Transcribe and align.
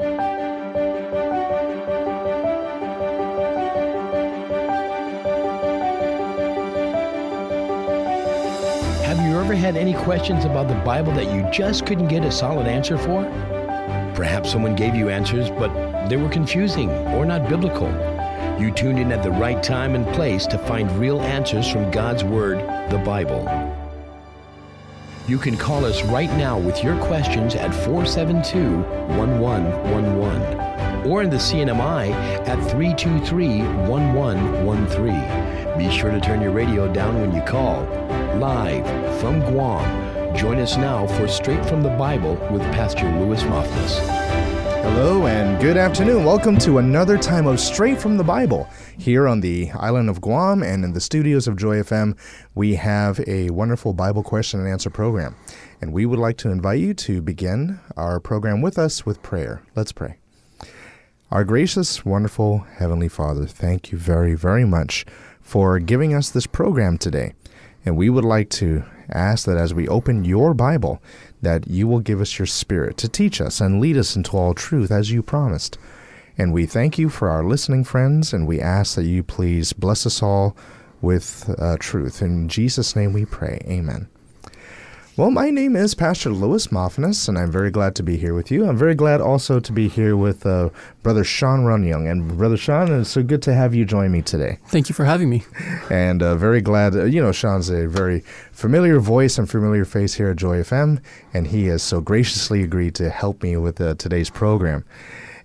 Have 0.00 0.06
you 9.26 9.40
ever 9.40 9.54
had 9.54 9.76
any 9.76 9.94
questions 9.94 10.44
about 10.44 10.68
the 10.68 10.76
Bible 10.84 11.12
that 11.14 11.34
you 11.34 11.44
just 11.50 11.84
couldn't 11.84 12.06
get 12.06 12.24
a 12.24 12.30
solid 12.30 12.68
answer 12.68 12.96
for? 12.96 13.24
Perhaps 14.14 14.52
someone 14.52 14.76
gave 14.76 14.94
you 14.94 15.08
answers, 15.08 15.50
but 15.50 16.06
they 16.08 16.16
were 16.16 16.28
confusing 16.28 16.90
or 17.08 17.24
not 17.24 17.48
biblical. 17.48 17.88
You 18.60 18.70
tuned 18.70 19.00
in 19.00 19.10
at 19.10 19.24
the 19.24 19.32
right 19.32 19.60
time 19.64 19.96
and 19.96 20.06
place 20.14 20.46
to 20.46 20.58
find 20.58 20.88
real 20.92 21.20
answers 21.22 21.68
from 21.68 21.90
God's 21.90 22.22
Word, 22.22 22.58
the 22.92 22.98
Bible. 22.98 23.77
You 25.28 25.38
can 25.38 25.56
call 25.58 25.84
us 25.84 26.02
right 26.04 26.30
now 26.38 26.58
with 26.58 26.82
your 26.82 26.96
questions 27.04 27.54
at 27.54 27.74
472 27.84 28.78
1111 29.18 31.06
or 31.06 31.22
in 31.22 31.28
the 31.28 31.36
CNMI 31.36 32.12
at 32.48 32.58
323 32.70 33.58
1113. 33.86 35.78
Be 35.78 35.94
sure 35.94 36.10
to 36.10 36.18
turn 36.18 36.40
your 36.40 36.52
radio 36.52 36.90
down 36.90 37.20
when 37.20 37.34
you 37.34 37.42
call. 37.42 37.82
Live 38.38 38.86
from 39.20 39.40
Guam. 39.40 40.34
Join 40.34 40.60
us 40.60 40.78
now 40.78 41.06
for 41.06 41.28
Straight 41.28 41.66
from 41.66 41.82
the 41.82 41.90
Bible 41.90 42.36
with 42.50 42.62
Pastor 42.72 43.04
Louis 43.18 43.42
Moffness. 43.42 44.17
Hello 44.82 45.26
and 45.26 45.60
good 45.60 45.76
afternoon. 45.76 46.24
Welcome 46.24 46.56
to 46.58 46.78
another 46.78 47.18
time 47.18 47.46
of 47.46 47.58
Straight 47.58 48.00
from 48.00 48.16
the 48.16 48.22
Bible. 48.22 48.68
Here 48.96 49.26
on 49.26 49.40
the 49.40 49.70
island 49.72 50.08
of 50.08 50.20
Guam 50.20 50.62
and 50.62 50.84
in 50.84 50.92
the 50.92 51.00
studios 51.00 51.48
of 51.48 51.56
Joy 51.56 51.80
FM, 51.80 52.16
we 52.54 52.76
have 52.76 53.20
a 53.26 53.50
wonderful 53.50 53.92
Bible 53.92 54.22
question 54.22 54.60
and 54.60 54.68
answer 54.68 54.88
program. 54.88 55.34
And 55.80 55.92
we 55.92 56.06
would 56.06 56.20
like 56.20 56.36
to 56.38 56.50
invite 56.50 56.78
you 56.78 56.94
to 56.94 57.20
begin 57.20 57.80
our 57.96 58.20
program 58.20 58.62
with 58.62 58.78
us 58.78 59.04
with 59.04 59.20
prayer. 59.20 59.62
Let's 59.74 59.90
pray. 59.92 60.18
Our 61.30 61.44
gracious, 61.44 62.04
wonderful 62.04 62.60
Heavenly 62.76 63.08
Father, 63.08 63.46
thank 63.46 63.90
you 63.90 63.98
very, 63.98 64.34
very 64.34 64.64
much 64.64 65.04
for 65.42 65.78
giving 65.80 66.14
us 66.14 66.30
this 66.30 66.46
program 66.46 66.98
today. 66.98 67.34
And 67.84 67.96
we 67.96 68.10
would 68.10 68.24
like 68.24 68.50
to 68.50 68.84
ask 69.10 69.46
that 69.46 69.56
as 69.56 69.72
we 69.74 69.88
open 69.88 70.24
your 70.24 70.54
Bible, 70.54 71.02
that 71.42 71.68
you 71.68 71.86
will 71.86 72.00
give 72.00 72.20
us 72.20 72.38
your 72.38 72.46
Spirit 72.46 72.96
to 72.98 73.08
teach 73.08 73.40
us 73.40 73.60
and 73.60 73.80
lead 73.80 73.96
us 73.96 74.16
into 74.16 74.36
all 74.36 74.54
truth 74.54 74.90
as 74.90 75.10
you 75.10 75.22
promised. 75.22 75.78
And 76.36 76.52
we 76.52 76.66
thank 76.66 76.98
you 76.98 77.08
for 77.08 77.28
our 77.28 77.44
listening 77.44 77.84
friends, 77.84 78.32
and 78.32 78.46
we 78.46 78.60
ask 78.60 78.94
that 78.94 79.04
you 79.04 79.22
please 79.22 79.72
bless 79.72 80.06
us 80.06 80.22
all 80.22 80.56
with 81.00 81.52
uh, 81.58 81.76
truth. 81.78 82.22
In 82.22 82.48
Jesus' 82.48 82.94
name 82.94 83.12
we 83.12 83.24
pray. 83.24 83.60
Amen. 83.66 84.08
Well, 85.18 85.32
my 85.32 85.50
name 85.50 85.74
is 85.74 85.96
Pastor 85.96 86.30
Louis 86.30 86.68
Moffness, 86.68 87.28
and 87.28 87.36
I'm 87.36 87.50
very 87.50 87.72
glad 87.72 87.96
to 87.96 88.04
be 88.04 88.16
here 88.16 88.34
with 88.34 88.52
you. 88.52 88.68
I'm 88.68 88.76
very 88.76 88.94
glad 88.94 89.20
also 89.20 89.58
to 89.58 89.72
be 89.72 89.88
here 89.88 90.16
with 90.16 90.46
uh, 90.46 90.68
Brother 91.02 91.24
Sean 91.24 91.64
Runyoung. 91.64 92.08
And 92.08 92.38
Brother 92.38 92.56
Sean, 92.56 93.00
it's 93.00 93.10
so 93.10 93.24
good 93.24 93.42
to 93.42 93.52
have 93.52 93.74
you 93.74 93.84
join 93.84 94.12
me 94.12 94.22
today. 94.22 94.60
Thank 94.68 94.88
you 94.88 94.94
for 94.94 95.04
having 95.04 95.28
me. 95.28 95.42
And 95.90 96.22
uh, 96.22 96.36
very 96.36 96.60
glad, 96.60 96.94
uh, 96.94 97.02
you 97.02 97.20
know, 97.20 97.32
Sean's 97.32 97.68
a 97.68 97.88
very 97.88 98.20
familiar 98.52 99.00
voice 99.00 99.38
and 99.38 99.50
familiar 99.50 99.84
face 99.84 100.14
here 100.14 100.28
at 100.28 100.36
Joy 100.36 100.58
FM, 100.58 101.02
and 101.34 101.48
he 101.48 101.66
has 101.66 101.82
so 101.82 102.00
graciously 102.00 102.62
agreed 102.62 102.94
to 102.94 103.10
help 103.10 103.42
me 103.42 103.56
with 103.56 103.80
uh, 103.80 103.96
today's 103.96 104.30
program. 104.30 104.84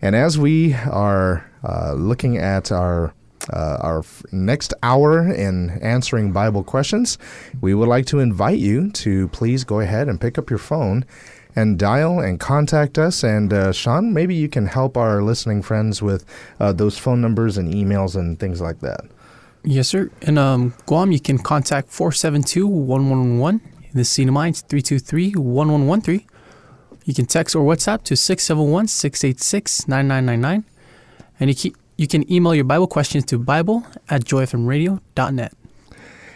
And 0.04 0.16
as 0.16 0.38
we 0.38 0.76
are 0.76 1.50
uh, 1.68 1.94
looking 1.94 2.38
at 2.38 2.72
our 2.72 3.16
uh, 3.52 3.78
our 3.82 4.04
next 4.32 4.74
hour 4.84 5.32
in 5.32 5.72
answering 5.82 6.32
Bible 6.32 6.64
questions, 6.64 7.18
we 7.62 7.74
would 7.74 7.90
like 7.90 8.06
to 8.08 8.20
invite 8.20 8.60
you 8.60 8.90
to 8.92 9.28
please 9.30 9.64
go 9.64 9.80
ahead 9.80 10.08
and 10.08 10.20
pick 10.20 10.38
up 10.38 10.50
your 10.50 10.60
phone 10.60 11.06
and 11.56 11.78
dial 11.78 12.20
and 12.20 12.40
contact 12.40 12.98
us. 12.98 13.24
And 13.24 13.54
uh, 13.54 13.72
Sean, 13.72 14.14
maybe 14.14 14.36
you 14.36 14.50
can 14.50 14.68
help 14.68 14.98
our 14.98 15.22
listening 15.22 15.62
friends 15.62 16.02
with 16.02 16.26
uh, 16.60 16.74
those 16.74 16.98
phone 16.98 17.22
numbers 17.22 17.58
and 17.58 17.74
emails 17.74 18.16
and 18.16 18.40
things 18.40 18.62
like 18.62 18.80
that. 18.80 19.02
Yes, 19.64 19.88
sir. 19.88 20.10
In 20.22 20.38
um, 20.38 20.74
Guam, 20.86 21.12
you 21.12 21.20
can 21.20 21.38
contact 21.38 21.90
472 21.90 22.68
1111. 22.68 23.62
In 23.92 23.98
the 23.98 24.04
CNMI, 24.04 24.60
323 24.68 25.36
1113. 25.36 26.28
You 27.06 27.14
can 27.14 27.26
text 27.26 27.56
or 27.56 27.64
WhatsApp 27.64 28.04
to 28.04 28.16
671 28.16 28.88
686 28.88 29.88
9999. 29.88 30.66
And 31.40 31.50
you, 31.50 31.56
keep, 31.56 31.78
you 32.04 32.08
can 32.08 32.30
email 32.32 32.54
your 32.54 32.66
Bible 32.66 32.86
questions 32.86 33.24
to 33.26 33.40
Bible 33.40 33.88
at 34.10 34.26
joyfmradio.net. 34.26 35.63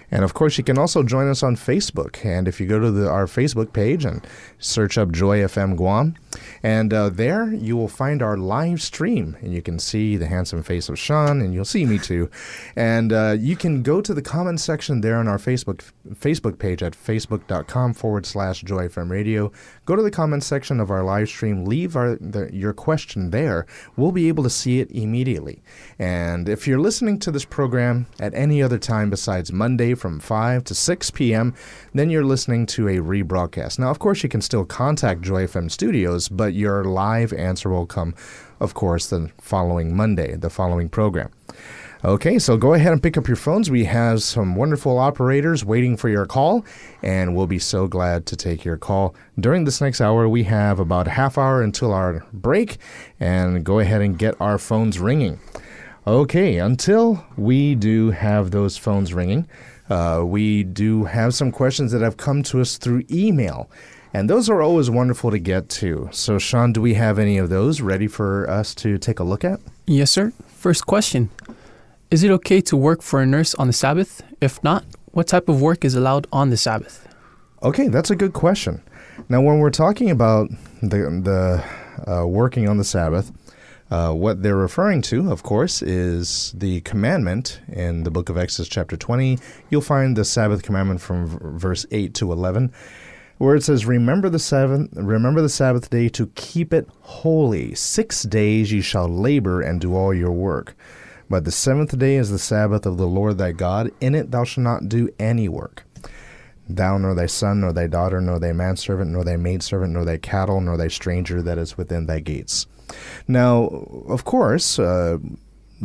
And 0.09 0.23
of 0.23 0.34
course, 0.34 0.57
you 0.57 0.63
can 0.63 0.78
also 0.78 1.03
join 1.03 1.28
us 1.29 1.44
on 1.44 1.56
Facebook. 1.56 2.25
And 2.25 2.47
if 2.47 2.62
you 2.62 2.68
go 2.68 2.79
to 2.79 2.91
the, 2.91 3.09
our 3.09 3.25
Facebook 3.25 3.73
page 3.73 4.06
and 4.06 4.25
search 4.57 4.97
up 4.97 5.12
Joy 5.12 5.40
FM 5.40 5.75
Guam, 5.75 6.16
and 6.63 6.94
uh, 6.94 7.09
there 7.09 7.53
you 7.53 7.75
will 7.75 7.88
find 7.88 8.22
our 8.22 8.38
live 8.38 8.81
stream. 8.81 9.35
And 9.41 9.53
you 9.53 9.62
can 9.62 9.79
see 9.79 10.16
the 10.16 10.28
handsome 10.28 10.63
face 10.63 10.88
of 10.88 10.97
Sean, 10.97 11.41
and 11.41 11.53
you'll 11.53 11.66
see 11.66 11.85
me 11.85 12.00
too. 12.00 12.29
And 12.75 13.12
uh, 13.12 13.35
you 13.38 13.56
can 13.56 13.81
go 13.81 14.01
to 14.01 14.13
the 14.13 14.22
comment 14.22 14.59
section 14.59 15.01
there 15.01 15.17
on 15.17 15.28
our 15.28 15.38
Facebook 15.38 15.84
Facebook 16.13 16.59
page 16.59 16.84
at 16.84 16.94
facebook.com 16.94 17.94
forward 17.94 18.25
slash 18.25 18.62
Joy 18.62 18.88
FM 18.88 19.09
Radio. 19.09 19.51
Go 19.85 19.96
to 19.96 20.03
the 20.03 20.12
comment 20.12 20.44
section 20.44 20.79
of 20.79 20.91
our 20.91 21.03
live 21.03 21.28
stream, 21.28 21.66
leave 21.66 21.96
our, 21.96 22.16
the, 22.16 22.50
your 22.53 22.73
question 22.73 23.31
there. 23.31 23.66
We'll 23.96 24.12
be 24.12 24.28
able 24.28 24.44
to 24.44 24.50
see 24.50 24.79
it 24.79 24.91
immediately. 24.91 25.63
And 25.97 26.47
if 26.47 26.67
you're 26.67 26.79
listening 26.79 27.19
to 27.19 27.31
this 27.31 27.46
program 27.46 28.06
at 28.19 28.34
any 28.34 28.62
other 28.62 28.78
time 28.78 29.09
besides 29.09 29.51
Monday, 29.51 29.96
from 29.97 30.19
5 30.19 30.63
to 30.66 30.75
6 30.75 31.12
p.m., 31.12 31.53
then 31.94 32.09
you're 32.09 32.24
listening 32.24 32.66
to 32.68 32.88
a 32.88 32.97
rebroadcast. 32.97 33.80
Now, 33.80 33.90
of 33.90 34.00
course, 34.00 34.24
you 34.24 34.30
can 34.30 34.41
still 34.41 34.66
contact 34.66 35.22
Joy 35.22 35.46
FM 35.46 35.69
Studios, 35.69 36.30
but 36.30 36.53
your 36.53 36.84
live 36.84 37.34
answer 37.34 37.69
will 37.69 37.85
come, 37.85 38.16
of 38.59 38.74
course, 38.74 39.08
the 39.08 39.31
following 39.40 39.96
Monday, 39.96 40.35
the 40.35 40.50
following 40.50 40.90
program. 40.90 41.31
Okay, 42.06 42.38
so 42.38 42.58
go 42.58 42.75
ahead 42.75 42.94
and 42.94 43.02
pick 43.02 43.18
up 43.18 43.28
your 43.28 43.35
phones. 43.35 43.72
We 43.72 43.85
have 43.85 44.22
some 44.22 44.56
wonderful 44.56 45.00
operators 45.00 45.66
waiting 45.66 45.97
for 45.97 46.09
your 46.09 46.28
call, 46.28 46.64
and 47.02 47.35
we'll 47.35 47.47
be 47.47 47.58
so 47.58 47.88
glad 47.88 48.28
to 48.28 48.35
take 48.35 48.64
your 48.64 48.78
call. 48.78 49.16
During 49.40 49.64
this 49.64 49.81
next 49.81 50.00
hour, 50.00 50.29
we 50.29 50.44
have 50.44 50.79
about 50.79 51.08
a 51.08 51.12
half 51.12 51.40
hour 51.40 51.64
until 51.64 51.91
our 51.91 52.24
break, 52.31 52.78
and 53.19 53.64
go 53.64 53.79
ahead 53.79 54.03
and 54.03 54.18
get 54.18 54.40
our 54.40 54.59
phones 54.59 55.00
ringing. 55.00 55.40
Okay, 56.07 56.57
until 56.57 57.22
we 57.35 57.75
do 57.75 58.12
have 58.12 58.51
those 58.51 58.78
phones 58.78 59.13
ringing, 59.13 59.45
uh, 59.90 60.23
we 60.25 60.63
do 60.63 61.03
have 61.03 61.34
some 61.34 61.51
questions 61.51 61.91
that 61.91 62.01
have 62.01 62.16
come 62.16 62.44
to 62.44 62.62
us 62.62 62.78
through 62.78 63.03
email, 63.12 63.69
and 64.13 64.29
those 64.29 64.50
are 64.50 64.62
always 64.62 64.90
wonderful 64.90 65.31
to 65.31 65.38
get 65.38 65.67
to. 65.67 66.07
So, 66.13 66.40
Sean, 66.40 66.72
do 66.72 66.81
we 66.81 66.94
have 66.94 67.19
any 67.19 67.38
of 67.38 67.50
those 67.50 67.81
ready 67.81 68.07
for 68.07 68.50
us 68.50 68.73
to 68.75 68.97
take 68.97 69.19
a 69.19 69.25
look 69.25 69.44
at? 69.44 69.59
Yes, 69.85 70.09
sir. 70.09 70.31
First 70.47 70.85
question 70.88 71.29
Is 72.09 72.23
it 72.23 72.31
okay 72.31 72.62
to 72.62 72.78
work 72.78 73.01
for 73.01 73.22
a 73.22 73.25
nurse 73.25 73.53
on 73.56 73.67
the 73.67 73.73
Sabbath? 73.73 74.22
If 74.40 74.63
not, 74.63 74.85
what 75.12 75.28
type 75.28 75.50
of 75.50 75.62
work 75.62 75.84
is 75.84 75.94
allowed 75.94 76.25
on 76.31 76.51
the 76.51 76.57
Sabbath? 76.57 77.06
Okay, 77.63 77.90
that's 77.90 78.12
a 78.12 78.16
good 78.16 78.31
question. 78.31 78.81
Now, 79.28 79.41
when 79.41 79.59
we're 79.59 79.72
talking 79.72 80.09
about 80.09 80.50
the, 80.81 81.00
the 81.22 82.09
uh, 82.09 82.25
working 82.25 82.69
on 82.69 82.78
the 82.78 82.85
Sabbath, 82.85 83.29
uh, 83.89 84.11
what 84.11 84.43
they're 84.43 84.55
referring 84.55 85.01
to, 85.03 85.31
of 85.31 85.43
course, 85.43 85.81
is 85.81 86.53
the 86.57 86.81
commandment 86.81 87.61
in 87.69 88.03
the 88.03 88.11
book 88.11 88.29
of 88.29 88.37
Exodus, 88.37 88.67
chapter 88.67 88.97
20. 88.97 89.39
You'll 89.69 89.81
find 89.81 90.17
the 90.17 90.25
Sabbath 90.25 90.61
commandment 90.63 90.99
from 90.99 91.27
v- 91.27 91.37
verse 91.41 91.85
8 91.91 92.13
to 92.15 92.31
11, 92.33 92.73
where 93.37 93.55
it 93.55 93.63
says, 93.63 93.85
Remember 93.85 94.27
the, 94.27 94.39
seventh, 94.39 94.91
remember 94.93 95.41
the 95.41 95.47
Sabbath 95.47 95.89
day 95.89 96.09
to 96.09 96.27
keep 96.35 96.73
it 96.73 96.89
holy. 97.01 97.75
Six 97.75 98.23
days 98.23 98.73
ye 98.73 98.81
shall 98.81 99.07
labor 99.07 99.61
and 99.61 99.79
do 99.79 99.95
all 99.95 100.13
your 100.13 100.33
work. 100.33 100.75
But 101.29 101.45
the 101.45 101.51
seventh 101.51 101.97
day 101.97 102.15
is 102.15 102.29
the 102.29 102.39
Sabbath 102.39 102.85
of 102.85 102.97
the 102.97 103.07
Lord 103.07 103.37
thy 103.37 103.53
God. 103.53 103.91
In 104.01 104.15
it 104.15 104.31
thou 104.31 104.43
shalt 104.43 104.63
not 104.63 104.89
do 104.89 105.09
any 105.19 105.47
work. 105.47 105.85
Thou, 106.69 106.97
nor 106.97 107.15
thy 107.15 107.27
son, 107.27 107.61
nor 107.61 107.71
thy 107.71 107.87
daughter, 107.87 108.19
nor 108.19 108.39
thy 108.39 108.51
manservant, 108.51 109.11
nor 109.11 109.23
thy 109.23 109.37
maidservant, 109.37 109.93
nor 109.93 110.03
thy 110.03 110.17
cattle, 110.17 110.59
nor 110.59 110.75
thy 110.75 110.89
stranger 110.89 111.41
that 111.41 111.57
is 111.57 111.77
within 111.77 112.05
thy 112.05 112.19
gates. 112.19 112.67
Now, 113.27 113.65
of 114.07 114.23
course, 114.23 114.79
uh, 114.79 115.17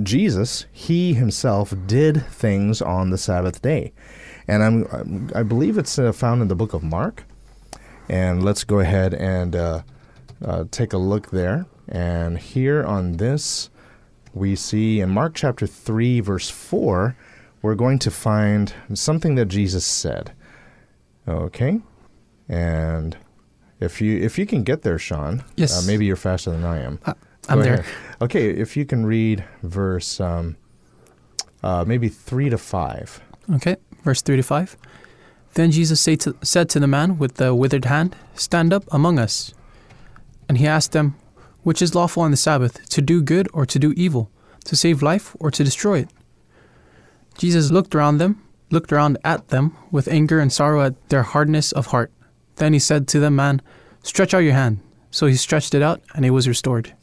Jesus, 0.02 0.66
he 0.72 1.14
himself 1.14 1.74
did 1.86 2.26
things 2.26 2.80
on 2.80 3.10
the 3.10 3.18
Sabbath 3.18 3.60
day. 3.60 3.92
And 4.48 4.62
I'm, 4.62 4.86
I'm 4.92 5.30
I 5.34 5.42
believe 5.42 5.78
it's 5.78 5.98
uh, 5.98 6.12
found 6.12 6.42
in 6.42 6.48
the 6.48 6.54
book 6.54 6.72
of 6.72 6.82
Mark. 6.82 7.24
And 8.08 8.42
let's 8.42 8.64
go 8.64 8.80
ahead 8.80 9.14
and 9.14 9.54
uh, 9.54 9.82
uh, 10.44 10.64
take 10.70 10.92
a 10.92 10.98
look 10.98 11.30
there. 11.30 11.66
And 11.88 12.38
here 12.38 12.84
on 12.84 13.18
this, 13.18 13.70
we 14.34 14.56
see 14.56 15.00
in 15.00 15.10
Mark 15.10 15.34
chapter 15.34 15.66
3, 15.66 16.20
verse 16.20 16.48
4, 16.48 17.16
we're 17.60 17.74
going 17.74 17.98
to 18.00 18.10
find 18.10 18.74
something 18.94 19.34
that 19.36 19.46
Jesus 19.46 19.84
said. 19.84 20.32
Okay? 21.28 21.80
And 22.48 23.16
if 23.82 24.00
you 24.00 24.18
if 24.18 24.38
you 24.38 24.46
can 24.46 24.62
get 24.62 24.82
there, 24.82 24.98
Sean, 24.98 25.42
Yes. 25.56 25.72
uh, 25.76 25.86
maybe 25.86 26.04
you're 26.06 26.16
faster 26.16 26.50
than 26.50 26.64
I 26.64 26.78
am. 26.80 26.98
Uh, 27.04 27.14
I'm 27.48 27.58
Go 27.58 27.64
there. 27.64 27.74
ahead. 27.80 27.94
Okay, 28.22 28.50
if 28.50 28.76
you 28.76 28.84
can 28.86 29.04
read 29.04 29.44
verse 29.62 30.20
um, 30.20 30.56
uh, 31.62 31.84
maybe 31.86 32.08
three 32.08 32.48
to 32.50 32.58
five. 32.58 33.20
Okay, 33.54 33.76
verse 34.04 34.22
3 34.22 34.36
to 34.36 34.42
5. 34.42 34.76
Then 35.54 35.72
Jesus 35.72 36.00
say 36.00 36.14
to, 36.16 36.36
said 36.42 36.68
to 36.70 36.80
the 36.80 36.86
man 36.86 37.18
with 37.18 37.34
the 37.34 37.54
withered 37.54 37.84
hand, 37.86 38.14
Stand 38.34 38.72
up 38.72 38.84
among 38.92 39.18
us. 39.18 39.52
And 40.48 40.58
he 40.58 40.66
asked 40.66 40.92
them, 40.92 41.16
Which 41.64 41.82
is 41.82 41.94
lawful 41.94 42.22
on 42.22 42.30
the 42.30 42.36
Sabbath, 42.36 42.88
to 42.90 43.02
do 43.02 43.20
good 43.20 43.48
or 43.52 43.66
to 43.66 43.78
do 43.80 43.92
evil, 43.96 44.30
to 44.64 44.76
save 44.76 45.02
life 45.02 45.34
or 45.40 45.50
to 45.50 45.64
destroy 45.64 45.98
it? 46.00 46.10
Jesus 47.36 47.70
looked 47.72 47.94
around 47.94 48.18
them, 48.18 48.40
looked 48.70 48.92
around 48.92 49.18
at 49.24 49.48
them 49.48 49.76
with 49.90 50.06
anger 50.08 50.38
and 50.38 50.52
sorrow 50.52 50.82
at 50.84 51.08
their 51.08 51.24
hardness 51.24 51.72
of 51.72 51.86
heart. 51.86 52.12
Then 52.62 52.74
he 52.74 52.78
said 52.78 53.08
to 53.08 53.18
them, 53.18 53.34
Man, 53.34 53.60
stretch 54.04 54.32
out 54.34 54.44
your 54.44 54.52
hand. 54.52 54.78
So 55.10 55.26
he 55.26 55.34
stretched 55.34 55.74
it 55.74 55.82
out, 55.82 56.00
and 56.14 56.24
it 56.24 56.30
was 56.30 56.46
restored. 56.46 56.94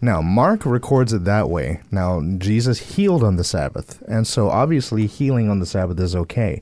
Now, 0.00 0.20
Mark 0.20 0.66
records 0.66 1.12
it 1.12 1.22
that 1.22 1.48
way. 1.48 1.80
Now, 1.92 2.20
Jesus 2.38 2.96
healed 2.96 3.22
on 3.22 3.36
the 3.36 3.44
Sabbath, 3.44 4.02
and 4.08 4.26
so 4.26 4.48
obviously 4.48 5.06
healing 5.06 5.48
on 5.48 5.60
the 5.60 5.64
Sabbath 5.64 6.00
is 6.00 6.16
okay. 6.16 6.60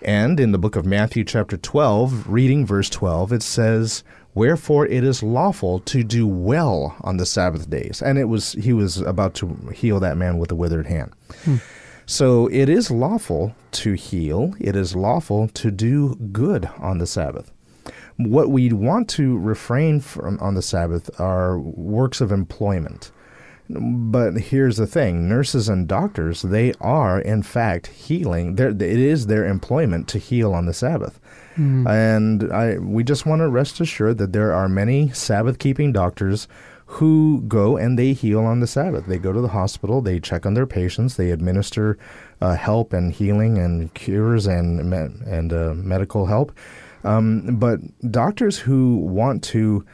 And 0.00 0.40
in 0.40 0.52
the 0.52 0.58
book 0.58 0.76
of 0.76 0.86
Matthew, 0.86 1.24
chapter 1.24 1.58
12, 1.58 2.26
reading 2.26 2.64
verse 2.64 2.88
12, 2.88 3.34
it 3.34 3.42
says, 3.42 4.02
Wherefore 4.32 4.86
it 4.86 5.04
is 5.04 5.22
lawful 5.22 5.80
to 5.80 6.02
do 6.02 6.26
well 6.26 6.96
on 7.02 7.18
the 7.18 7.26
Sabbath 7.26 7.68
days. 7.68 8.00
And 8.00 8.16
it 8.18 8.30
was 8.30 8.52
he 8.52 8.72
was 8.72 9.02
about 9.02 9.34
to 9.34 9.48
heal 9.74 10.00
that 10.00 10.16
man 10.16 10.38
with 10.38 10.50
a 10.50 10.54
withered 10.54 10.86
hand. 10.86 11.12
Hmm. 11.44 11.56
So 12.06 12.46
it 12.46 12.70
is 12.70 12.90
lawful 12.90 13.54
to 13.72 13.92
heal, 13.92 14.54
it 14.58 14.74
is 14.74 14.96
lawful 14.96 15.48
to 15.48 15.70
do 15.70 16.14
good 16.32 16.70
on 16.78 16.96
the 16.96 17.06
Sabbath. 17.06 17.50
What 18.16 18.50
we 18.50 18.72
want 18.72 19.08
to 19.10 19.36
refrain 19.38 20.00
from 20.00 20.38
on 20.40 20.54
the 20.54 20.62
Sabbath 20.62 21.10
are 21.20 21.58
works 21.58 22.20
of 22.20 22.30
employment. 22.30 23.10
But 23.68 24.34
here's 24.34 24.76
the 24.76 24.86
thing 24.86 25.26
nurses 25.28 25.68
and 25.68 25.88
doctors, 25.88 26.42
they 26.42 26.74
are, 26.80 27.18
in 27.18 27.42
fact, 27.42 27.86
healing. 27.86 28.56
They're, 28.56 28.68
it 28.68 28.82
is 28.82 29.26
their 29.26 29.46
employment 29.46 30.06
to 30.08 30.18
heal 30.18 30.52
on 30.52 30.66
the 30.66 30.74
Sabbath. 30.74 31.18
Mm. 31.56 31.88
And 31.88 32.52
I, 32.52 32.78
we 32.78 33.04
just 33.04 33.24
want 33.24 33.40
to 33.40 33.48
rest 33.48 33.80
assured 33.80 34.18
that 34.18 34.32
there 34.32 34.52
are 34.52 34.68
many 34.68 35.10
Sabbath 35.10 35.58
keeping 35.58 35.92
doctors 35.92 36.46
who 36.86 37.42
go 37.48 37.78
and 37.78 37.98
they 37.98 38.12
heal 38.12 38.40
on 38.40 38.60
the 38.60 38.66
Sabbath. 38.66 39.06
They 39.06 39.18
go 39.18 39.32
to 39.32 39.40
the 39.40 39.48
hospital, 39.48 40.02
they 40.02 40.20
check 40.20 40.44
on 40.44 40.54
their 40.54 40.66
patients, 40.66 41.16
they 41.16 41.30
administer 41.30 41.98
uh, 42.42 42.56
help 42.56 42.92
and 42.92 43.12
healing 43.12 43.56
and 43.56 43.92
cures 43.94 44.46
and, 44.46 44.90
me- 44.90 45.30
and 45.30 45.52
uh, 45.52 45.72
medical 45.74 46.26
help. 46.26 46.52
Um, 47.04 47.56
but 47.56 47.80
doctors 48.10 48.58
who 48.58 48.96
want 48.96 49.42
to 49.44 49.84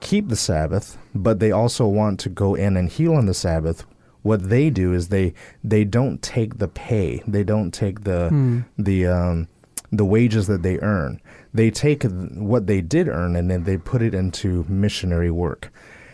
keep 0.00 0.28
the 0.28 0.36
Sabbath, 0.36 0.96
but 1.14 1.38
they 1.40 1.50
also 1.50 1.86
want 1.86 2.20
to 2.20 2.28
go 2.28 2.54
in 2.54 2.76
and 2.76 2.88
heal 2.88 3.14
on 3.14 3.26
the 3.26 3.34
Sabbath, 3.34 3.84
what 4.22 4.48
they 4.48 4.70
do 4.70 4.92
is 4.92 5.08
they 5.08 5.34
they 5.64 5.84
don't 5.84 6.22
take 6.22 6.58
the 6.58 6.68
pay, 6.68 7.22
they 7.26 7.42
don't 7.44 7.72
take 7.72 8.04
the 8.04 8.28
Hmm. 8.28 8.60
the 8.78 9.06
um, 9.06 9.48
the 9.90 10.04
wages 10.04 10.46
that 10.46 10.62
they 10.62 10.78
earn. 10.80 11.20
They 11.52 11.70
take 11.70 12.04
what 12.04 12.66
they 12.66 12.80
did 12.80 13.08
earn 13.08 13.36
and 13.36 13.50
then 13.50 13.64
they 13.64 13.76
put 13.76 14.00
it 14.00 14.14
into 14.14 14.64
missionary 14.68 15.30
work. 15.30 15.70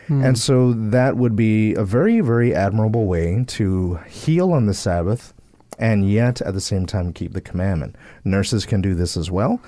Hmm. 0.09 0.25
And 0.25 0.39
so 0.39 0.73
that 0.73 1.17
would 1.17 1.37
be 1.37 1.75
a 1.75 1.85
very, 1.85 2.21
very 2.21 2.55
admirable 2.55 3.07
way 3.07 3.45
to 3.47 3.97
heal 4.09 4.53
on 4.53 4.67
the 4.67 4.75
Sabbath 4.75 5.33
and 5.79 6.11
yet 6.11 6.41
at 6.43 6.55
the 6.55 6.61
same 6.61 6.87
time 6.87 7.13
keep 7.13 7.35
the 7.35 7.41
commandment. 7.41 7.95
Nurses 8.25 8.67
can 8.67 8.81
do 8.81 8.95
this 8.97 9.17
as 9.17 9.31
well, 9.31 9.61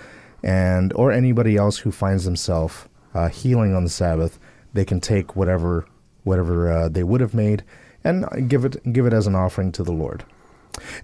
and 0.42 0.92
or 0.94 1.12
anybody 1.12 1.56
else 1.56 1.78
who 1.78 1.90
finds 1.90 2.24
themselves 2.24 2.86
uh, 3.14 3.28
healing 3.28 3.74
on 3.74 3.84
the 3.84 3.90
Sabbath, 3.90 4.38
they 4.72 4.84
can 4.84 5.00
take 5.00 5.36
whatever 5.36 5.86
whatever 6.24 6.70
uh, 6.70 6.88
they 6.88 7.02
would 7.02 7.20
have 7.20 7.34
made 7.34 7.64
and 8.04 8.48
give 8.48 8.64
it 8.64 8.92
give 8.92 9.06
it 9.06 9.12
as 9.12 9.26
an 9.26 9.34
offering 9.34 9.72
to 9.72 9.82
the 9.82 9.92
Lord. 9.92 10.24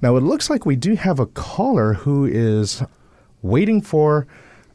Now 0.00 0.16
it 0.16 0.22
looks 0.22 0.48
like 0.48 0.64
we 0.64 0.76
do 0.76 0.94
have 0.94 1.18
a 1.18 1.26
caller 1.26 1.94
who 1.94 2.24
is 2.24 2.82
waiting 3.42 3.80
for 3.80 4.26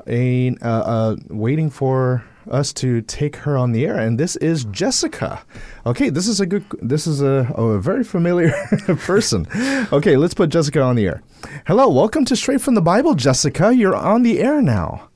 a 0.08 0.56
uh, 0.62 0.68
uh, 0.68 1.16
waiting 1.30 1.69
for 1.69 2.24
us 2.49 2.73
to 2.73 3.01
take 3.01 3.35
her 3.38 3.57
on 3.57 3.71
the 3.71 3.85
air, 3.85 3.97
and 3.97 4.19
this 4.19 4.35
is 4.38 4.65
Jessica. 4.65 5.43
Okay, 5.85 6.09
this 6.09 6.27
is 6.27 6.39
a 6.39 6.45
good. 6.45 6.65
This 6.81 7.07
is 7.07 7.21
a, 7.21 7.51
a 7.55 7.79
very 7.79 8.03
familiar 8.03 8.51
person. 8.99 9.47
Okay, 9.91 10.17
let's 10.17 10.33
put 10.33 10.49
Jessica 10.49 10.81
on 10.81 10.95
the 10.95 11.05
air. 11.05 11.21
Hello, 11.67 11.89
welcome 11.89 12.25
to 12.25 12.35
Straight 12.35 12.61
from 12.61 12.75
the 12.75 12.81
Bible, 12.81 13.15
Jessica. 13.15 13.73
You're 13.73 13.95
on 13.95 14.23
the 14.23 14.39
air 14.39 14.61
now. 14.61 15.09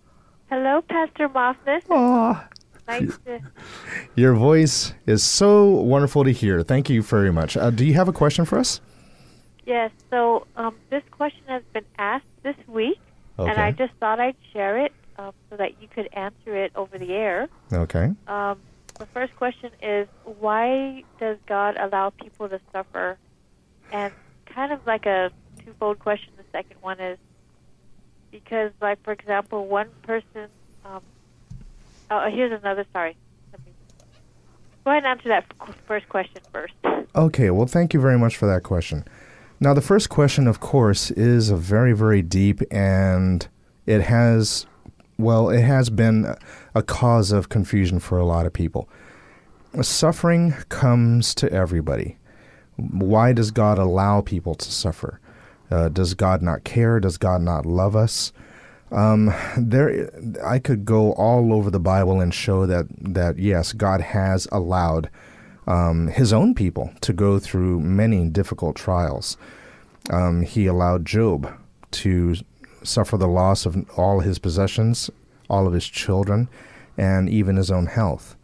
Hello, 0.49 0.81
Pastor 0.87 1.29
Moffness. 1.29 1.81
Aw. 1.89 2.47
Nice 2.87 3.17
to. 3.25 3.39
Your 4.15 4.33
voice 4.35 4.93
is 5.07 5.23
so 5.23 5.69
wonderful 5.69 6.23
to 6.23 6.31
hear. 6.31 6.61
Thank 6.61 6.89
you 6.89 7.01
very 7.01 7.31
much. 7.31 7.57
Uh, 7.57 7.71
do 7.71 7.85
you 7.85 7.95
have 7.95 8.07
a 8.07 8.13
question 8.13 8.45
for 8.45 8.59
us? 8.59 8.79
Yes. 9.65 9.91
So 10.11 10.45
um, 10.55 10.75
this 10.91 11.01
question 11.11 11.43
has 11.47 11.63
been 11.73 11.85
asked 11.97 12.25
this 12.43 12.55
week, 12.67 12.99
and 13.39 13.49
I 13.49 13.71
just 13.71 13.93
thought 13.99 14.19
I'd 14.19 14.35
share 14.53 14.77
it 14.77 14.93
um, 15.17 15.33
so 15.49 15.57
that 15.57 15.81
you 15.81 15.87
could 15.87 16.09
answer 16.13 16.55
it 16.55 16.71
over 16.75 16.97
the 16.97 17.13
air. 17.13 17.47
Okay. 17.71 18.11
Um, 18.27 18.59
the 18.99 19.05
first 19.07 19.35
question 19.35 19.71
is 19.81 20.07
why 20.23 21.03
does 21.19 21.37
God 21.47 21.77
allow 21.77 22.11
people 22.11 22.49
to 22.49 22.59
suffer? 22.71 23.17
And 23.91 24.13
kind 24.45 24.71
of 24.71 24.85
like 24.85 25.05
a 25.05 25.31
twofold 25.63 25.99
question. 25.99 26.33
The 26.37 26.43
second 26.51 26.77
one 26.81 26.99
is 26.99 27.17
because, 28.31 28.71
like 28.81 29.03
for 29.03 29.11
example, 29.11 29.67
one 29.67 29.89
person. 30.03 30.47
Um, 30.85 31.01
oh, 32.11 32.29
here's 32.29 32.51
another. 32.51 32.85
Sorry. 32.93 33.15
Go 34.83 34.91
ahead 34.91 35.03
and 35.03 35.17
answer 35.17 35.29
that 35.29 35.45
first 35.87 36.07
question 36.09 36.41
first. 36.53 36.73
Okay, 37.15 37.49
well, 37.49 37.65
thank 37.65 37.93
you 37.93 37.99
very 37.99 38.19
much 38.19 38.37
for 38.37 38.45
that 38.45 38.61
question. 38.61 39.03
Now, 39.59 39.73
the 39.73 39.81
first 39.81 40.09
question, 40.09 40.47
of 40.47 40.59
course, 40.59 41.09
is 41.11 41.49
a 41.49 41.55
very, 41.55 41.93
very 41.93 42.21
deep, 42.21 42.61
and 42.69 43.47
it 43.87 44.01
has, 44.01 44.67
well, 45.17 45.49
it 45.49 45.61
has 45.61 45.89
been 45.89 46.35
a- 46.73 46.83
cause 46.83 47.31
of 47.31 47.49
confusion 47.49 47.99
for 47.99 48.17
a 48.17 48.25
lot 48.25 48.45
of 48.45 48.53
people. 48.53 48.89
Suffering 49.81 50.53
comes 50.69 51.35
to 51.35 51.51
everybody. 51.51 52.17
Why 52.77 53.33
does 53.33 53.51
God 53.51 53.77
allow 53.77 54.21
people 54.21 54.55
to 54.55 54.71
suffer? 54.71 55.19
Uh, 55.71 55.89
does 55.89 56.13
God 56.13 56.41
not 56.41 56.63
care? 56.63 56.99
Does 56.99 57.17
God 57.17 57.41
not 57.41 57.65
love 57.65 57.95
us? 57.95 58.31
Um, 58.91 59.33
there, 59.57 60.11
I 60.43 60.59
could 60.59 60.85
go 60.85 61.13
all 61.13 61.53
over 61.53 61.71
the 61.71 61.79
Bible 61.79 62.21
and 62.21 62.33
show 62.33 62.65
that 62.65 62.85
that 63.01 63.39
yes, 63.39 63.73
God 63.73 63.99
has 63.99 64.47
allowed 64.51 65.09
um, 65.67 66.07
His 66.07 66.31
own 66.31 66.53
people 66.53 66.93
to 67.01 67.11
go 67.11 67.39
through 67.39 67.79
many 67.79 68.29
difficult 68.29 68.75
trials. 68.75 69.37
Um, 70.09 70.43
he 70.43 70.67
allowed 70.67 71.05
Job 71.05 71.51
to 71.91 72.35
suffer 72.85 73.17
the 73.17 73.27
loss 73.27 73.65
of 73.65 73.89
all 73.97 74.19
his 74.19 74.39
possessions, 74.39 75.09
all 75.49 75.67
of 75.67 75.73
his 75.73 75.87
children, 75.87 76.47
and 76.97 77.29
even 77.29 77.55
his 77.55 77.71
own 77.71 77.87
health. 77.87 78.35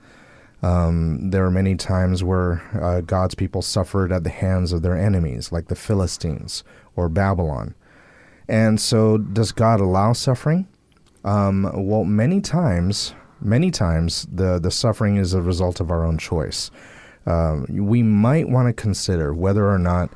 Um, 0.63 1.31
there 1.31 1.45
are 1.45 1.51
many 1.51 1.75
times 1.75 2.23
where 2.23 2.61
uh, 2.79 3.01
God's 3.01 3.35
people 3.35 3.61
suffered 3.61 4.11
at 4.11 4.23
the 4.23 4.29
hands 4.29 4.71
of 4.71 4.81
their 4.81 4.95
enemies, 4.95 5.51
like 5.51 5.67
the 5.67 5.75
Philistines 5.75 6.63
or 6.95 7.09
Babylon. 7.09 7.73
And 8.47 8.79
so, 8.79 9.17
does 9.17 9.51
God 9.51 9.79
allow 9.79 10.13
suffering? 10.13 10.67
Um, 11.23 11.71
well, 11.73 12.03
many 12.03 12.41
times, 12.41 13.13
many 13.39 13.71
times, 13.71 14.27
the, 14.31 14.59
the 14.59 14.71
suffering 14.71 15.17
is 15.17 15.33
a 15.33 15.41
result 15.41 15.79
of 15.79 15.89
our 15.89 16.05
own 16.05 16.17
choice. 16.17 16.69
Um, 17.25 17.65
we 17.69 18.03
might 18.03 18.49
want 18.49 18.67
to 18.67 18.73
consider 18.73 19.33
whether 19.33 19.69
or 19.69 19.79
not 19.79 20.11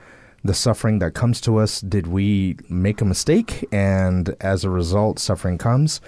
the 0.46 0.54
suffering 0.54 1.00
that 1.00 1.16
comes 1.16 1.42
to 1.42 1.58
us, 1.58 1.82
did 1.82 2.08
we 2.08 2.58
make 2.70 3.02
a 3.02 3.06
mistake? 3.06 3.66
And 3.72 4.36
as 4.40 4.64
a 4.64 4.70
result, 4.70 5.18
suffering 5.18 5.58
comes. 5.58 6.00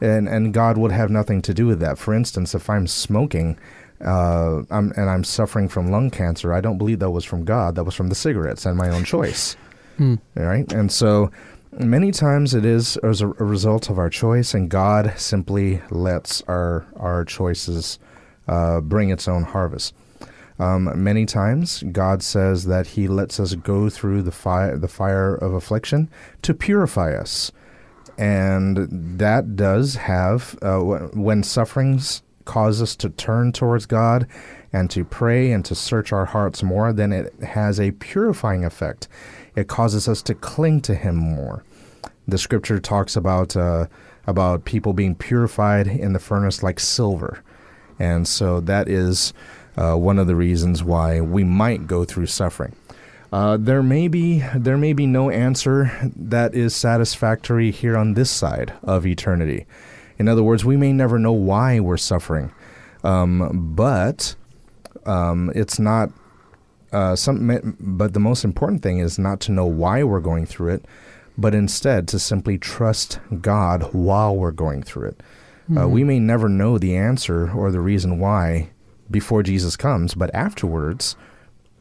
And, 0.00 0.28
and 0.28 0.52
God 0.52 0.76
would 0.76 0.92
have 0.92 1.08
nothing 1.08 1.40
to 1.42 1.54
do 1.54 1.66
with 1.66 1.78
that. 1.80 1.96
For 1.96 2.12
instance, 2.12 2.54
if 2.54 2.68
I'm 2.68 2.86
smoking 2.86 3.58
uh, 4.04 4.62
I'm, 4.70 4.92
and 4.96 5.08
I'm 5.08 5.24
suffering 5.24 5.68
from 5.68 5.90
lung 5.90 6.10
cancer, 6.10 6.52
I 6.52 6.60
don't 6.60 6.78
believe 6.78 6.98
that 6.98 7.10
was 7.10 7.24
from 7.24 7.44
God. 7.44 7.76
That 7.76 7.84
was 7.84 7.94
from 7.94 8.08
the 8.08 8.14
cigarettes 8.14 8.66
and 8.66 8.76
my 8.76 8.90
own 8.90 9.04
choice. 9.04 9.56
Hmm. 9.96 10.16
All 10.36 10.44
right. 10.44 10.70
And 10.74 10.92
so 10.92 11.30
many 11.72 12.12
times 12.12 12.52
it 12.52 12.66
is 12.66 12.98
as 12.98 13.22
a, 13.22 13.28
a 13.28 13.44
result 13.44 13.88
of 13.88 13.98
our 13.98 14.10
choice, 14.10 14.52
and 14.52 14.68
God 14.68 15.14
simply 15.16 15.80
lets 15.90 16.42
our, 16.42 16.84
our 16.96 17.24
choices 17.24 17.98
uh, 18.46 18.82
bring 18.82 19.08
its 19.08 19.26
own 19.26 19.44
harvest. 19.44 19.94
Um, 20.58 20.90
many 21.02 21.26
times, 21.26 21.82
God 21.92 22.22
says 22.22 22.64
that 22.64 22.88
He 22.88 23.08
lets 23.08 23.38
us 23.38 23.54
go 23.54 23.90
through 23.90 24.22
the 24.22 24.32
fire, 24.32 24.76
the 24.76 24.88
fire 24.88 25.34
of 25.34 25.52
affliction, 25.52 26.08
to 26.42 26.54
purify 26.54 27.14
us, 27.14 27.52
and 28.16 28.88
that 29.18 29.56
does 29.56 29.96
have 29.96 30.58
uh, 30.62 30.78
when 30.78 31.42
sufferings 31.42 32.22
cause 32.46 32.80
us 32.80 32.96
to 32.96 33.10
turn 33.10 33.52
towards 33.52 33.84
God 33.86 34.26
and 34.72 34.90
to 34.90 35.04
pray 35.04 35.52
and 35.52 35.64
to 35.64 35.74
search 35.74 36.12
our 36.12 36.24
hearts 36.24 36.62
more. 36.62 36.92
Then 36.92 37.12
it 37.12 37.34
has 37.40 37.78
a 37.78 37.90
purifying 37.92 38.64
effect. 38.64 39.08
It 39.56 39.68
causes 39.68 40.08
us 40.08 40.22
to 40.22 40.34
cling 40.34 40.80
to 40.82 40.94
Him 40.94 41.16
more. 41.16 41.64
The 42.26 42.38
Scripture 42.38 42.80
talks 42.80 43.14
about 43.14 43.56
uh, 43.56 43.86
about 44.26 44.64
people 44.64 44.94
being 44.94 45.14
purified 45.14 45.86
in 45.86 46.14
the 46.14 46.18
furnace 46.18 46.62
like 46.62 46.80
silver, 46.80 47.42
and 47.98 48.26
so 48.26 48.60
that 48.60 48.88
is 48.88 49.34
uh, 49.76 49.94
one 49.94 50.18
of 50.18 50.26
the 50.26 50.36
reasons 50.36 50.82
why 50.82 51.20
we 51.20 51.44
might 51.44 51.86
go 51.86 52.04
through 52.04 52.26
suffering. 52.26 52.74
Uh, 53.32 53.56
there 53.56 53.82
may 53.82 54.08
be 54.08 54.42
there 54.54 54.78
may 54.78 54.92
be 54.92 55.06
no 55.06 55.30
answer 55.30 55.90
that 56.14 56.54
is 56.54 56.74
satisfactory 56.74 57.70
here 57.70 57.96
on 57.96 58.14
this 58.14 58.30
side 58.30 58.72
of 58.82 59.06
eternity. 59.06 59.66
In 60.18 60.28
other 60.28 60.42
words, 60.42 60.64
we 60.64 60.76
may 60.76 60.92
never 60.92 61.18
know 61.18 61.32
why 61.32 61.80
we're 61.80 61.96
suffering, 61.96 62.52
um, 63.04 63.74
but 63.74 64.34
um, 65.04 65.52
it's 65.54 65.78
not 65.78 66.10
uh, 66.92 67.16
some. 67.16 67.76
But 67.78 68.14
the 68.14 68.20
most 68.20 68.44
important 68.44 68.82
thing 68.82 68.98
is 68.98 69.18
not 69.18 69.40
to 69.40 69.52
know 69.52 69.66
why 69.66 70.04
we're 70.04 70.20
going 70.20 70.46
through 70.46 70.74
it, 70.74 70.84
but 71.36 71.54
instead 71.54 72.08
to 72.08 72.18
simply 72.18 72.58
trust 72.58 73.18
God 73.40 73.92
while 73.92 74.36
we're 74.36 74.52
going 74.52 74.82
through 74.82 75.08
it. 75.08 75.22
Uh, 75.76 75.88
we 75.88 76.04
may 76.04 76.20
never 76.20 76.48
know 76.48 76.78
the 76.78 76.96
answer 76.96 77.50
or 77.50 77.72
the 77.72 77.80
reason 77.80 78.20
why 78.20 78.70
before 79.10 79.42
Jesus 79.42 79.76
comes, 79.76 80.14
but 80.14 80.34
afterwards, 80.34 81.16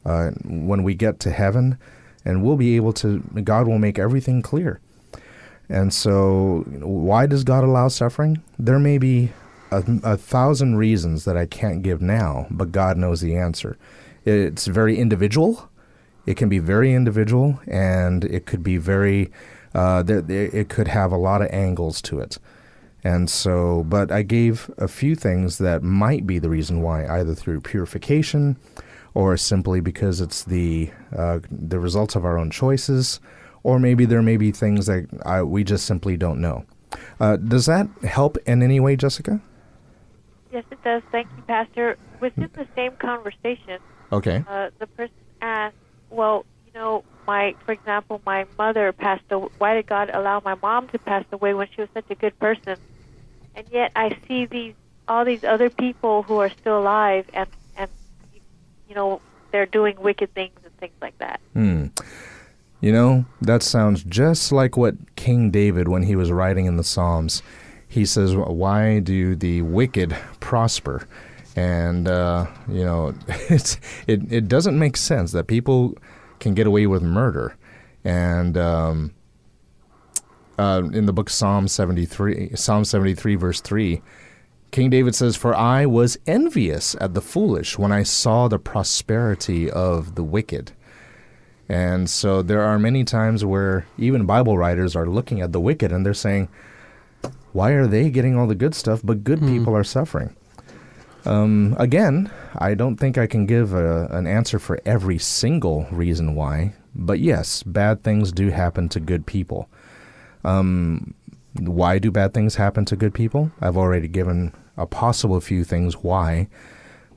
uh, 0.06 0.32
when 0.44 0.84
we 0.84 0.94
get 0.94 1.20
to 1.22 1.32
heaven, 1.32 1.78
and 2.24 2.44
we'll 2.44 2.58
be 2.58 2.76
able 2.76 2.94
to, 2.94 3.20
God 3.44 3.68
will 3.68 3.80
make 3.80 4.00
everything 4.00 4.42
clear. 4.42 4.80
And 5.70 5.94
so, 5.94 6.64
why 6.68 7.26
does 7.26 7.44
God 7.44 7.64
allow 7.64 7.88
suffering? 7.88 8.42
There 8.60 8.80
may 8.80 8.98
be 8.98 9.32
a, 9.72 9.84
a 10.04 10.18
thousand 10.18 10.78
reasons 10.78 11.26
that 11.26 11.38
I 11.38 11.46
can't 11.46 11.82
give 11.82 12.02
now, 12.02 12.48
but 12.52 12.72
God 12.72 12.98
knows 12.98 13.22
the 13.22 13.36
answer. 13.36 13.78
It's 14.26 14.68
very 14.68 14.98
individual. 14.98 15.70
It 16.26 16.38
can 16.38 16.50
be 16.50 16.60
very 16.60 16.94
individual, 16.94 17.60
and 17.68 18.24
it 18.26 18.46
could 18.46 18.64
be 18.64 18.78
very. 18.78 19.32
Uh, 19.74 20.04
it 20.08 20.70
could 20.70 20.88
have 20.88 21.12
a 21.12 21.18
lot 21.18 21.42
of 21.42 21.50
angles 21.52 22.02
to 22.04 22.20
it. 22.20 22.38
And 23.06 23.30
so, 23.30 23.84
but 23.84 24.12
I 24.12 24.24
gave 24.24 24.72
a 24.80 24.88
few 24.88 25.14
things 25.16 25.60
that 25.60 25.84
might 25.84 26.26
be 26.26 26.40
the 26.40 26.50
reason 26.50 26.82
why, 26.82 27.06
either 27.06 27.36
through 27.36 27.62
purification 27.62 28.58
or 29.14 29.38
simply 29.38 29.80
because 29.80 30.20
it's 30.22 30.44
the 30.44 30.90
uh, 31.16 31.40
the 31.52 31.80
results 31.80 32.16
of 32.16 32.26
our 32.26 32.40
own 32.40 32.50
choices, 32.50 33.20
or 33.62 33.78
maybe 33.78 34.06
there 34.06 34.24
may 34.24 34.38
be 34.38 34.52
things 34.52 34.88
that 34.88 35.08
I, 35.24 35.44
we 35.44 35.64
just 35.64 35.86
simply 35.86 36.18
don't 36.18 36.42
know. 36.42 36.66
Uh, 37.20 37.38
does 37.38 37.68
that 37.68 37.88
help 38.04 38.38
in 38.48 38.64
any 38.64 38.80
way, 38.80 38.96
Jessica? 38.96 39.40
Yes, 40.52 40.64
it 40.72 40.84
does. 40.84 41.04
Thank 41.12 41.28
you, 41.38 41.44
Pastor. 41.44 41.98
Within 42.20 42.50
the 42.56 42.66
same 42.76 42.94
conversation, 42.94 43.80
Okay. 44.12 44.44
uh, 44.50 44.72
the 44.80 44.88
person 44.88 45.14
asked, 45.44 45.76
"Well, 46.10 46.44
you 46.66 46.72
know, 46.74 47.04
my, 47.28 47.54
for 47.68 47.72
example, 47.72 48.20
my 48.26 48.48
mother 48.58 48.92
passed 48.94 49.30
away. 49.30 49.50
Why 49.60 49.76
did 49.76 49.86
God 49.86 50.10
allow 50.12 50.42
my 50.44 50.56
mom 50.56 50.88
to 50.88 50.98
pass 50.98 51.24
away 51.32 51.54
when 51.54 51.68
she 51.76 51.82
was 51.82 51.90
such 51.94 52.10
a 52.10 52.16
good 52.16 52.38
person? 52.40 52.78
And 53.56 53.66
yet, 53.72 53.92
I 53.96 54.18
see 54.28 54.46
these 54.46 54.74
all 55.08 55.24
these 55.24 55.44
other 55.44 55.70
people 55.70 56.24
who 56.24 56.40
are 56.40 56.50
still 56.50 56.80
alive, 56.80 57.26
and 57.34 57.48
and 57.78 57.90
you 58.88 58.96
know, 58.96 59.22
they're 59.52 59.66
doing 59.66 59.96
wicked 60.00 60.34
things 60.34 60.60
and 60.64 60.76
things 60.78 60.96
like 61.02 61.18
that." 61.20 61.40
Hmm. 61.54 61.88
You 62.82 62.92
know, 62.92 63.26
that 63.42 63.64
sounds 63.64 64.04
just 64.04 64.52
like 64.52 64.78
what 64.78 65.16
King 65.16 65.50
David, 65.50 65.88
when 65.88 66.04
he 66.04 66.16
was 66.16 66.32
writing 66.32 66.66
in 66.66 66.78
the 66.78 66.84
Psalms, 66.84 67.42
he 67.88 68.06
says, 68.06 68.36
"Why 68.36 69.00
do 69.00 69.36
the 69.36 69.62
wicked 69.62 70.16
prosper?" 70.40 71.08
And 71.56 72.08
uh, 72.08 72.48
you 72.68 72.84
know, 72.84 73.14
it's 73.28 73.80
it 74.06 74.32
it 74.32 74.48
doesn't 74.48 74.78
make 74.78 74.98
sense 74.98 75.32
that 75.32 75.48
people 75.48 75.98
can 76.40 76.54
get 76.54 76.68
away 76.68 76.88
with 76.88 77.02
murder, 77.02 77.56
and 78.04 78.58
um, 78.58 79.14
uh, 80.58 80.84
in 80.94 81.06
the 81.06 81.14
book 81.14 81.30
Psalm 81.30 81.68
seventy 81.68 82.06
three, 82.06 82.52
Psalm 82.56 82.86
seventy 82.86 83.16
three, 83.16 83.36
verse 83.36 83.62
three. 83.62 84.02
King 84.72 84.90
David 84.90 85.16
says, 85.16 85.38
For 85.38 85.56
I 85.56 85.86
was 85.86 86.18
envious 86.28 86.96
at 87.00 87.14
the 87.14 87.22
foolish 87.22 87.78
when 87.78 87.94
I 87.94 88.04
saw 88.04 88.48
the 88.48 88.60
prosperity 88.60 89.72
of 89.72 90.16
the 90.16 90.24
wicked. 90.24 90.74
And 91.70 92.10
so 92.10 92.42
there 92.42 92.62
are 92.62 92.78
many 92.78 93.06
times 93.06 93.46
where 93.46 93.88
even 93.98 94.26
Bible 94.26 94.58
writers 94.58 94.96
are 94.96 95.08
looking 95.08 95.40
at 95.40 95.54
the 95.54 95.62
wicked 95.62 95.94
and 95.94 96.06
they're 96.06 96.14
saying, 96.14 96.50
why 97.54 97.72
are 97.72 97.88
they 97.88 98.10
getting 98.10 98.38
all 98.38 98.48
the 98.48 98.54
good 98.54 98.76
stuff, 98.76 99.00
but 99.02 99.24
good 99.24 99.40
people 99.40 99.74
are 99.76 99.84
suffering? 99.84 100.36
Um, 101.24 101.76
again, 101.80 102.30
I 102.58 102.74
don't 102.76 102.98
think 102.98 103.18
I 103.18 103.28
can 103.28 103.46
give 103.46 103.74
a, 103.74 104.08
an 104.12 104.28
answer 104.28 104.60
for 104.60 104.80
every 104.86 105.18
single 105.18 105.88
reason 105.90 106.36
why, 106.36 106.74
but 106.94 107.20
yes, 107.20 107.64
bad 107.64 108.04
things 108.04 108.34
do 108.34 108.50
happen 108.50 108.90
to 108.90 109.00
good 109.00 109.26
people. 109.26 109.70
Um, 110.46 111.14
why 111.60 112.00
do 112.00 112.12
bad 112.12 112.34
things 112.34 112.56
happen 112.56 112.86
to 112.86 112.96
good 112.96 113.14
people? 113.14 113.52
I've 113.60 113.78
already 113.78 114.08
given 114.08 114.54
a 114.78 114.86
possible 114.86 115.42
few 115.42 115.64
things 115.64 115.96
why, 115.96 116.48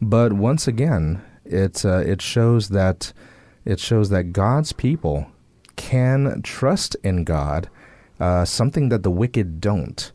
but 0.01 0.33
once 0.33 0.67
again, 0.67 1.23
it 1.45 1.85
uh, 1.85 1.99
it 1.99 2.23
shows 2.23 2.71
that 2.71 3.13
it 3.65 3.81
shows 3.81 4.11
that 4.11 4.33
God's 4.33 4.73
people 4.73 5.27
can 5.77 6.43
trust 6.43 6.97
in 7.03 7.25
God, 7.25 7.69
uh, 8.19 8.45
something 8.45 8.89
that 8.89 9.03
the 9.03 9.11
wicked 9.11 9.61
don't. 9.61 10.13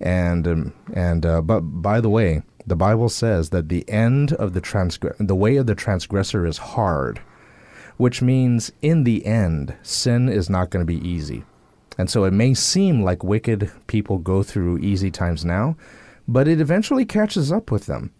And 0.00 0.46
um, 0.46 0.74
and 0.94 1.26
uh, 1.26 1.42
but 1.42 1.60
by 1.60 2.00
the 2.00 2.10
way, 2.10 2.42
the 2.66 2.76
Bible 2.76 3.08
says 3.08 3.50
that 3.50 3.68
the 3.68 3.88
end 3.88 4.32
of 4.34 4.52
the 4.52 4.60
transgr- 4.60 5.16
the 5.18 5.34
way 5.34 5.56
of 5.56 5.66
the 5.66 5.74
transgressor 5.74 6.46
is 6.46 6.58
hard, 6.58 7.20
which 7.96 8.22
means 8.22 8.70
in 8.80 9.04
the 9.04 9.26
end, 9.26 9.74
sin 9.82 10.28
is 10.28 10.48
not 10.48 10.70
going 10.70 10.86
to 10.86 10.92
be 10.92 11.08
easy. 11.08 11.44
And 11.98 12.08
so 12.08 12.24
it 12.24 12.32
may 12.32 12.54
seem 12.54 13.02
like 13.02 13.24
wicked 13.24 13.70
people 13.88 14.18
go 14.18 14.44
through 14.44 14.78
easy 14.78 15.10
times 15.10 15.44
now, 15.44 15.76
but 16.28 16.46
it 16.46 16.60
eventually 16.60 17.04
catches 17.04 17.50
up 17.50 17.70
with 17.72 17.86
them. 17.86 18.12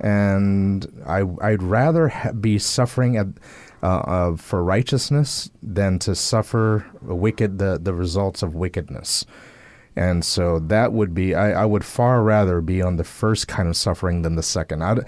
And 0.00 1.02
I, 1.06 1.22
I'd 1.40 1.62
rather 1.62 2.08
ha- 2.08 2.32
be 2.32 2.58
suffering 2.58 3.16
at, 3.16 3.28
uh, 3.82 3.86
uh, 3.86 4.36
for 4.36 4.64
righteousness 4.64 5.50
than 5.62 6.00
to 6.00 6.16
suffer 6.16 6.84
wicked 7.02 7.58
the, 7.58 7.78
the 7.80 7.94
results 7.94 8.42
of 8.42 8.56
wickedness. 8.56 9.24
And 9.94 10.24
so 10.24 10.58
that 10.58 10.92
would 10.92 11.14
be, 11.14 11.34
I, 11.34 11.62
I 11.62 11.64
would 11.66 11.84
far 11.84 12.22
rather 12.22 12.60
be 12.60 12.80
on 12.80 12.96
the 12.96 13.04
first 13.04 13.46
kind 13.46 13.68
of 13.68 13.76
suffering 13.76 14.22
than 14.22 14.36
the 14.36 14.42
second. 14.42 14.82
I'd, 14.82 15.00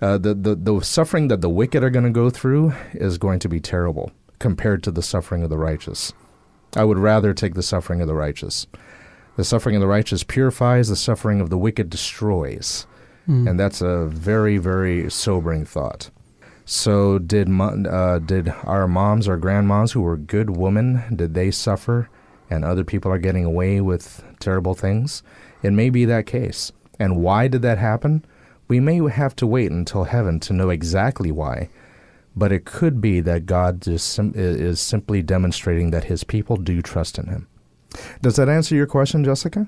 uh, 0.00 0.18
the, 0.18 0.34
the, 0.34 0.54
the 0.56 0.80
suffering 0.80 1.28
that 1.28 1.42
the 1.42 1.50
wicked 1.50 1.84
are 1.84 1.90
going 1.90 2.06
to 2.06 2.10
go 2.10 2.30
through 2.30 2.72
is 2.94 3.18
going 3.18 3.38
to 3.40 3.48
be 3.48 3.60
terrible 3.60 4.10
compared 4.38 4.82
to 4.84 4.90
the 4.90 5.02
suffering 5.02 5.42
of 5.42 5.50
the 5.50 5.58
righteous. 5.58 6.12
I 6.76 6.84
would 6.84 6.98
rather 6.98 7.34
take 7.34 7.54
the 7.54 7.62
suffering 7.62 8.00
of 8.00 8.06
the 8.06 8.14
righteous. 8.14 8.66
The 9.36 9.44
suffering 9.44 9.76
of 9.76 9.80
the 9.80 9.86
righteous 9.88 10.22
purifies, 10.22 10.88
the 10.88 10.96
suffering 10.96 11.40
of 11.40 11.50
the 11.50 11.58
wicked 11.58 11.90
destroys. 11.90 12.86
And 13.48 13.60
that's 13.60 13.80
a 13.80 14.06
very, 14.06 14.58
very 14.58 15.10
sobering 15.10 15.64
thought. 15.64 16.10
So, 16.64 17.18
did 17.18 17.48
uh, 17.60 18.18
did 18.20 18.48
our 18.64 18.86
moms 18.86 19.28
our 19.28 19.38
grandmoms 19.38 19.92
who 19.92 20.02
were 20.02 20.16
good 20.16 20.50
women 20.56 21.02
did 21.14 21.34
they 21.34 21.50
suffer, 21.50 22.08
and 22.48 22.64
other 22.64 22.84
people 22.84 23.10
are 23.10 23.18
getting 23.18 23.44
away 23.44 23.80
with 23.80 24.24
terrible 24.40 24.74
things? 24.74 25.22
It 25.62 25.72
may 25.72 25.90
be 25.90 26.04
that 26.04 26.26
case. 26.26 26.72
And 26.98 27.22
why 27.22 27.48
did 27.48 27.62
that 27.62 27.78
happen? 27.78 28.24
We 28.68 28.78
may 28.78 28.98
have 29.10 29.34
to 29.36 29.46
wait 29.46 29.70
until 29.70 30.04
heaven 30.04 30.38
to 30.40 30.52
know 30.52 30.70
exactly 30.70 31.32
why. 31.32 31.70
But 32.36 32.52
it 32.52 32.64
could 32.64 33.00
be 33.00 33.20
that 33.20 33.46
God 33.46 33.82
just 33.82 34.08
sim- 34.12 34.32
is 34.36 34.80
simply 34.80 35.22
demonstrating 35.22 35.90
that 35.90 36.04
His 36.04 36.24
people 36.24 36.56
do 36.56 36.80
trust 36.80 37.18
in 37.18 37.26
Him. 37.26 37.48
Does 38.22 38.36
that 38.36 38.48
answer 38.48 38.74
your 38.74 38.86
question, 38.86 39.24
Jessica? 39.24 39.66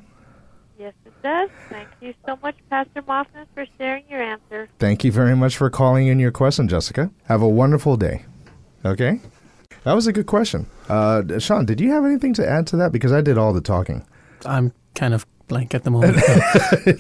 Yes, 0.78 0.94
it 1.04 1.12
does. 1.22 1.50
Thank 1.68 1.88
you 2.00 2.14
so 2.26 2.38
much, 2.42 2.56
Pastor 2.70 3.02
Moffman, 3.02 3.46
for 3.54 3.66
sharing 3.78 4.04
your 4.08 4.22
answer. 4.22 4.68
Thank 4.78 5.04
you 5.04 5.12
very 5.12 5.36
much 5.36 5.56
for 5.56 5.70
calling 5.70 6.06
in 6.06 6.18
your 6.18 6.30
question, 6.30 6.68
Jessica. 6.68 7.10
Have 7.26 7.42
a 7.42 7.48
wonderful 7.48 7.96
day. 7.96 8.24
Okay? 8.84 9.20
That 9.84 9.94
was 9.94 10.06
a 10.06 10.12
good 10.12 10.26
question. 10.26 10.66
Uh, 10.88 11.38
Sean, 11.38 11.64
did 11.66 11.80
you 11.80 11.90
have 11.90 12.04
anything 12.04 12.34
to 12.34 12.48
add 12.48 12.66
to 12.68 12.76
that? 12.76 12.92
Because 12.92 13.12
I 13.12 13.20
did 13.20 13.38
all 13.38 13.52
the 13.52 13.60
talking. 13.60 14.04
I'm 14.44 14.72
kind 14.94 15.14
of 15.14 15.26
blank 15.52 15.74
at 15.74 15.82
the 15.84 15.90
moment. 15.90 16.16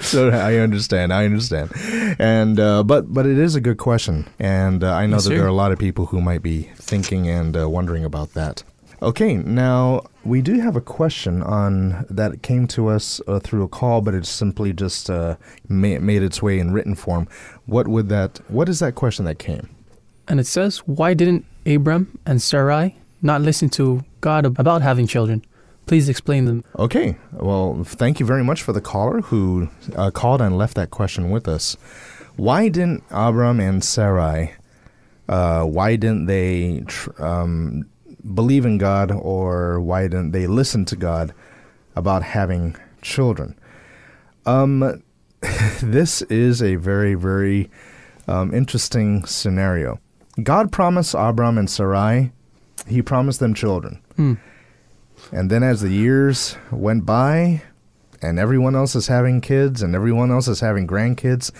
so 0.12 0.28
I 0.30 0.56
understand. 0.66 1.12
I 1.12 1.24
understand. 1.24 1.70
And 2.18 2.60
uh, 2.60 2.82
but 2.82 3.02
but 3.16 3.24
it 3.26 3.38
is 3.38 3.54
a 3.56 3.60
good 3.60 3.78
question, 3.78 4.16
and 4.38 4.84
uh, 4.84 4.92
I 5.02 5.06
know 5.06 5.16
Yes, 5.16 5.24
that 5.24 5.30
sir. 5.30 5.36
there 5.36 5.44
are 5.44 5.54
a 5.58 5.60
lot 5.64 5.72
of 5.72 5.78
people 5.78 6.04
who 6.06 6.20
might 6.20 6.42
be 6.42 6.58
thinking 6.90 7.28
and 7.38 7.56
uh, 7.56 7.68
wondering 7.68 8.04
about 8.04 8.34
that. 8.34 8.62
Okay, 9.10 9.34
now 9.34 10.02
we 10.24 10.42
do 10.42 10.60
have 10.60 10.76
a 10.76 10.80
question 10.80 11.42
on 11.42 12.06
that 12.08 12.42
came 12.42 12.64
to 12.68 12.86
us 12.88 13.20
uh, 13.26 13.40
through 13.40 13.64
a 13.64 13.68
call, 13.68 14.00
but 14.00 14.14
it's 14.14 14.28
simply 14.28 14.72
just 14.72 15.10
uh, 15.10 15.34
ma- 15.68 15.98
made 15.98 16.22
its 16.22 16.40
way 16.40 16.60
in 16.60 16.72
written 16.72 16.94
form. 16.94 17.26
What 17.66 17.88
would 17.88 18.08
that? 18.10 18.40
What 18.48 18.68
is 18.68 18.78
that 18.78 18.94
question 18.94 19.24
that 19.24 19.38
came? 19.38 19.68
and 20.28 20.38
it 20.38 20.46
says, 20.46 20.78
Why 20.86 21.14
didn't 21.14 21.44
Abram 21.66 22.06
and 22.26 22.40
Sarai 22.40 22.94
not 23.22 23.40
listen 23.42 23.68
to 23.70 24.04
God 24.20 24.46
about 24.46 24.80
having 24.82 25.06
children? 25.08 25.42
Please 25.86 26.08
explain 26.08 26.44
them. 26.44 26.64
Okay. 26.78 27.16
Well, 27.32 27.82
thank 27.84 28.20
you 28.20 28.26
very 28.26 28.44
much 28.44 28.62
for 28.62 28.72
the 28.72 28.80
caller 28.80 29.20
who 29.20 29.68
uh, 29.96 30.10
called 30.10 30.40
and 30.40 30.56
left 30.56 30.74
that 30.76 30.90
question 30.90 31.30
with 31.30 31.48
us. 31.48 31.76
Why 32.36 32.68
didn't 32.68 33.04
Abram 33.10 33.60
and 33.60 33.82
Sarai? 33.84 34.54
Uh, 35.28 35.64
why 35.64 35.96
didn't 35.96 36.26
they 36.26 36.82
tr- 36.86 37.22
um, 37.22 37.84
believe 38.34 38.64
in 38.64 38.78
God, 38.78 39.10
or 39.10 39.80
why 39.80 40.02
didn't 40.02 40.32
they 40.32 40.46
listen 40.46 40.84
to 40.86 40.96
God 40.96 41.34
about 41.94 42.22
having 42.22 42.76
children? 43.02 43.58
Um, 44.46 45.02
this 45.82 46.22
is 46.22 46.62
a 46.62 46.76
very, 46.76 47.14
very 47.14 47.70
um, 48.28 48.54
interesting 48.54 49.24
scenario. 49.24 50.00
God 50.42 50.72
promised 50.72 51.14
Abram 51.14 51.58
and 51.58 51.68
Sarai, 51.68 52.32
He 52.86 53.02
promised 53.02 53.40
them 53.40 53.54
children. 53.54 54.00
And 55.32 55.50
then 55.50 55.62
as 55.62 55.80
the 55.80 55.90
years 55.90 56.56
went 56.70 57.06
by 57.06 57.62
and 58.20 58.38
everyone 58.38 58.76
else 58.76 58.94
is 58.94 59.08
having 59.08 59.40
kids 59.40 59.82
and 59.82 59.94
everyone 59.94 60.30
else 60.30 60.46
is 60.46 60.60
having 60.60 60.86
grandkids, 60.86 61.50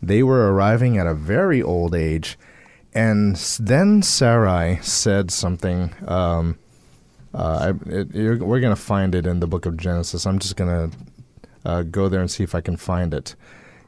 They 0.00 0.22
were 0.22 0.52
arriving 0.52 0.96
at 0.96 1.06
a 1.06 1.14
very 1.14 1.60
old 1.60 1.94
age. 1.94 2.38
And 2.94 3.36
then 3.60 4.02
Sarai 4.02 4.78
said 4.80 5.30
something. 5.30 5.92
Um, 6.06 6.58
uh, 7.34 7.72
I, 7.72 7.90
it, 7.90 8.40
we're 8.40 8.60
going 8.60 8.74
to 8.74 8.76
find 8.76 9.14
it 9.14 9.26
in 9.26 9.40
the 9.40 9.46
book 9.46 9.66
of 9.66 9.76
Genesis. 9.76 10.24
I'm 10.24 10.38
just 10.38 10.56
going 10.56 10.90
to 10.90 10.96
uh, 11.64 11.82
go 11.82 12.08
there 12.08 12.20
and 12.20 12.30
see 12.30 12.44
if 12.44 12.54
I 12.54 12.60
can 12.60 12.76
find 12.76 13.12
it. 13.12 13.34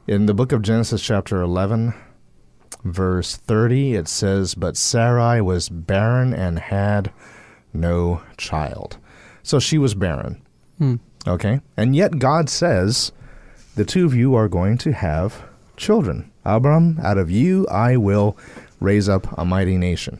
In 0.05 0.25
the 0.25 0.33
book 0.33 0.51
of 0.51 0.61
Genesis, 0.61 1.01
chapter 1.01 1.41
11, 1.41 1.93
verse 2.83 3.35
30, 3.37 3.95
it 3.95 4.07
says, 4.07 4.53
But 4.53 4.77
Sarai 4.77 5.41
was 5.41 5.69
barren 5.69 6.33
and 6.33 6.59
had 6.59 7.11
no 7.73 8.21
child. 8.37 8.97
So 9.43 9.59
she 9.59 9.77
was 9.77 9.93
barren. 9.95 10.41
Hmm. 10.77 10.95
Okay? 11.27 11.61
And 11.77 11.95
yet 11.95 12.19
God 12.19 12.49
says, 12.49 13.11
The 13.75 13.85
two 13.85 14.05
of 14.05 14.15
you 14.15 14.35
are 14.35 14.47
going 14.47 14.77
to 14.79 14.93
have 14.93 15.43
children. 15.77 16.31
Abram, 16.43 16.99
out 17.03 17.17
of 17.17 17.29
you 17.29 17.67
I 17.67 17.97
will 17.97 18.37
raise 18.79 19.07
up 19.07 19.27
a 19.37 19.45
mighty 19.45 19.77
nation. 19.77 20.19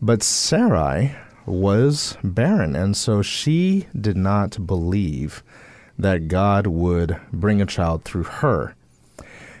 But 0.00 0.22
Sarai 0.22 1.14
was 1.44 2.16
barren, 2.24 2.74
and 2.74 2.96
so 2.96 3.20
she 3.22 3.86
did 3.98 4.16
not 4.16 4.66
believe 4.66 5.42
that 5.98 6.28
God 6.28 6.66
would 6.66 7.20
bring 7.32 7.60
a 7.60 7.66
child 7.66 8.04
through 8.04 8.22
her. 8.24 8.74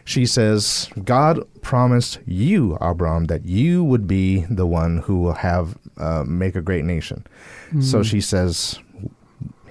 She 0.04 0.24
says, 0.24 0.88
God 1.04 1.40
promised 1.60 2.18
you, 2.26 2.78
Abram, 2.80 3.26
that 3.26 3.44
you 3.44 3.84
would 3.84 4.06
be 4.08 4.46
the 4.50 4.66
one 4.66 4.98
who 4.98 5.20
will 5.20 5.34
have 5.34 5.76
uh, 5.98 6.24
make 6.26 6.56
a 6.56 6.62
great 6.62 6.84
nation. 6.84 7.26
So 7.80 8.02
she 8.02 8.20
says, 8.20 8.80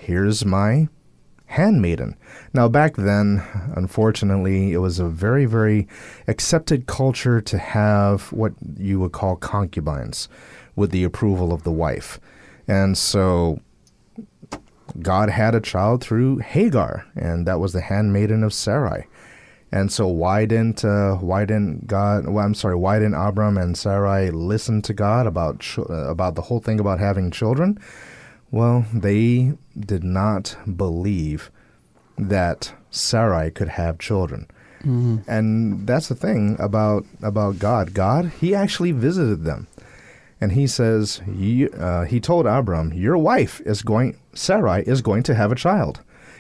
Here's 0.10 0.44
my 0.44 0.88
handmaiden. 1.46 2.16
Now, 2.52 2.68
back 2.68 2.96
then, 2.96 3.44
unfortunately, 3.76 4.74
it 4.74 4.80
was 4.80 4.98
a 4.98 5.06
very, 5.06 5.46
very 5.46 5.88
accepted 6.28 6.88
culture 6.88 7.40
to 7.42 7.58
have 7.60 8.34
what 8.34 8.54
you 8.76 9.00
would 9.02 9.12
call 9.12 9.36
concubines 9.36 10.28
with 10.76 10.90
the 10.90 11.04
approval 11.04 11.54
of 11.54 11.62
the 11.62 11.72
wife. 11.72 12.20
And 12.68 12.98
so 12.98 13.60
God 15.00 15.30
had 15.30 15.54
a 15.54 15.62
child 15.62 16.04
through 16.04 16.38
Hagar, 16.38 17.06
and 17.16 17.46
that 17.46 17.60
was 17.60 17.74
the 17.74 17.82
handmaiden 17.82 18.44
of 18.44 18.52
Sarai. 18.52 19.06
And 19.72 19.92
so 19.92 20.08
why 20.08 20.46
didn't 20.46 20.84
uh, 20.84 21.18
why 21.18 21.46
didn't 21.46 21.86
God? 21.86 22.28
Well, 22.28 22.44
I'm 22.44 22.56
sorry. 22.56 22.76
Why 22.76 22.98
didn't 22.98 23.14
Abram 23.14 23.60
and 23.60 23.78
Sarai 23.78 24.32
listen 24.32 24.82
to 24.82 24.94
God 24.94 25.28
about 25.28 25.60
ch- 25.60 25.78
uh, 25.78 26.10
about 26.10 26.34
the 26.34 26.42
whole 26.42 26.60
thing 26.60 26.80
about 26.80 26.98
having 26.98 27.30
children? 27.30 27.78
Well, 28.52 28.86
they 28.94 29.54
did 29.80 30.04
not 30.04 30.58
believe 30.76 31.52
that 32.18 32.74
Sarai 32.90 33.52
could 33.52 33.70
have 33.70 34.00
children. 34.00 34.48
And 34.82 35.86
that's 35.86 36.08
the 36.08 36.16
thing 36.16 36.56
about 36.58 37.06
about 37.22 37.60
God. 37.60 37.94
God, 37.94 38.32
He 38.40 38.56
actually 38.56 38.94
visited 38.94 39.44
them, 39.44 39.68
and 40.40 40.54
He 40.54 40.68
says, 40.68 41.22
you, 41.28 41.68
uh, 41.72 42.06
He 42.06 42.22
told 42.22 42.46
Abram, 42.48 42.94
"Your 42.94 43.18
wife 43.18 43.60
is 43.66 43.82
going, 43.82 44.18
Sarai 44.34 44.84
is 44.88 45.02
going 45.02 45.24
to 45.24 45.36
have 45.36 45.52
a 45.52 45.56
child." 45.56 46.00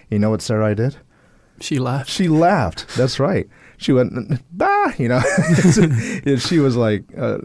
You 0.10 0.20
know 0.20 0.30
what 0.30 0.42
Sarai 0.42 0.74
did? 0.74 0.96
She 1.60 1.80
laughed. 1.80 2.10
She 2.10 2.30
laughed. 2.30 2.88
That's 2.96 3.20
right. 3.20 3.46
She 3.78 3.92
went, 3.92 4.14
bah, 4.54 4.94
you 4.98 5.10
know. 5.10 5.22
She 6.38 6.60
was 6.60 6.78
like, 6.78 7.04
uh, 7.18 7.40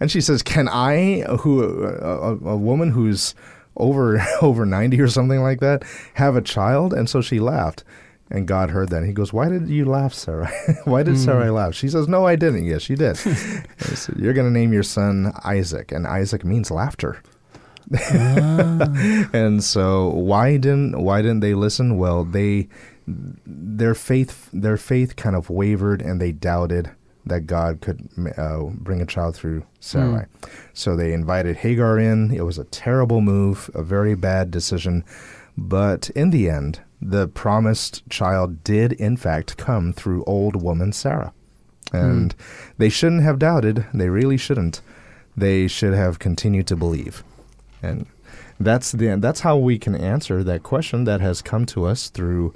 and 0.00 0.10
she 0.10 0.22
says, 0.22 0.42
"Can 0.42 0.66
I, 0.68 1.20
who 1.40 1.62
a, 1.62 1.92
a, 1.92 2.30
a 2.32 2.56
woman 2.56 2.90
who's 2.90 3.34
over 3.78 4.24
over 4.42 4.66
ninety 4.66 5.00
or 5.00 5.08
something 5.08 5.40
like 5.40 5.60
that, 5.60 5.84
have 6.14 6.36
a 6.36 6.42
child?" 6.42 6.92
And 6.92 7.08
so 7.08 7.20
she 7.20 7.40
laughed, 7.40 7.84
and 8.30 8.46
God 8.46 8.70
heard 8.70 8.90
that. 8.90 8.98
And 8.98 9.06
he 9.06 9.12
goes, 9.12 9.32
"Why 9.32 9.48
did 9.48 9.68
you 9.68 9.84
laugh, 9.84 10.12
Sarah? 10.12 10.50
Why 10.84 11.02
did 11.02 11.18
Sarah 11.18 11.46
hmm. 11.46 11.54
laugh?" 11.54 11.74
She 11.74 11.88
says, 11.88 12.08
"No, 12.08 12.26
I 12.26 12.36
didn't." 12.36 12.64
Yes, 12.64 12.82
she 12.82 12.94
did. 12.94 13.16
Said, 13.78 14.16
You're 14.18 14.34
going 14.34 14.46
to 14.46 14.58
name 14.58 14.72
your 14.72 14.82
son 14.82 15.32
Isaac, 15.44 15.92
and 15.92 16.06
Isaac 16.06 16.44
means 16.44 16.70
laughter. 16.70 17.22
Ah. 17.94 19.30
and 19.32 19.64
so 19.64 20.08
why 20.08 20.58
didn't 20.58 21.00
why 21.00 21.22
didn't 21.22 21.40
they 21.40 21.54
listen? 21.54 21.96
Well, 21.96 22.24
they 22.24 22.68
their 23.06 23.94
faith 23.94 24.50
their 24.52 24.76
faith 24.76 25.16
kind 25.16 25.34
of 25.34 25.48
wavered 25.48 26.02
and 26.02 26.20
they 26.20 26.32
doubted 26.32 26.90
that 27.28 27.46
God 27.46 27.80
could 27.80 28.08
uh, 28.36 28.64
bring 28.64 29.00
a 29.00 29.06
child 29.06 29.36
through 29.36 29.64
Sarai. 29.80 30.26
So 30.72 30.96
they 30.96 31.12
invited 31.12 31.56
Hagar 31.56 31.98
in. 31.98 32.30
It 32.32 32.44
was 32.44 32.58
a 32.58 32.64
terrible 32.64 33.20
move, 33.20 33.70
a 33.74 33.82
very 33.82 34.14
bad 34.14 34.50
decision, 34.50 35.04
but 35.56 36.10
in 36.10 36.30
the 36.30 36.48
end, 36.48 36.80
the 37.00 37.28
promised 37.28 38.08
child 38.08 38.64
did 38.64 38.92
in 38.92 39.16
fact 39.16 39.56
come 39.56 39.92
through 39.92 40.24
old 40.24 40.60
woman 40.60 40.92
Sarah. 40.92 41.32
And 41.92 42.34
they 42.76 42.90
shouldn't 42.90 43.22
have 43.22 43.38
doubted. 43.38 43.86
They 43.94 44.10
really 44.10 44.36
shouldn't. 44.36 44.82
They 45.36 45.68
should 45.68 45.94
have 45.94 46.18
continued 46.18 46.66
to 46.66 46.76
believe. 46.76 47.24
And 47.82 48.06
that's 48.60 48.92
the 48.92 49.16
that's 49.16 49.40
how 49.40 49.56
we 49.56 49.78
can 49.78 49.94
answer 49.94 50.42
that 50.44 50.62
question 50.62 51.04
that 51.04 51.20
has 51.20 51.40
come 51.40 51.64
to 51.66 51.86
us 51.86 52.10
through 52.10 52.52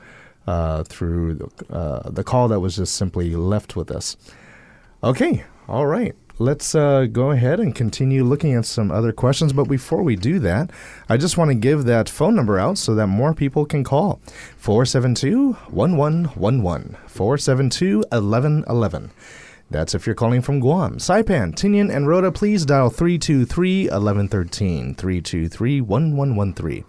uh, 0.46 0.82
through 0.85 1.35
the, 1.35 1.74
uh, 1.74 2.11
the 2.11 2.24
call 2.24 2.48
that 2.48 2.61
was 2.61 2.76
just 2.76 2.96
simply 2.96 3.35
left 3.37 3.76
with 3.76 3.90
us. 3.90 4.16
Okay, 5.04 5.42
all 5.66 5.86
right. 5.86 6.14
Let's 6.38 6.76
uh, 6.76 7.06
go 7.06 7.32
ahead 7.32 7.58
and 7.58 7.74
continue 7.74 8.22
looking 8.22 8.54
at 8.54 8.64
some 8.64 8.92
other 8.92 9.12
questions. 9.12 9.52
But 9.52 9.64
before 9.64 10.04
we 10.04 10.14
do 10.14 10.38
that, 10.38 10.70
I 11.08 11.16
just 11.16 11.36
want 11.36 11.50
to 11.50 11.56
give 11.56 11.84
that 11.84 12.08
phone 12.08 12.36
number 12.36 12.56
out 12.56 12.78
so 12.78 12.94
that 12.94 13.08
more 13.08 13.34
people 13.34 13.66
can 13.66 13.82
call 13.82 14.20
472 14.58 15.54
1111. 15.70 16.96
472 17.08 17.98
1111. 18.10 19.10
That's 19.70 19.94
if 19.94 20.06
you're 20.06 20.14
calling 20.14 20.40
from 20.42 20.60
Guam. 20.60 20.98
Saipan, 20.98 21.54
Tinian, 21.54 21.92
and 21.92 22.06
Rota, 22.06 22.30
please 22.30 22.64
dial 22.64 22.90
323 22.90 23.84
1113. 23.84 24.94
323 24.94 25.80
1113. 25.80 26.84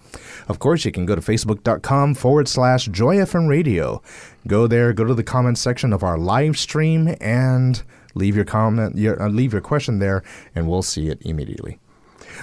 Of 0.48 0.60
course, 0.60 0.86
you 0.86 0.92
can 0.92 1.06
go 1.08 1.16
to 1.16 1.22
facebook.com 1.22 2.14
forward 2.14 2.48
slash 2.48 2.90
joyfm 2.90 3.48
radio. 3.48 4.02
Go 4.48 4.68
there, 4.68 4.94
go 4.94 5.06
to 5.06 5.16
the 5.16 5.24
comments 5.24 5.62
section 5.62 5.94
of 5.94 6.04
our 6.04 6.18
live 6.18 6.60
stream, 6.60 7.16
and 7.22 7.82
leave 8.14 8.36
your 8.36 8.46
comment, 8.46 8.98
your, 8.98 9.22
uh, 9.22 9.30
leave 9.30 9.54
your 9.54 9.62
question 9.62 10.00
there, 10.00 10.24
and 10.56 10.68
we'll 10.68 10.82
see 10.82 11.10
it 11.10 11.22
immediately. 11.22 11.80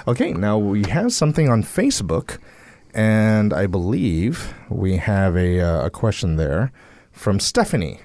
Okay, 0.06 0.32
now 0.32 0.58
we 0.58 0.88
have 0.88 1.12
something 1.12 1.48
on 1.48 1.62
Facebook, 1.62 2.38
and 2.94 3.52
I 3.52 3.66
believe 3.66 4.54
we 4.68 4.96
have 4.96 5.36
a, 5.36 5.60
uh, 5.60 5.86
a 5.86 5.90
question 5.90 6.36
there 6.36 6.72
from 7.12 7.40
Stephanie. 7.40 8.00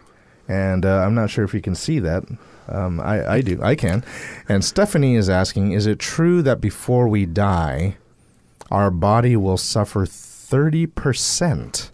And 0.47 0.85
uh, 0.85 0.99
I'm 0.99 1.15
not 1.15 1.29
sure 1.29 1.43
if 1.43 1.53
you 1.53 1.61
can 1.61 1.75
see 1.75 1.99
that. 1.99 2.23
Um, 2.67 2.99
I, 2.99 3.35
I 3.35 3.41
do. 3.41 3.59
I 3.61 3.75
can. 3.75 4.03
And 4.49 4.63
Stephanie 4.63 5.15
is 5.15 5.29
asking 5.29 5.71
Is 5.71 5.85
it 5.85 5.99
true 5.99 6.41
that 6.41 6.61
before 6.61 7.07
we 7.07 7.25
die, 7.25 7.97
our 8.71 8.91
body 8.91 9.35
will 9.35 9.57
suffer 9.57 10.05
30%? 10.05 11.91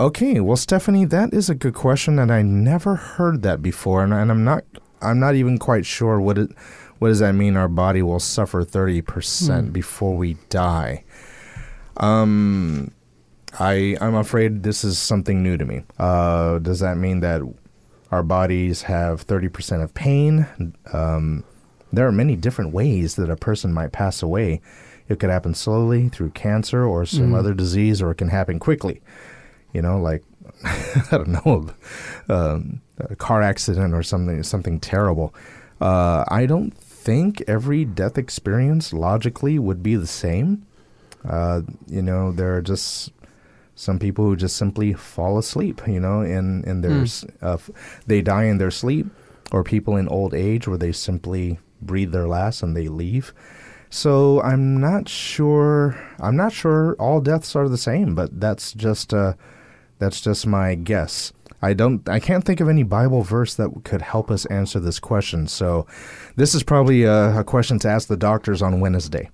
Okay, 0.00 0.40
well, 0.40 0.56
Stephanie, 0.56 1.04
that 1.04 1.34
is 1.34 1.50
a 1.50 1.54
good 1.54 1.74
question, 1.74 2.18
and 2.18 2.32
I 2.32 2.40
never 2.40 2.96
heard 2.96 3.42
that 3.42 3.60
before, 3.60 4.02
and, 4.02 4.14
and 4.14 4.30
I'm 4.30 4.44
not, 4.44 4.64
I'm 5.02 5.20
not 5.20 5.34
even 5.34 5.58
quite 5.58 5.84
sure 5.84 6.18
what 6.18 6.38
it, 6.38 6.50
what 7.00 7.08
does 7.08 7.18
that 7.18 7.34
mean? 7.34 7.54
Our 7.54 7.68
body 7.68 8.00
will 8.00 8.18
suffer 8.18 8.64
thirty 8.64 9.02
percent 9.02 9.74
before 9.74 10.16
we 10.16 10.38
die. 10.48 11.04
Um, 11.98 12.92
I, 13.58 13.98
I'm 14.00 14.14
afraid 14.14 14.62
this 14.62 14.84
is 14.84 14.98
something 14.98 15.42
new 15.42 15.58
to 15.58 15.66
me. 15.66 15.82
Uh, 15.98 16.60
does 16.60 16.80
that 16.80 16.96
mean 16.96 17.20
that 17.20 17.42
our 18.10 18.22
bodies 18.22 18.80
have 18.82 19.20
thirty 19.20 19.50
percent 19.50 19.82
of 19.82 19.92
pain? 19.92 20.46
Um, 20.94 21.44
there 21.92 22.06
are 22.06 22.12
many 22.12 22.36
different 22.36 22.72
ways 22.72 23.16
that 23.16 23.28
a 23.28 23.36
person 23.36 23.74
might 23.74 23.92
pass 23.92 24.22
away. 24.22 24.62
It 25.10 25.20
could 25.20 25.28
happen 25.28 25.52
slowly 25.52 26.08
through 26.08 26.30
cancer 26.30 26.86
or 26.86 27.04
some 27.04 27.34
other 27.34 27.52
disease, 27.52 28.00
or 28.00 28.12
it 28.12 28.14
can 28.16 28.28
happen 28.28 28.58
quickly 28.58 29.02
you 29.72 29.82
know, 29.82 29.98
like 30.00 30.22
I 30.64 31.06
don't 31.10 31.28
know, 31.28 31.70
um, 32.28 32.80
a 32.98 33.16
car 33.16 33.42
accident 33.42 33.94
or 33.94 34.02
something, 34.02 34.42
something 34.42 34.80
terrible. 34.80 35.34
Uh, 35.80 36.24
I 36.28 36.46
don't 36.46 36.76
think 36.76 37.42
every 37.46 37.84
death 37.84 38.18
experience 38.18 38.92
logically 38.92 39.58
would 39.58 39.82
be 39.82 39.96
the 39.96 40.06
same. 40.06 40.66
Uh, 41.26 41.62
you 41.86 42.02
know, 42.02 42.32
there 42.32 42.54
are 42.56 42.62
just 42.62 43.10
some 43.74 43.98
people 43.98 44.24
who 44.24 44.36
just 44.36 44.56
simply 44.56 44.92
fall 44.92 45.38
asleep. 45.38 45.80
You 45.86 46.00
know, 46.00 46.20
in 46.20 46.64
in 46.64 46.82
their 46.82 47.02
s 47.02 47.24
uh, 47.40 47.58
they 48.06 48.20
die 48.20 48.44
in 48.44 48.58
their 48.58 48.70
sleep, 48.70 49.06
or 49.52 49.64
people 49.64 49.96
in 49.96 50.08
old 50.08 50.34
age 50.34 50.68
where 50.68 50.78
they 50.78 50.92
simply 50.92 51.58
breathe 51.80 52.12
their 52.12 52.28
last 52.28 52.62
and 52.62 52.76
they 52.76 52.88
leave. 52.88 53.32
So 53.88 54.40
I'm 54.42 54.80
not 54.80 55.08
sure. 55.08 55.98
I'm 56.20 56.36
not 56.36 56.52
sure 56.52 56.94
all 56.98 57.20
deaths 57.20 57.56
are 57.56 57.68
the 57.68 57.78
same, 57.78 58.14
but 58.14 58.40
that's 58.40 58.72
just 58.72 59.12
uh, 59.12 59.34
that's 60.00 60.20
just 60.20 60.46
my 60.46 60.74
guess. 60.74 61.32
I 61.62 61.74
don't. 61.74 62.08
I 62.08 62.18
can't 62.20 62.42
think 62.42 62.60
of 62.60 62.68
any 62.68 62.82
Bible 62.82 63.22
verse 63.22 63.54
that 63.54 63.84
could 63.84 64.02
help 64.02 64.30
us 64.30 64.46
answer 64.46 64.80
this 64.80 64.98
question. 64.98 65.46
So, 65.46 65.86
this 66.36 66.54
is 66.54 66.62
probably 66.62 67.04
a, 67.04 67.40
a 67.40 67.44
question 67.44 67.78
to 67.80 67.88
ask 67.88 68.08
the 68.08 68.16
doctors 68.16 68.62
on 68.62 68.80
Wednesday. 68.80 69.30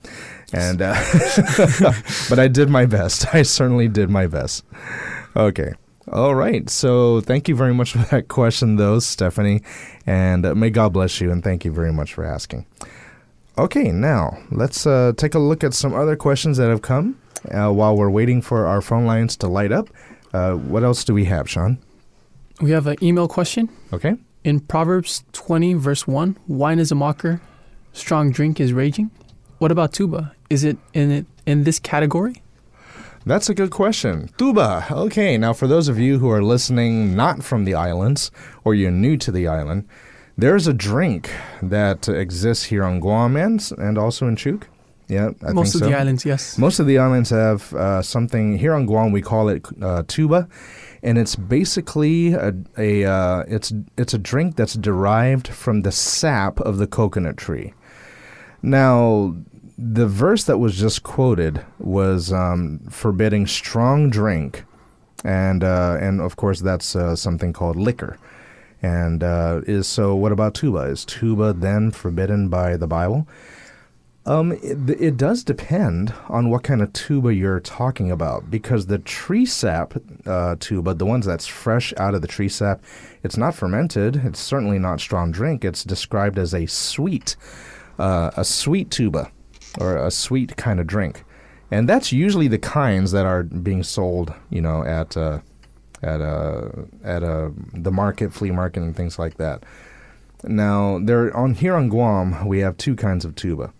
And, 0.52 0.82
uh, 0.82 0.94
but 2.28 2.38
I 2.38 2.48
did 2.48 2.68
my 2.68 2.86
best. 2.86 3.26
I 3.34 3.42
certainly 3.42 3.88
did 3.88 4.10
my 4.10 4.26
best. 4.26 4.64
Okay. 5.36 5.72
All 6.12 6.34
right. 6.36 6.70
So 6.70 7.20
thank 7.20 7.48
you 7.48 7.56
very 7.56 7.74
much 7.74 7.92
for 7.92 7.98
that 7.98 8.28
question, 8.28 8.76
though, 8.76 9.00
Stephanie. 9.00 9.62
And 10.06 10.46
uh, 10.46 10.54
may 10.54 10.70
God 10.70 10.92
bless 10.92 11.20
you, 11.20 11.32
and 11.32 11.42
thank 11.42 11.64
you 11.64 11.72
very 11.72 11.92
much 11.92 12.14
for 12.14 12.24
asking. 12.24 12.66
Okay, 13.58 13.90
now 13.90 14.38
let's 14.50 14.86
uh, 14.86 15.12
take 15.16 15.34
a 15.34 15.38
look 15.38 15.64
at 15.64 15.72
some 15.72 15.94
other 15.94 16.14
questions 16.14 16.58
that 16.58 16.68
have 16.68 16.82
come 16.82 17.18
uh, 17.50 17.70
while 17.70 17.96
we're 17.96 18.10
waiting 18.10 18.42
for 18.42 18.66
our 18.66 18.82
phone 18.82 19.06
lines 19.06 19.36
to 19.38 19.48
light 19.48 19.72
up. 19.72 19.88
Uh, 20.32 20.54
what 20.54 20.84
else 20.84 21.04
do 21.04 21.14
we 21.14 21.24
have, 21.24 21.48
Sean? 21.48 21.78
We 22.60 22.70
have 22.70 22.86
an 22.86 22.96
email 23.02 23.28
question. 23.28 23.68
Okay. 23.92 24.16
In 24.44 24.60
Proverbs 24.60 25.24
20, 25.32 25.74
verse 25.74 26.06
1, 26.06 26.38
wine 26.46 26.78
is 26.78 26.92
a 26.92 26.94
mocker, 26.94 27.40
strong 27.92 28.30
drink 28.30 28.60
is 28.60 28.72
raging. 28.72 29.10
What 29.58 29.72
about 29.72 29.92
tuba? 29.92 30.34
Is 30.50 30.64
it 30.64 30.76
in 30.92 31.10
it 31.10 31.26
in 31.46 31.64
this 31.64 31.78
category? 31.78 32.42
That's 33.24 33.48
a 33.48 33.54
good 33.54 33.70
question. 33.70 34.30
Tuba. 34.38 34.86
Okay, 34.88 35.36
now 35.36 35.52
for 35.52 35.66
those 35.66 35.88
of 35.88 35.98
you 35.98 36.20
who 36.20 36.30
are 36.30 36.44
listening 36.44 37.16
not 37.16 37.42
from 37.42 37.64
the 37.64 37.74
islands 37.74 38.30
or 38.62 38.72
you're 38.74 38.92
new 38.92 39.16
to 39.16 39.32
the 39.32 39.48
island, 39.48 39.88
there's 40.38 40.68
a 40.68 40.72
drink 40.72 41.30
that 41.60 42.08
exists 42.08 42.66
here 42.66 42.84
on 42.84 43.00
Guam 43.00 43.36
and, 43.36 43.68
and 43.78 43.98
also 43.98 44.28
in 44.28 44.36
Chuuk. 44.36 44.64
Yeah, 45.08 45.30
I 45.46 45.52
Most 45.52 45.74
of 45.74 45.80
so. 45.80 45.88
the 45.88 45.96
islands, 45.96 46.24
yes. 46.24 46.58
Most 46.58 46.80
of 46.80 46.86
the 46.86 46.98
islands 46.98 47.30
have 47.30 47.72
uh, 47.74 48.02
something 48.02 48.58
here 48.58 48.74
on 48.74 48.86
Guam. 48.86 49.12
We 49.12 49.22
call 49.22 49.48
it 49.48 49.64
uh, 49.80 50.02
tuba, 50.08 50.48
and 51.02 51.16
it's 51.16 51.36
basically 51.36 52.32
a, 52.32 52.52
a 52.76 53.04
uh, 53.04 53.44
it's 53.46 53.72
it's 53.96 54.14
a 54.14 54.18
drink 54.18 54.56
that's 54.56 54.74
derived 54.74 55.46
from 55.48 55.82
the 55.82 55.92
sap 55.92 56.58
of 56.60 56.78
the 56.78 56.88
coconut 56.88 57.36
tree. 57.36 57.72
Now, 58.62 59.36
the 59.78 60.08
verse 60.08 60.42
that 60.44 60.58
was 60.58 60.76
just 60.76 61.04
quoted 61.04 61.64
was 61.78 62.32
um, 62.32 62.80
forbidding 62.90 63.46
strong 63.46 64.10
drink, 64.10 64.64
and 65.24 65.62
uh, 65.62 65.98
and 66.00 66.20
of 66.20 66.34
course 66.34 66.60
that's 66.60 66.96
uh, 66.96 67.14
something 67.14 67.52
called 67.52 67.76
liquor. 67.76 68.18
And 68.82 69.22
uh, 69.22 69.62
is 69.66 69.86
so. 69.86 70.16
What 70.16 70.32
about 70.32 70.54
tuba? 70.54 70.80
Is 70.80 71.04
tuba 71.04 71.52
then 71.52 71.92
forbidden 71.92 72.48
by 72.48 72.76
the 72.76 72.86
Bible? 72.86 73.28
Um, 74.26 74.52
it, 74.60 74.90
it 75.00 75.16
does 75.16 75.44
depend 75.44 76.12
on 76.28 76.50
what 76.50 76.64
kind 76.64 76.82
of 76.82 76.92
tuba 76.92 77.32
you're 77.32 77.60
talking 77.60 78.10
about 78.10 78.50
because 78.50 78.86
the 78.86 78.98
tree 78.98 79.46
sap 79.46 79.94
uh, 80.26 80.56
tuba, 80.58 80.94
the 80.94 81.06
ones 81.06 81.26
that's 81.26 81.46
fresh 81.46 81.94
out 81.96 82.12
of 82.12 82.22
the 82.22 82.28
tree 82.28 82.48
sap, 82.48 82.82
it's 83.22 83.36
not 83.36 83.54
fermented. 83.54 84.16
It's 84.16 84.40
certainly 84.40 84.80
not 84.80 85.00
strong 85.00 85.30
drink. 85.30 85.64
It's 85.64 85.84
described 85.84 86.40
as 86.40 86.52
a 86.52 86.66
sweet, 86.66 87.36
uh, 88.00 88.32
a 88.36 88.44
sweet 88.44 88.90
tuba, 88.90 89.30
or 89.78 89.96
a 89.96 90.10
sweet 90.10 90.56
kind 90.56 90.80
of 90.80 90.88
drink, 90.88 91.22
and 91.70 91.88
that's 91.88 92.10
usually 92.10 92.48
the 92.48 92.58
kinds 92.58 93.12
that 93.12 93.26
are 93.26 93.44
being 93.44 93.84
sold, 93.84 94.34
you 94.50 94.60
know, 94.60 94.82
at 94.82 95.16
uh, 95.16 95.38
at 96.02 96.20
uh, 96.20 96.68
at 97.04 97.22
uh, 97.22 97.50
the 97.74 97.92
market, 97.92 98.32
flea 98.32 98.50
market, 98.50 98.82
and 98.82 98.96
things 98.96 99.20
like 99.20 99.36
that. 99.36 99.62
Now, 100.42 100.98
there 101.00 101.34
on 101.36 101.54
here 101.54 101.76
on 101.76 101.88
Guam, 101.88 102.44
we 102.46 102.58
have 102.58 102.76
two 102.76 102.96
kinds 102.96 103.24
of 103.24 103.36
tuba 103.36 103.72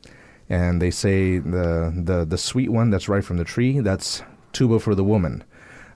and 0.48 0.80
they 0.80 0.90
say 0.90 1.38
the 1.38 1.92
the 1.96 2.24
the 2.24 2.38
sweet 2.38 2.70
one 2.70 2.90
that's 2.90 3.08
right 3.08 3.24
from 3.24 3.36
the 3.36 3.44
tree 3.44 3.80
that's 3.80 4.22
tuba 4.52 4.78
for 4.78 4.94
the 4.94 5.04
woman 5.04 5.42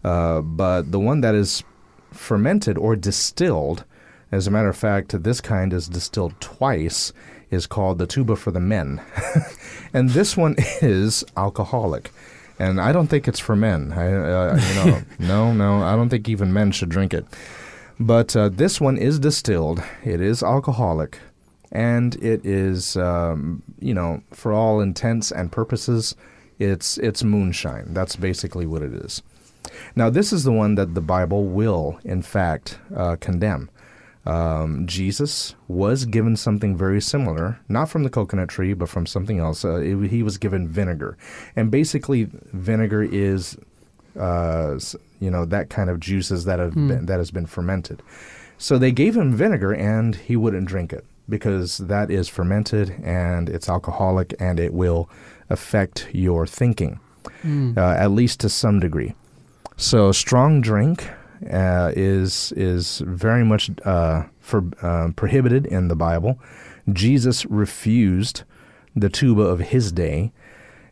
uh, 0.05 0.41
but 0.41 0.91
the 0.91 1.01
one 1.01 1.21
that 1.21 1.35
is 1.35 1.63
fermented 2.13 2.77
or 2.77 2.97
distilled 2.97 3.85
as 4.33 4.47
a 4.47 4.51
matter 4.51 4.69
of 4.69 4.77
fact 4.77 5.23
this 5.23 5.41
kind 5.41 5.73
is 5.73 5.89
distilled 5.89 6.35
twice 6.41 7.13
is 7.51 7.67
called 7.67 7.99
the 7.99 8.07
tuba 8.07 8.37
for 8.37 8.51
the 8.51 8.61
men 8.61 9.01
and 9.95 10.11
this 10.11 10.37
one 10.37 10.55
is 10.83 11.25
alcoholic 11.37 12.11
and 12.61 12.79
I 12.79 12.93
don't 12.93 13.07
think 13.07 13.27
it's 13.27 13.39
for 13.41 13.57
men. 13.57 13.91
I, 13.93 14.13
uh, 14.13 14.61
you 14.61 14.75
know, 14.75 15.03
no, 15.19 15.53
no, 15.55 15.83
I 15.83 15.97
don't 15.97 16.11
think 16.11 16.29
even 16.29 16.53
men 16.53 16.73
should 16.73 16.91
drink 16.91 17.15
it. 17.15 17.25
But 17.99 18.37
uh, 18.37 18.51
this 18.51 18.81
one 18.81 18.99
is 18.99 19.19
distilled. 19.19 19.83
It 20.05 20.21
is 20.21 20.43
alcoholic 20.43 21.19
and 21.73 22.17
it 22.17 22.45
is 22.45 22.97
um, 22.97 23.63
you 23.79 23.95
know 23.95 24.23
for 24.33 24.53
all 24.53 24.81
intents 24.81 25.31
and 25.31 25.53
purposes 25.53 26.15
it's 26.61 26.99
it's 26.99 27.25
moonshine. 27.25 27.95
That's 27.95 28.17
basically 28.17 28.67
what 28.67 28.83
it 28.83 28.93
is. 28.93 29.23
Now 29.97 30.11
this 30.11 30.33
is 30.33 30.45
the 30.45 30.53
one 30.53 30.75
that 30.77 30.95
the 30.95 31.01
bible 31.01 31.47
will 31.47 31.99
in 32.05 32.23
fact 32.23 32.79
uh, 32.95 33.17
condemn. 33.17 33.71
Um, 34.27 34.87
jesus 34.87 35.55
was 35.67 36.05
given 36.05 36.37
something 36.37 36.77
very 36.77 37.01
similar 37.01 37.59
not 37.71 37.89
from 37.89 38.03
the 38.03 38.11
coconut 38.11 38.51
tree 38.51 38.75
but 38.75 38.91
from 38.91 39.07
something 39.07 39.39
else. 39.39 39.65
Uh, 39.65 39.77
it, 39.77 40.11
he 40.11 40.23
was 40.23 40.37
given 40.37 40.69
vinegar. 40.69 41.17
And 41.57 41.71
basically 41.71 42.29
vinegar 42.53 43.03
is 43.03 43.57
uh, 44.19 44.79
you 45.21 45.31
know 45.31 45.47
that 45.47 45.71
kind 45.71 45.89
of 45.89 46.01
juices 46.01 46.45
that 46.45 46.59
have 46.59 46.75
been, 46.75 47.07
that 47.07 47.19
has 47.19 47.31
been 47.31 47.47
fermented. 47.47 48.03
So 48.59 48.77
they 48.77 48.93
gave 48.93 49.17
him 49.17 49.35
vinegar 49.35 49.73
and 49.73 50.15
he 50.15 50.37
wouldn't 50.37 50.69
drink 50.69 50.93
it 50.93 51.07
because 51.29 51.79
that 51.79 52.11
is 52.11 52.29
fermented 52.29 52.95
and 53.03 53.49
it's 53.49 53.69
alcoholic 53.69 54.35
and 54.41 54.59
it 54.59 54.73
will 54.73 55.09
affect 55.49 56.09
your 56.13 56.47
thinking, 56.47 57.01
Mm. 57.45 57.77
uh, 57.77 57.95
at 57.99 58.11
least 58.11 58.41
to 58.41 58.49
some 58.49 58.81
degree. 58.81 59.15
So 59.77 60.13
strong 60.13 60.61
drink 60.61 61.09
uh, 61.51 61.93
is 61.97 62.53
is 62.57 63.03
very 63.07 63.45
much 63.45 63.71
uh, 63.85 64.25
for, 64.41 64.65
uh, 64.83 65.11
prohibited 65.17 65.67
in 65.67 65.89
the 65.89 65.97
Bible. 65.97 66.39
Jesus 66.93 67.47
refused 67.47 68.43
the 68.97 69.09
tuba 69.09 69.43
of 69.43 69.61
his 69.61 69.93
day. 69.93 70.33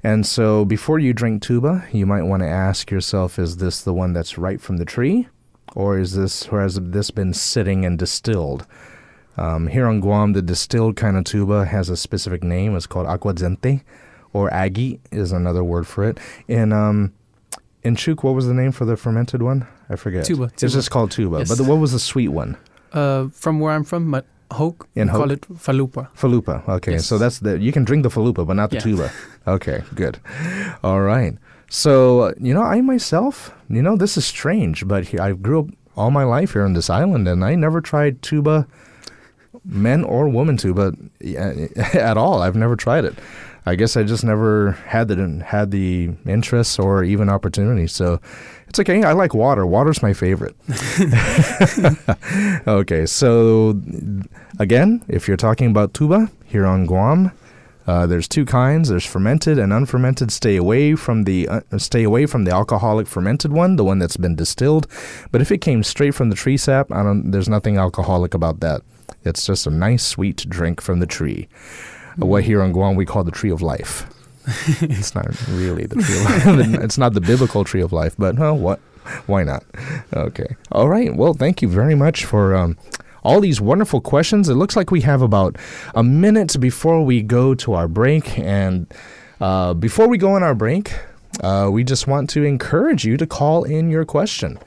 And 0.02 0.24
so 0.26 0.64
before 0.64 0.98
you 0.98 1.12
drink 1.12 1.42
tuba, 1.42 1.86
you 1.92 2.06
might 2.06 2.22
want 2.22 2.42
to 2.42 2.48
ask 2.48 2.90
yourself, 2.90 3.38
is 3.38 3.56
this 3.56 3.82
the 3.82 3.92
one 3.92 4.12
that's 4.12 4.38
right 4.38 4.60
from 4.60 4.76
the 4.76 4.84
tree? 4.84 5.28
Or 5.74 5.98
is 5.98 6.14
this, 6.14 6.48
or 6.48 6.60
has 6.62 6.78
this 6.80 7.10
been 7.10 7.34
sitting 7.34 7.84
and 7.84 7.98
distilled? 7.98 8.64
Um, 9.38 9.68
here 9.68 9.86
on 9.86 10.00
Guam, 10.00 10.32
the 10.32 10.42
distilled 10.42 10.96
kind 10.96 11.16
of 11.16 11.24
tuba 11.24 11.64
has 11.66 11.88
a 11.88 11.96
specific 11.96 12.42
name. 12.42 12.76
It's 12.76 12.86
called 12.86 13.06
aguardiente, 13.06 13.82
or 14.32 14.50
agi 14.50 14.98
is 15.12 15.32
another 15.32 15.62
word 15.62 15.86
for 15.86 16.04
it. 16.04 16.18
In 16.48 16.72
um, 16.72 17.12
in 17.84 17.94
Chuuk, 17.96 18.22
what 18.24 18.34
was 18.34 18.46
the 18.46 18.54
name 18.54 18.72
for 18.72 18.84
the 18.84 18.96
fermented 18.96 19.40
one? 19.42 19.66
I 19.88 19.96
forget. 19.96 20.24
Tuba, 20.24 20.44
It's 20.44 20.60
tuba. 20.60 20.72
just 20.72 20.90
called 20.90 21.10
tuba. 21.12 21.38
Yes. 21.38 21.48
But 21.48 21.58
the, 21.58 21.64
what 21.64 21.78
was 21.78 21.92
the 21.92 21.98
sweet 22.00 22.28
one? 22.28 22.56
Uh, 22.92 23.28
from 23.28 23.60
where 23.60 23.72
I'm 23.72 23.84
from, 23.84 24.10
but 24.10 24.26
Hoke, 24.50 24.88
In 24.94 25.08
we 25.08 25.12
call 25.12 25.30
it 25.30 25.42
falupa. 25.42 26.08
Falupa. 26.16 26.66
Okay, 26.68 26.92
Yes. 26.92 27.06
so 27.06 27.18
that's 27.18 27.38
the 27.40 27.58
you 27.60 27.70
can 27.70 27.84
drink 27.84 28.02
the 28.02 28.08
falupa, 28.08 28.46
but 28.46 28.54
not 28.56 28.70
the 28.70 28.76
Yeah. 28.76 28.82
tuba. 28.82 29.10
Okay, 29.46 29.82
good. 29.94 30.18
All 30.82 31.00
right. 31.02 31.36
So 31.70 32.34
you 32.40 32.52
know, 32.54 32.62
I 32.62 32.80
myself, 32.80 33.52
you 33.68 33.82
know, 33.82 33.94
this 33.96 34.16
is 34.16 34.24
strange, 34.26 34.86
but 34.88 35.04
I 35.20 35.32
grew 35.32 35.60
up 35.60 35.66
all 35.96 36.10
my 36.10 36.24
life 36.24 36.52
here 36.54 36.64
on 36.64 36.72
this 36.74 36.88
island, 36.90 37.28
and 37.28 37.44
I 37.44 37.54
never 37.54 37.80
tried 37.80 38.20
tuba, 38.22 38.66
men 39.64 40.04
or 40.04 40.28
women 40.28 40.56
tuba, 40.56 40.92
but 40.92 41.94
at 41.94 42.16
all. 42.16 42.42
I've 42.42 42.56
never 42.56 42.76
tried 42.76 43.04
it. 43.04 43.14
I 43.66 43.74
guess 43.74 43.96
I 43.96 44.02
just 44.02 44.24
never 44.24 44.72
had 44.86 45.08
the 45.08 45.44
had 45.44 45.70
the 45.70 46.10
interest 46.26 46.80
or 46.80 47.04
even 47.04 47.28
opportunity. 47.28 47.86
So 47.86 48.18
it's 48.66 48.78
okay. 48.78 49.02
I 49.02 49.12
like 49.12 49.34
water. 49.34 49.66
Water's 49.66 50.02
my 50.02 50.14
favorite. 50.14 50.56
okay, 52.66 53.04
so 53.04 53.80
again, 54.58 55.04
if 55.08 55.28
you're 55.28 55.36
talking 55.36 55.70
about 55.70 55.92
tuba 55.92 56.30
here 56.46 56.64
on 56.64 56.86
Guam, 56.86 57.32
uh, 57.86 58.06
there's 58.06 58.28
two 58.28 58.44
kinds. 58.44 58.90
There's 58.90 59.06
fermented 59.06 59.58
and 59.58 59.72
unfermented. 59.72 60.30
Stay 60.30 60.56
away 60.56 60.94
from 60.94 61.24
the 61.24 61.48
uh, 61.48 61.60
stay 61.78 62.04
away 62.04 62.26
from 62.26 62.44
the 62.44 62.50
alcoholic 62.52 63.06
fermented 63.06 63.52
one, 63.52 63.76
the 63.76 63.84
one 63.84 63.98
that's 63.98 64.18
been 64.18 64.36
distilled. 64.36 64.86
But 65.30 65.40
if 65.40 65.50
it 65.50 65.58
came 65.58 65.82
straight 65.82 66.14
from 66.14 66.28
the 66.28 66.36
tree 66.36 66.58
sap, 66.58 66.92
I 66.92 67.02
don't. 67.02 67.30
There's 67.30 67.48
nothing 67.48 67.78
alcoholic 67.78 68.34
about 68.34 68.60
that. 68.60 68.82
It's 69.24 69.46
just 69.46 69.66
a 69.66 69.70
nice 69.70 70.04
sweet 70.04 70.48
drink 70.48 70.80
from 70.80 71.00
the 71.00 71.06
tree. 71.06 71.48
What 72.16 72.44
here 72.44 72.62
on 72.62 72.72
Guam 72.72 72.96
we 72.96 73.04
call 73.04 73.24
the 73.24 73.30
tree 73.30 73.50
of 73.50 73.62
life. 73.62 74.06
it's 74.80 75.14
not 75.14 75.26
really 75.48 75.86
the 75.86 75.96
tree 75.96 76.18
of 76.18 76.24
life. 76.24 76.80
it's 76.82 76.98
not 76.98 77.12
the 77.14 77.20
biblical 77.20 77.64
tree 77.64 77.82
of 77.82 77.92
life, 77.92 78.14
but 78.18 78.38
well, 78.38 78.56
what? 78.56 78.80
Why 79.26 79.42
not? 79.42 79.64
Okay. 80.14 80.56
All 80.72 80.88
right. 80.88 81.14
Well, 81.14 81.34
thank 81.34 81.62
you 81.62 81.68
very 81.68 81.94
much 81.94 82.24
for 82.24 82.54
um, 82.54 82.76
all 83.22 83.40
these 83.40 83.60
wonderful 83.60 84.00
questions. 84.00 84.48
It 84.48 84.54
looks 84.54 84.76
like 84.76 84.90
we 84.90 85.00
have 85.02 85.22
about 85.22 85.56
a 85.94 86.02
minute 86.02 86.56
before 86.60 87.04
we 87.04 87.22
go 87.22 87.54
to 87.54 87.74
our 87.74 87.88
break. 87.88 88.38
And 88.38 88.92
uh, 89.40 89.74
before 89.74 90.08
we 90.08 90.18
go 90.18 90.32
on 90.32 90.42
our 90.42 90.54
break, 90.54 90.92
uh, 91.42 91.68
we 91.70 91.84
just 91.84 92.06
want 92.06 92.30
to 92.30 92.44
encourage 92.44 93.04
you 93.04 93.16
to 93.16 93.26
call 93.26 93.64
in 93.64 93.90
your 93.90 94.04
question. 94.04 94.58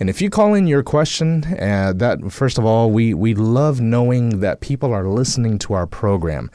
And 0.00 0.08
if 0.08 0.22
you 0.22 0.30
call 0.30 0.54
in 0.54 0.66
your 0.66 0.82
question, 0.82 1.44
uh, 1.44 1.92
that 1.96 2.32
first 2.32 2.56
of 2.56 2.64
all, 2.64 2.90
we, 2.90 3.12
we 3.12 3.34
love 3.34 3.82
knowing 3.82 4.40
that 4.40 4.62
people 4.62 4.94
are 4.94 5.06
listening 5.06 5.58
to 5.58 5.74
our 5.74 5.86
program. 5.86 6.50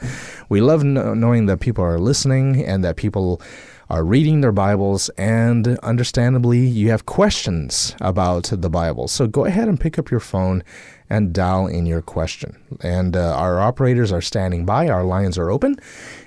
We 0.48 0.60
love 0.60 0.82
kno- 0.82 1.14
knowing 1.14 1.46
that 1.46 1.60
people 1.60 1.84
are 1.84 2.00
listening 2.00 2.64
and 2.64 2.82
that 2.84 2.96
people 2.96 3.40
are 3.88 4.04
reading 4.04 4.40
their 4.40 4.50
Bibles, 4.50 5.10
and 5.10 5.78
understandably, 5.78 6.66
you 6.66 6.90
have 6.90 7.06
questions 7.06 7.94
about 8.00 8.50
the 8.52 8.68
Bible. 8.68 9.06
So 9.06 9.28
go 9.28 9.44
ahead 9.44 9.68
and 9.68 9.78
pick 9.78 9.96
up 9.96 10.10
your 10.10 10.18
phone 10.18 10.64
and 11.08 11.32
dial 11.32 11.68
in 11.68 11.86
your 11.86 12.02
question. 12.02 12.56
And 12.80 13.16
uh, 13.16 13.36
our 13.36 13.60
operators 13.60 14.10
are 14.10 14.20
standing 14.20 14.66
by, 14.66 14.88
our 14.88 15.04
lines 15.04 15.38
are 15.38 15.52
open, 15.52 15.76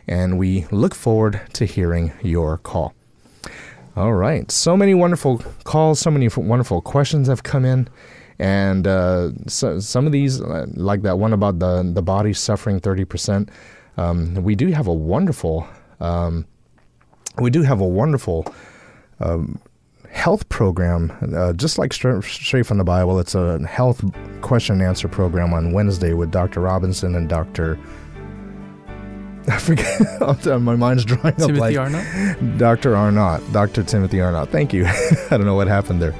and 0.07 0.39
we 0.39 0.67
look 0.71 0.95
forward 0.95 1.41
to 1.55 1.65
hearing 1.65 2.13
your 2.23 2.57
call. 2.57 2.93
All 3.99 4.13
right. 4.13 4.49
So 4.49 4.77
many 4.77 4.93
wonderful 4.93 5.39
calls, 5.65 5.99
so 5.99 6.09
many 6.09 6.29
wonderful 6.29 6.79
questions 6.81 7.27
have 7.27 7.43
come 7.43 7.65
in. 7.65 7.89
And 8.39 8.87
uh, 8.87 9.31
so, 9.47 9.81
some 9.81 10.05
of 10.05 10.13
these, 10.13 10.39
uh, 10.39 10.67
like 10.75 11.01
that 11.01 11.19
one 11.19 11.33
about 11.33 11.59
the, 11.59 11.83
the 11.83 12.01
body 12.01 12.31
suffering 12.31 12.79
30%, 12.79 13.49
um, 13.97 14.35
we 14.35 14.55
do 14.55 14.67
have 14.67 14.87
a 14.87 14.93
wonderful, 14.93 15.67
um, 15.99 16.45
we 17.39 17.49
do 17.49 17.61
have 17.61 17.81
a 17.81 17.85
wonderful 17.85 18.45
um, 19.19 19.59
health 20.09 20.47
program, 20.47 21.11
uh, 21.35 21.51
just 21.51 21.77
like 21.77 21.91
straight, 21.91 22.23
straight 22.23 22.65
from 22.65 22.77
the 22.77 22.85
Bible. 22.85 23.19
It's 23.19 23.35
a 23.35 23.59
health 23.67 24.01
question 24.39 24.75
and 24.75 24.81
answer 24.81 25.09
program 25.09 25.53
on 25.53 25.73
Wednesday 25.73 26.13
with 26.13 26.31
Dr. 26.31 26.61
Robinson 26.61 27.15
and 27.15 27.27
Dr. 27.27 27.77
I 29.49 29.57
forget. 29.57 30.61
My 30.61 30.75
mind's 30.75 31.05
drawing 31.05 31.27
up. 31.27 31.37
Timothy 31.37 31.59
like, 31.59 31.77
Arnott. 31.77 32.57
Dr. 32.57 32.95
Arnott, 32.95 33.51
Dr. 33.51 33.83
Timothy 33.83 34.21
Arnott. 34.21 34.49
Thank 34.49 34.73
you. 34.73 34.85
I 35.31 35.37
don't 35.37 35.45
know 35.45 35.55
what 35.55 35.67
happened 35.67 36.01
there. 36.01 36.15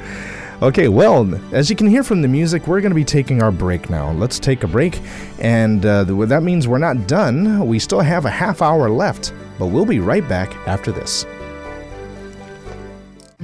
Okay, 0.62 0.90
well, 0.90 1.40
as 1.54 1.70
you 1.70 1.76
can 1.78 1.88
hear 1.88 2.04
from 2.04 2.22
the 2.22 2.28
music, 2.28 2.68
we're 2.68 2.82
going 2.82 2.92
to 2.92 2.96
be 2.96 3.06
taking 3.06 3.42
our 3.42 3.52
break 3.52 3.90
now. 3.90 4.12
Let's 4.12 4.40
take 4.40 4.64
a 4.64 4.68
break, 4.68 5.00
and 5.40 5.86
uh, 5.86 6.04
that 6.04 6.44
means 6.44 6.68
we're 6.68 6.80
not 6.80 7.08
done. 7.08 7.66
We 7.66 7.80
still 7.80 8.02
have 8.02 8.26
a 8.26 8.30
half 8.30 8.62
hour 8.62 8.90
left, 8.90 9.34
but 9.58 9.68
we'll 9.68 9.86
be 9.86 10.00
right 10.02 10.28
back 10.28 10.54
after 10.68 10.92
this. 10.92 11.26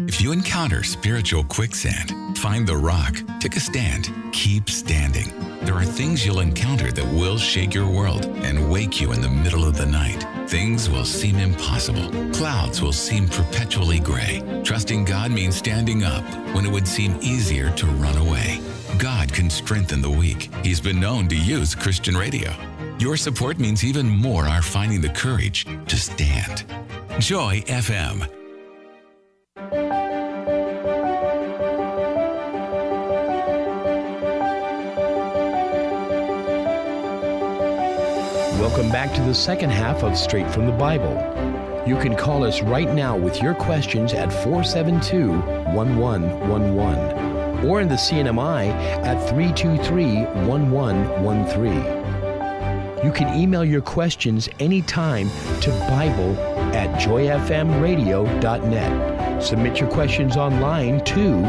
If 0.07 0.19
you 0.19 0.33
encounter 0.33 0.83
spiritual 0.83 1.45
quicksand, 1.45 2.37
find 2.37 2.67
the 2.67 2.75
rock, 2.75 3.15
take 3.39 3.55
a 3.55 3.61
stand, 3.61 4.13
keep 4.33 4.69
standing. 4.69 5.31
There 5.65 5.75
are 5.75 5.83
things 5.83 6.23
you'll 6.23 6.41
encounter 6.41 6.91
that 6.91 7.05
will 7.05 7.39
shake 7.39 7.73
your 7.73 7.89
world 7.89 8.25
and 8.25 8.71
wake 8.71 9.01
you 9.01 9.13
in 9.13 9.19
the 9.19 9.29
middle 9.29 9.65
of 9.65 9.75
the 9.75 9.85
night. 9.87 10.23
Things 10.47 10.91
will 10.91 11.05
seem 11.05 11.37
impossible. 11.37 12.07
Clouds 12.33 12.83
will 12.83 12.93
seem 12.93 13.27
perpetually 13.27 13.99
gray. 13.99 14.43
Trusting 14.63 15.05
God 15.05 15.31
means 15.31 15.55
standing 15.55 16.03
up 16.03 16.23
when 16.53 16.67
it 16.67 16.71
would 16.71 16.87
seem 16.87 17.17
easier 17.19 17.71
to 17.71 17.87
run 17.87 18.15
away. 18.17 18.61
God 18.99 19.33
can 19.33 19.49
strengthen 19.49 20.03
the 20.03 20.09
weak. 20.09 20.53
He's 20.63 20.79
been 20.79 20.99
known 20.99 21.27
to 21.29 21.35
use 21.35 21.73
Christian 21.73 22.15
radio. 22.15 22.53
Your 22.99 23.17
support 23.17 23.57
means 23.57 23.83
even 23.83 24.07
more 24.07 24.45
are 24.45 24.61
finding 24.61 25.01
the 25.01 25.09
courage 25.09 25.65
to 25.87 25.97
stand. 25.97 26.63
Joy 27.19 27.61
FM 27.65 28.44
Welcome 38.59 38.89
back 38.89 39.13
to 39.15 39.21
the 39.21 39.33
second 39.33 39.71
half 39.71 40.01
of 40.01 40.17
Straight 40.17 40.49
from 40.49 40.65
the 40.65 40.71
Bible. 40.71 41.13
You 41.85 41.97
can 41.97 42.15
call 42.15 42.45
us 42.45 42.61
right 42.61 42.89
now 42.93 43.17
with 43.17 43.41
your 43.41 43.53
questions 43.53 44.13
at 44.13 44.31
472 44.31 45.31
1111 45.75 47.67
or 47.67 47.81
in 47.81 47.89
the 47.89 47.95
CNMI 47.95 48.69
at 49.03 49.19
323 49.29 50.23
1113. 50.47 53.05
You 53.05 53.11
can 53.11 53.37
email 53.37 53.65
your 53.65 53.81
questions 53.81 54.47
anytime 54.61 55.29
to 55.59 55.71
Bible 55.89 56.39
at 56.73 56.97
joyfmradio.net. 56.97 59.43
Submit 59.43 59.81
your 59.81 59.89
questions 59.89 60.37
online 60.37 61.03
to 61.03 61.41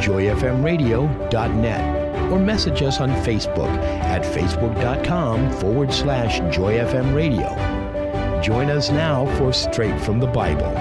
joyfmradio.net 0.00 1.91
or 2.32 2.38
message 2.38 2.80
us 2.80 2.98
on 2.98 3.10
Facebook 3.24 3.68
at 4.04 4.22
facebook.com 4.22 5.52
forward 5.52 5.92
slash 5.92 6.40
joyfmradio. 6.56 8.42
Join 8.42 8.70
us 8.70 8.90
now 8.90 9.26
for 9.36 9.52
Straight 9.52 10.00
from 10.00 10.18
the 10.18 10.26
Bible. 10.26 10.72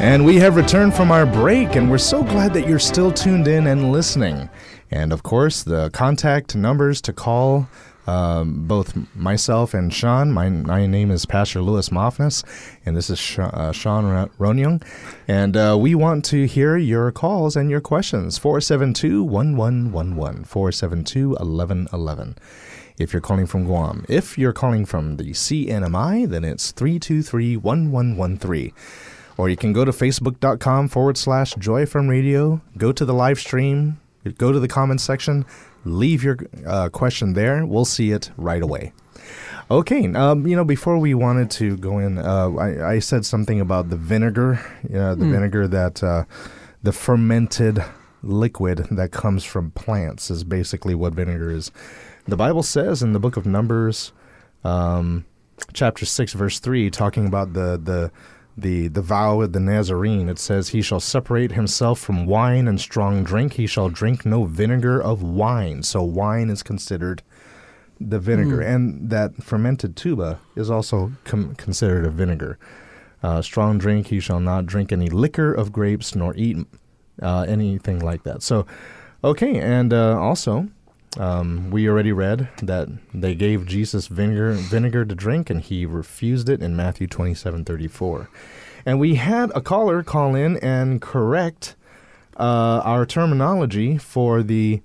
And 0.00 0.26
we 0.26 0.36
have 0.36 0.56
returned 0.56 0.94
from 0.94 1.12
our 1.12 1.24
break, 1.24 1.76
and 1.76 1.88
we're 1.88 1.98
so 1.98 2.24
glad 2.24 2.52
that 2.54 2.66
you're 2.66 2.78
still 2.80 3.12
tuned 3.12 3.46
in 3.46 3.68
and 3.68 3.92
listening. 3.92 4.50
And 4.90 5.12
of 5.12 5.22
course, 5.22 5.62
the 5.62 5.90
contact 5.90 6.56
numbers 6.56 7.00
to 7.02 7.12
call 7.12 7.68
um, 8.06 8.66
both 8.66 8.96
myself 9.14 9.74
and 9.74 9.92
Sean. 9.92 10.32
My, 10.32 10.48
my 10.48 10.86
name 10.86 11.10
is 11.10 11.26
Pastor 11.26 11.60
Lewis 11.60 11.88
Moffness, 11.88 12.44
and 12.84 12.96
this 12.96 13.10
is 13.10 13.18
Sean, 13.18 13.50
uh, 13.50 13.72
Sean 13.72 14.28
Ronyung. 14.38 14.82
And 15.26 15.56
uh, 15.56 15.76
we 15.78 15.94
want 15.94 16.24
to 16.26 16.46
hear 16.46 16.76
your 16.76 17.10
calls 17.12 17.56
and 17.56 17.70
your 17.70 17.80
questions. 17.80 18.38
472 18.38 19.22
1111, 19.22 20.44
472 20.44 21.30
1111. 21.30 22.36
If 22.98 23.12
you're 23.12 23.20
calling 23.20 23.46
from 23.46 23.64
Guam, 23.64 24.06
if 24.08 24.38
you're 24.38 24.54
calling 24.54 24.86
from 24.86 25.18
the 25.18 25.32
CNMI, 25.32 26.28
then 26.28 26.44
it's 26.44 26.72
323 26.72 27.56
1113 27.56 28.72
or 29.38 29.48
you 29.48 29.56
can 29.56 29.72
go 29.72 29.84
to 29.84 29.92
facebook.com 29.92 30.88
forward 30.88 31.16
slash 31.16 31.54
joyfm 31.54 32.08
radio 32.08 32.60
go 32.78 32.92
to 32.92 33.04
the 33.04 33.14
live 33.14 33.38
stream 33.38 34.00
go 34.38 34.52
to 34.52 34.58
the 34.58 34.68
comments 34.68 35.04
section 35.04 35.44
leave 35.86 36.22
your 36.22 36.38
uh, 36.66 36.88
question 36.88 37.32
there. 37.32 37.64
We'll 37.64 37.84
see 37.84 38.10
it 38.10 38.30
right 38.36 38.62
away. 38.62 38.92
Okay, 39.68 40.12
um, 40.12 40.46
you 40.46 40.54
know, 40.54 40.64
before 40.64 40.98
we 40.98 41.12
wanted 41.14 41.50
to 41.52 41.76
go 41.76 41.98
in, 41.98 42.18
uh, 42.18 42.50
I, 42.50 42.92
I, 42.92 42.98
said 43.00 43.26
something 43.26 43.60
about 43.60 43.90
the 43.90 43.96
vinegar, 43.96 44.60
uh, 44.84 45.16
the 45.16 45.24
mm. 45.24 45.32
vinegar 45.32 45.66
that 45.66 46.04
uh, 46.04 46.24
the 46.84 46.92
fermented 46.92 47.82
liquid 48.22 48.86
that 48.92 49.10
comes 49.10 49.42
from 49.42 49.72
plants 49.72 50.30
is 50.30 50.44
basically 50.44 50.94
what 50.94 51.14
vinegar 51.14 51.50
is. 51.50 51.72
The 52.26 52.36
Bible 52.36 52.62
says 52.62 53.02
in 53.02 53.12
the 53.12 53.18
book 53.18 53.36
of 53.36 53.44
Numbers, 53.44 54.12
um, 54.62 55.24
chapter 55.72 56.04
6, 56.04 56.32
verse 56.34 56.60
3, 56.60 56.88
talking 56.90 57.26
about 57.26 57.52
the, 57.52 57.80
the 57.82 58.12
the 58.56 58.88
the 58.88 59.02
vow 59.02 59.40
of 59.42 59.52
the 59.52 59.60
Nazarene. 59.60 60.28
It 60.28 60.38
says, 60.38 60.68
"He 60.68 60.82
shall 60.82 61.00
separate 61.00 61.52
himself 61.52 61.98
from 61.98 62.26
wine 62.26 62.66
and 62.66 62.80
strong 62.80 63.22
drink. 63.22 63.54
He 63.54 63.66
shall 63.66 63.88
drink 63.88 64.24
no 64.24 64.44
vinegar 64.44 65.00
of 65.00 65.22
wine." 65.22 65.82
So 65.82 66.02
wine 66.02 66.50
is 66.50 66.62
considered 66.62 67.22
the 68.00 68.18
vinegar, 68.18 68.58
mm. 68.58 68.74
and 68.74 69.10
that 69.10 69.42
fermented 69.42 69.96
tuba 69.96 70.40
is 70.54 70.70
also 70.70 71.12
com- 71.24 71.54
considered 71.54 72.04
a 72.04 72.10
vinegar. 72.10 72.58
Uh, 73.22 73.42
strong 73.42 73.78
drink. 73.78 74.08
He 74.08 74.20
shall 74.20 74.40
not 74.40 74.66
drink 74.66 74.92
any 74.92 75.08
liquor 75.08 75.52
of 75.52 75.72
grapes, 75.72 76.14
nor 76.14 76.34
eat 76.36 76.58
uh, 77.20 77.44
anything 77.48 77.98
like 77.98 78.22
that. 78.24 78.42
So, 78.42 78.66
okay, 79.24 79.58
and 79.58 79.92
uh, 79.92 80.18
also 80.20 80.68
um, 81.18 81.70
we 81.70 81.88
already 81.88 82.12
read 82.12 82.48
that 82.62 82.88
they 83.14 83.34
gave 83.34 83.66
Jesus 83.66 84.06
vinegar, 84.08 84.52
vinegar 84.52 85.04
to 85.04 85.14
drink, 85.14 85.50
and 85.50 85.60
he 85.60 85.86
refused 85.86 86.48
it 86.48 86.62
in 86.62 86.76
Matthew 86.76 87.06
27 87.06 87.64
34. 87.64 88.28
And 88.84 89.00
we 89.00 89.16
had 89.16 89.50
a 89.54 89.60
caller 89.60 90.02
call 90.02 90.34
in 90.34 90.56
and 90.58 91.02
correct 91.02 91.74
uh, 92.38 92.82
our 92.84 93.04
terminology 93.06 93.98
for 93.98 94.42
the 94.42 94.80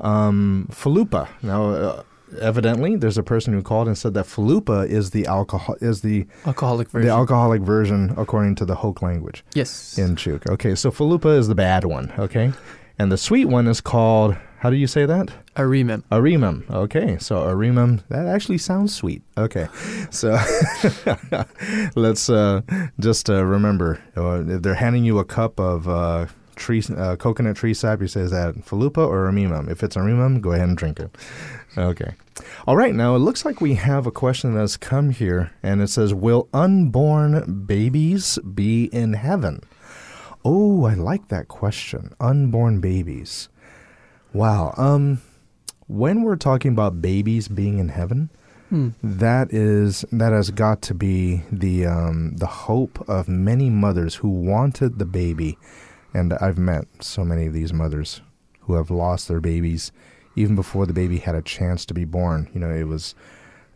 um, 0.00 0.68
falupa. 0.72 1.28
Now, 1.42 1.70
uh, 1.70 2.02
evidently, 2.40 2.96
there's 2.96 3.18
a 3.18 3.22
person 3.22 3.52
who 3.52 3.62
called 3.62 3.86
and 3.86 3.96
said 3.96 4.14
that 4.14 4.26
falupa 4.26 4.88
is 4.88 5.10
the 5.10 5.26
alcohol 5.26 5.76
is 5.80 6.00
the 6.00 6.26
alcoholic 6.44 6.88
version. 6.88 7.06
The 7.06 7.14
alcoholic 7.14 7.62
version, 7.62 8.14
according 8.16 8.56
to 8.56 8.64
the 8.64 8.74
Hoke 8.74 9.02
language. 9.02 9.44
Yes. 9.54 9.96
In 9.98 10.16
Chuuk. 10.16 10.50
Okay, 10.50 10.74
so 10.74 10.90
falupa 10.90 11.36
is 11.38 11.48
the 11.48 11.54
bad 11.54 11.84
one. 11.84 12.12
Okay, 12.18 12.52
and 12.98 13.12
the 13.12 13.18
sweet 13.18 13.46
one 13.46 13.68
is 13.68 13.80
called 13.80 14.36
how 14.58 14.70
do 14.70 14.76
you 14.76 14.86
say 14.86 15.06
that? 15.06 15.30
Arimem. 15.56 16.02
Arimem. 16.10 16.68
Okay, 16.70 17.18
so 17.18 17.36
arimem. 17.36 18.02
That 18.08 18.26
actually 18.26 18.58
sounds 18.58 18.94
sweet. 18.94 19.22
Okay, 19.36 19.68
so 20.10 20.38
let's 21.96 22.28
uh, 22.30 22.62
just 22.98 23.28
uh, 23.30 23.44
remember 23.44 24.00
uh, 24.16 24.44
if 24.46 24.62
they're 24.62 24.74
handing 24.74 25.04
you 25.04 25.18
a 25.18 25.24
cup 25.24 25.60
of 25.60 25.88
uh, 25.88 26.26
tree 26.56 26.82
uh, 26.96 27.16
coconut 27.16 27.56
tree 27.56 27.74
sap, 27.74 28.00
you 28.00 28.08
say 28.08 28.22
is 28.22 28.30
that 28.30 28.54
falupa 28.56 29.06
or 29.06 29.30
arimem? 29.30 29.70
If 29.70 29.82
it's 29.82 29.96
arimem, 29.96 30.40
go 30.40 30.52
ahead 30.52 30.68
and 30.68 30.76
drink 30.76 31.00
it. 31.00 31.14
Okay. 31.76 32.14
All 32.66 32.76
right. 32.76 32.94
Now 32.94 33.14
it 33.14 33.20
looks 33.20 33.44
like 33.44 33.60
we 33.60 33.74
have 33.74 34.06
a 34.06 34.10
question 34.10 34.54
that's 34.54 34.76
come 34.76 35.10
here, 35.10 35.52
and 35.62 35.82
it 35.82 35.88
says, 35.88 36.14
"Will 36.14 36.48
unborn 36.52 37.64
babies 37.66 38.38
be 38.38 38.84
in 38.86 39.12
heaven?" 39.12 39.62
Oh, 40.44 40.84
I 40.84 40.94
like 40.94 41.28
that 41.28 41.48
question. 41.48 42.14
Unborn 42.20 42.80
babies. 42.80 43.48
Wow. 44.36 44.74
Um, 44.76 45.22
when 45.86 46.22
we're 46.22 46.36
talking 46.36 46.72
about 46.72 47.00
babies 47.00 47.48
being 47.48 47.78
in 47.78 47.88
heaven, 47.88 48.28
hmm. 48.68 48.90
that 49.02 49.50
is 49.50 50.04
that 50.12 50.32
has 50.32 50.50
got 50.50 50.82
to 50.82 50.94
be 50.94 51.42
the 51.50 51.86
um, 51.86 52.36
the 52.36 52.46
hope 52.46 53.08
of 53.08 53.28
many 53.28 53.70
mothers 53.70 54.16
who 54.16 54.28
wanted 54.28 54.98
the 54.98 55.06
baby, 55.06 55.56
and 56.12 56.34
I've 56.34 56.58
met 56.58 56.84
so 57.00 57.24
many 57.24 57.46
of 57.46 57.54
these 57.54 57.72
mothers 57.72 58.20
who 58.60 58.74
have 58.74 58.90
lost 58.90 59.26
their 59.28 59.40
babies 59.40 59.90
even 60.34 60.54
before 60.54 60.84
the 60.84 60.92
baby 60.92 61.16
had 61.16 61.34
a 61.34 61.40
chance 61.40 61.86
to 61.86 61.94
be 61.94 62.04
born. 62.04 62.50
You 62.52 62.60
know, 62.60 62.70
it 62.70 62.86
was 62.86 63.14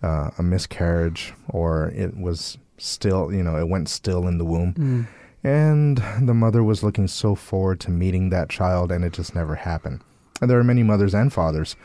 uh, 0.02 0.30
a 0.36 0.42
miscarriage 0.42 1.32
or 1.48 1.88
it 1.96 2.18
was 2.18 2.58
still, 2.76 3.32
you 3.32 3.42
know, 3.42 3.56
it 3.56 3.68
went 3.68 3.88
still 3.88 4.28
in 4.28 4.36
the 4.36 4.44
womb. 4.44 4.74
Mm. 4.74 5.06
And 5.42 6.28
the 6.28 6.34
mother 6.34 6.62
was 6.62 6.82
looking 6.82 7.08
so 7.08 7.34
forward 7.34 7.80
to 7.80 7.90
meeting 7.90 8.28
that 8.28 8.50
child, 8.50 8.92
and 8.92 9.02
it 9.06 9.14
just 9.14 9.34
never 9.34 9.54
happened. 9.54 10.02
And 10.40 10.50
there 10.50 10.58
are 10.58 10.64
many 10.64 10.82
mothers 10.82 11.14
and 11.14 11.32
fathers 11.32 11.76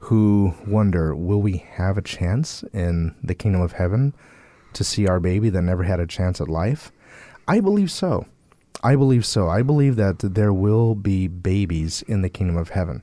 who 0.00 0.54
wonder 0.66 1.14
will 1.14 1.40
we 1.40 1.58
have 1.72 1.96
a 1.96 2.02
chance 2.02 2.62
in 2.72 3.14
the 3.22 3.34
kingdom 3.34 3.62
of 3.62 3.72
heaven 3.72 4.14
to 4.74 4.84
see 4.84 5.06
our 5.06 5.20
baby 5.20 5.48
that 5.48 5.62
never 5.62 5.84
had 5.84 6.00
a 6.00 6.06
chance 6.06 6.40
at 6.40 6.48
life? 6.48 6.92
I 7.48 7.60
believe 7.60 7.90
so. 7.90 8.26
I 8.82 8.96
believe 8.96 9.24
so. 9.24 9.48
I 9.48 9.62
believe 9.62 9.96
that 9.96 10.18
there 10.18 10.52
will 10.52 10.94
be 10.94 11.26
babies 11.26 12.02
in 12.02 12.22
the 12.22 12.28
kingdom 12.28 12.56
of 12.56 12.70
heaven. 12.70 13.02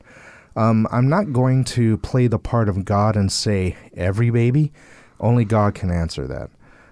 Um, 0.56 0.88
I'm 0.92 1.10
not 1.10 1.34
going 1.34 1.64
to 1.66 1.98
play 1.98 2.28
the 2.28 2.38
part 2.38 2.70
of 2.70 2.86
God 2.86 3.16
and 3.16 3.32
say 3.32 3.78
every 3.96 4.30
baby. 4.30 4.72
Only 5.20 5.46
God 5.46 5.74
can 5.74 5.90
answer 5.90 6.28
that. 6.28 6.50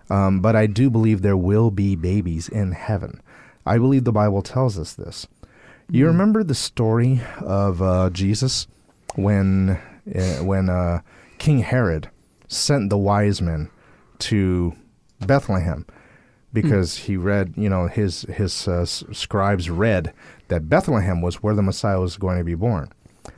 Um, 0.09 0.39
but 0.39 0.55
I 0.55 0.65
do 0.65 0.89
believe 0.89 1.21
there 1.21 1.37
will 1.37 1.69
be 1.69 1.95
babies 1.95 2.49
in 2.49 2.71
heaven. 2.71 3.21
I 3.65 3.77
believe 3.77 4.05
the 4.05 4.11
Bible 4.11 4.41
tells 4.41 4.79
us 4.79 4.93
this. 4.93 5.27
You 5.91 6.05
remember 6.05 6.43
the 6.43 6.53
story 6.53 7.19
of 7.41 7.81
uh, 7.81 8.11
Jesus 8.11 8.67
when 9.15 9.79
uh, 10.15 10.43
when 10.43 10.69
uh, 10.69 11.01
King 11.39 11.59
Herod 11.59 12.11
sent 12.47 12.91
the 12.91 12.97
wise 12.97 13.41
men 13.41 13.71
to 14.19 14.75
Bethlehem 15.19 15.87
because 16.53 16.95
he 16.95 17.17
read, 17.17 17.55
you 17.57 17.69
know, 17.69 17.87
his 17.87 18.21
his 18.23 18.67
uh, 18.67 18.85
scribes 18.85 19.71
read 19.71 20.13
that 20.49 20.69
Bethlehem 20.69 21.23
was 21.23 21.41
where 21.41 21.55
the 21.55 21.63
Messiah 21.63 21.99
was 21.99 22.17
going 22.17 22.37
to 22.37 22.43
be 22.43 22.53
born. 22.53 22.91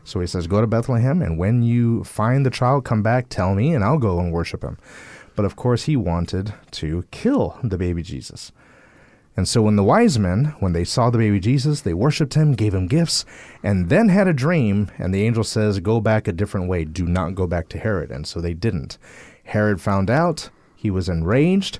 So 0.04 0.20
he 0.20 0.28
says, 0.28 0.46
"Go 0.46 0.60
to 0.60 0.68
Bethlehem, 0.68 1.22
and 1.22 1.38
when 1.38 1.64
you 1.64 2.04
find 2.04 2.46
the 2.46 2.50
child, 2.50 2.84
come 2.84 3.02
back, 3.02 3.30
tell 3.30 3.56
me, 3.56 3.74
and 3.74 3.82
I'll 3.82 3.98
go 3.98 4.20
and 4.20 4.30
worship 4.30 4.62
him." 4.62 4.78
But 5.38 5.46
of 5.46 5.56
course, 5.56 5.84
he 5.84 5.96
wanted 5.96 6.54
to 6.72 7.06
kill 7.12 7.58
the 7.64 7.78
baby 7.78 8.04
Jesus. 8.04 8.52
And 9.38 9.48
so 9.48 9.62
when 9.62 9.78
the 9.78 9.84
wise 9.84 10.20
men, 10.20 10.56
when 10.60 10.74
they 10.74 10.84
saw 10.84 11.10
the 11.10 11.18
baby 11.18 11.40
Jesus, 11.40 11.82
they 11.82 11.94
worshipped 11.94 12.34
him, 12.34 12.54
gave 12.54 12.74
him 12.74 12.88
gifts, 12.88 13.24
and 13.64 13.90
then 13.90 14.10
had 14.10 14.28
a 14.28 14.34
dream, 14.34 14.92
and 14.98 15.14
the 15.14 15.26
angel 15.26 15.44
says, 15.44 15.80
Go 15.80 16.02
back 16.02 16.28
a 16.28 16.34
different 16.34 16.68
way. 16.68 16.84
Do 16.84 17.06
not 17.06 17.36
go 17.36 17.48
back 17.48 17.70
to 17.70 17.80
Herod. 17.80 18.12
And 18.12 18.28
so 18.28 18.42
they 18.42 18.54
didn't. 18.54 18.98
Herod 19.46 19.80
found 19.80 20.10
out, 20.10 20.50
he 20.76 20.92
was 20.92 21.08
enraged, 21.08 21.80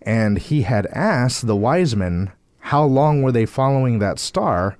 and 0.00 0.38
he 0.38 0.62
had 0.62 0.86
asked 0.86 1.46
the 1.46 1.56
wise 1.56 1.94
men 1.94 2.32
how 2.58 2.84
long 2.84 3.22
were 3.22 3.32
they 3.32 3.46
following 3.46 3.98
that 3.98 4.18
star. 4.18 4.76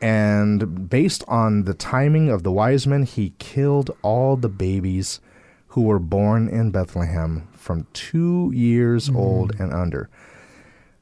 And 0.00 0.88
based 0.88 1.24
on 1.28 1.64
the 1.64 1.74
timing 1.74 2.28
of 2.28 2.42
the 2.42 2.52
wise 2.52 2.86
men, 2.86 3.04
he 3.04 3.32
killed 3.38 3.90
all 4.02 4.36
the 4.36 4.48
babies 4.48 5.20
who 5.68 5.82
were 5.82 5.98
born 5.98 6.48
in 6.48 6.70
Bethlehem 6.70 7.48
from 7.52 7.86
two 7.92 8.52
years 8.54 9.10
mm. 9.10 9.16
old 9.16 9.52
and 9.58 9.72
under. 9.72 10.08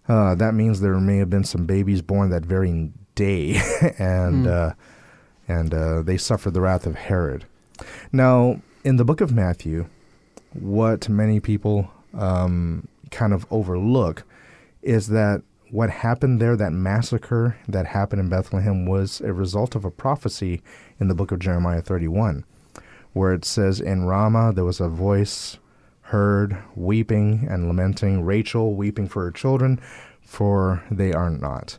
Uh, 0.09 0.35
that 0.35 0.55
means 0.55 0.81
there 0.81 0.99
may 1.01 1.19
have 1.19 1.31
been 1.31 1.45
some 1.45 1.67
babies 1.67 2.03
born 2.03 2.31
that 2.31 2.45
very 2.45 2.91
day, 3.15 3.61
and 3.99 4.47
uh, 4.47 4.73
and 5.49 5.75
uh, 5.75 6.03
they 6.03 6.17
suffered 6.17 6.55
the 6.55 6.61
wrath 6.61 6.87
of 6.87 6.95
Herod. 6.95 7.45
Now, 8.13 8.61
in 8.85 8.97
the 8.97 9.05
book 9.05 9.21
of 9.21 9.33
Matthew, 9.33 9.89
what 10.53 11.09
many 11.09 11.41
people 11.41 11.91
um, 12.15 12.89
kind 13.11 13.33
of 13.33 13.47
overlook 13.51 14.25
is 14.83 15.09
that 15.09 15.43
what 15.71 15.91
happened 15.91 16.41
there, 16.41 16.57
that 16.57 16.73
massacre 16.73 17.57
that 17.69 17.87
happened 17.87 18.21
in 18.21 18.29
Bethlehem, 18.29 18.87
was 18.87 19.21
a 19.21 19.33
result 19.33 19.75
of 19.75 19.85
a 19.85 19.91
prophecy 19.91 20.63
in 21.01 21.09
the 21.09 21.15
book 21.15 21.33
of 21.33 21.41
Jeremiah 21.41 21.83
31, 21.83 22.45
where 23.13 23.33
it 23.33 23.45
says, 23.45 23.81
In 23.81 24.05
Ramah 24.05 24.53
there 24.55 24.65
was 24.65 24.81
a 24.81 24.89
voice 24.89 25.59
heard 26.07 26.57
weeping 26.77 27.47
and 27.51 27.67
lamenting, 27.67 28.23
Rachel 28.23 28.75
weeping 28.75 29.09
for 29.09 29.25
her 29.25 29.33
children, 29.33 29.81
for 30.23 30.85
they 30.91 31.13
are 31.13 31.31
not. 31.31 31.79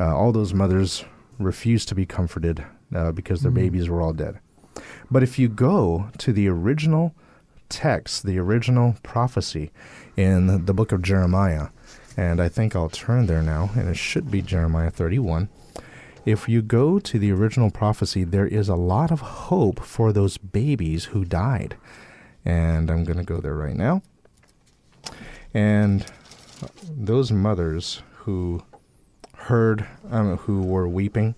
Uh, 0.00 0.16
all 0.16 0.32
those 0.32 0.52
mothers 0.52 1.04
refused 1.38 1.88
to 1.88 1.94
be 1.94 2.04
comforted 2.04 2.64
uh, 2.94 3.12
because 3.12 3.42
their 3.42 3.52
babies 3.52 3.88
were 3.88 4.02
all 4.02 4.12
dead. 4.12 4.40
But 5.10 5.22
if 5.22 5.38
you 5.38 5.48
go 5.48 6.10
to 6.18 6.32
the 6.32 6.48
original 6.48 7.14
text, 7.68 8.24
the 8.24 8.38
original 8.38 8.96
prophecy 9.02 9.70
in 10.16 10.64
the 10.64 10.74
book 10.74 10.90
of 10.90 11.02
Jeremiah, 11.02 11.68
and 12.16 12.40
I 12.40 12.48
think 12.48 12.74
I'll 12.74 12.88
turn 12.88 13.26
there 13.26 13.42
now, 13.42 13.70
and 13.74 13.88
it 13.88 13.96
should 13.96 14.30
be 14.30 14.42
Jeremiah 14.42 14.90
31. 14.90 15.48
If 16.24 16.48
you 16.48 16.60
go 16.60 16.98
to 16.98 17.18
the 17.18 17.32
original 17.32 17.70
prophecy, 17.70 18.24
there 18.24 18.46
is 18.46 18.68
a 18.68 18.76
lot 18.76 19.10
of 19.10 19.20
hope 19.20 19.80
for 19.80 20.12
those 20.12 20.38
babies 20.38 21.06
who 21.06 21.24
died. 21.24 21.76
And 22.44 22.90
I'm 22.90 23.04
going 23.04 23.18
to 23.18 23.24
go 23.24 23.40
there 23.40 23.54
right 23.54 23.76
now. 23.76 24.02
And 25.54 26.04
those 26.88 27.30
mothers 27.30 28.02
who 28.16 28.62
heard, 29.34 29.86
um, 30.10 30.36
who 30.38 30.62
were 30.62 30.88
weeping, 30.88 31.34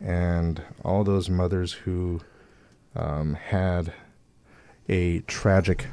and 0.00 0.62
all 0.84 1.04
those 1.04 1.28
mothers 1.28 1.72
who 1.72 2.20
um, 2.94 3.34
had 3.34 3.92
a 4.88 5.20
tragic, 5.20 5.86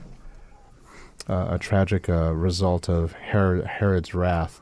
uh, 1.29 1.47
a 1.51 1.59
tragic 1.59 2.07
uh, 2.09 2.33
result 2.33 2.89
of 2.89 3.13
Herod, 3.13 3.65
Herod's 3.65 4.13
wrath. 4.13 4.61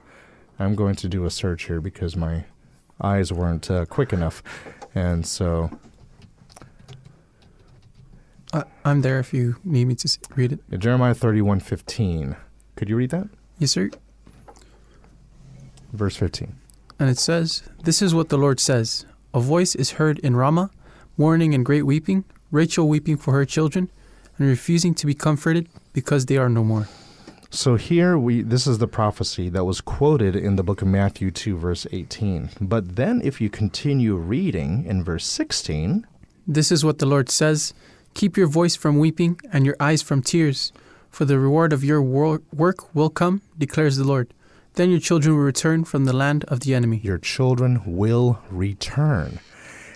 I'm 0.57 0.75
going 0.75 0.95
to 0.95 1.09
do 1.09 1.25
a 1.25 1.29
search 1.29 1.65
here 1.65 1.81
because 1.81 2.15
my 2.15 2.45
eyes 3.01 3.31
weren't 3.31 3.69
uh, 3.69 3.85
quick 3.85 4.13
enough, 4.13 4.41
and 4.95 5.25
so 5.25 5.69
Uh, 8.53 8.63
I'm 8.83 9.01
there 9.01 9.19
if 9.19 9.33
you 9.33 9.57
need 9.63 9.85
me 9.85 9.95
to 9.95 10.17
read 10.35 10.53
it. 10.53 10.79
Jeremiah 10.79 11.13
31:15. 11.15 12.35
Could 12.75 12.89
you 12.89 12.95
read 12.95 13.09
that? 13.11 13.27
Yes, 13.59 13.71
sir. 13.71 13.89
Verse 15.93 16.15
15. 16.17 16.55
And 16.99 17.09
it 17.09 17.17
says, 17.17 17.63
This 17.83 18.01
is 18.01 18.13
what 18.13 18.29
the 18.29 18.37
Lord 18.37 18.59
says 18.59 19.05
A 19.33 19.39
voice 19.39 19.75
is 19.75 19.91
heard 19.91 20.19
in 20.19 20.35
Ramah, 20.35 20.71
mourning 21.17 21.53
and 21.53 21.65
great 21.65 21.83
weeping, 21.83 22.25
Rachel 22.51 22.87
weeping 22.87 23.17
for 23.17 23.31
her 23.31 23.45
children, 23.45 23.89
and 24.37 24.47
refusing 24.47 24.93
to 24.95 25.05
be 25.05 25.13
comforted 25.13 25.69
because 25.93 26.25
they 26.25 26.37
are 26.37 26.49
no 26.49 26.63
more. 26.63 26.87
So 27.49 27.75
here 27.75 28.17
we 28.17 28.41
this 28.41 28.67
is 28.67 28.79
the 28.79 28.87
prophecy 28.87 29.47
that 29.49 29.63
was 29.63 29.79
quoted 29.79 30.35
in 30.35 30.57
the 30.57 30.63
book 30.63 30.81
of 30.81 30.89
Matthew 30.89 31.31
2 31.31 31.57
verse 31.57 31.87
18. 31.91 32.49
But 32.59 32.97
then 32.97 33.21
if 33.23 33.39
you 33.39 33.49
continue 33.49 34.15
reading 34.15 34.83
in 34.85 35.03
verse 35.03 35.25
16, 35.25 36.05
This 36.45 36.71
is 36.71 36.83
what 36.83 36.99
the 36.99 37.05
Lord 37.05 37.29
says 37.29 37.73
Keep 38.15 38.37
your 38.37 38.47
voice 38.47 38.75
from 38.77 38.97
weeping 38.97 39.39
and 39.51 39.65
your 39.65 39.75
eyes 39.79 40.01
from 40.01 40.23
tears, 40.23 40.71
for 41.09 41.25
the 41.25 41.37
reward 41.37 41.73
of 41.73 41.83
your 41.83 42.01
wor- 42.01 42.41
work 42.53 42.95
will 42.95 43.09
come, 43.09 43.41
declares 43.57 43.97
the 43.97 44.05
Lord. 44.05 44.33
Then 44.75 44.89
your 44.89 45.01
children 45.01 45.35
will 45.35 45.43
return 45.43 45.83
from 45.83 46.05
the 46.05 46.15
land 46.15 46.45
of 46.45 46.61
the 46.61 46.73
enemy. 46.73 47.01
your 47.03 47.17
children 47.17 47.81
will 47.85 48.39
return. 48.49 49.39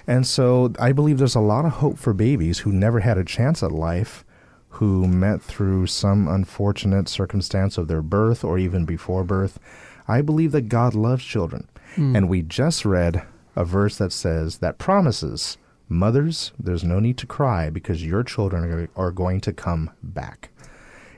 And 0.05 0.27
so 0.27 0.73
I 0.79 0.91
believe 0.91 1.17
there's 1.17 1.35
a 1.35 1.39
lot 1.39 1.65
of 1.65 1.73
hope 1.73 1.97
for 1.97 2.13
babies 2.13 2.59
who 2.59 2.71
never 2.73 2.99
had 2.99 3.17
a 3.17 3.23
chance 3.23 3.63
at 3.63 3.71
life, 3.71 4.25
who 4.69 5.07
met 5.07 5.41
through 5.41 5.87
some 5.87 6.27
unfortunate 6.27 7.07
circumstance 7.07 7.77
of 7.77 7.87
their 7.87 8.01
birth 8.01 8.43
or 8.43 8.59
even 8.59 8.85
before 8.85 9.23
birth. 9.23 9.59
I 10.07 10.21
believe 10.21 10.51
that 10.51 10.67
God 10.67 10.93
loves 10.93 11.23
children. 11.23 11.69
Hmm. 11.95 12.15
And 12.15 12.27
we 12.27 12.41
just 12.41 12.85
read 12.85 13.23
a 13.55 13.63
verse 13.63 13.97
that 13.97 14.11
says, 14.11 14.57
that 14.57 14.77
promises, 14.77 15.57
mothers, 15.89 16.53
there's 16.59 16.83
no 16.83 16.99
need 16.99 17.17
to 17.17 17.25
cry 17.25 17.69
because 17.69 18.05
your 18.05 18.23
children 18.23 18.87
are, 18.95 19.11
going 19.11 19.41
to 19.41 19.51
come 19.51 19.89
back. 20.01 20.49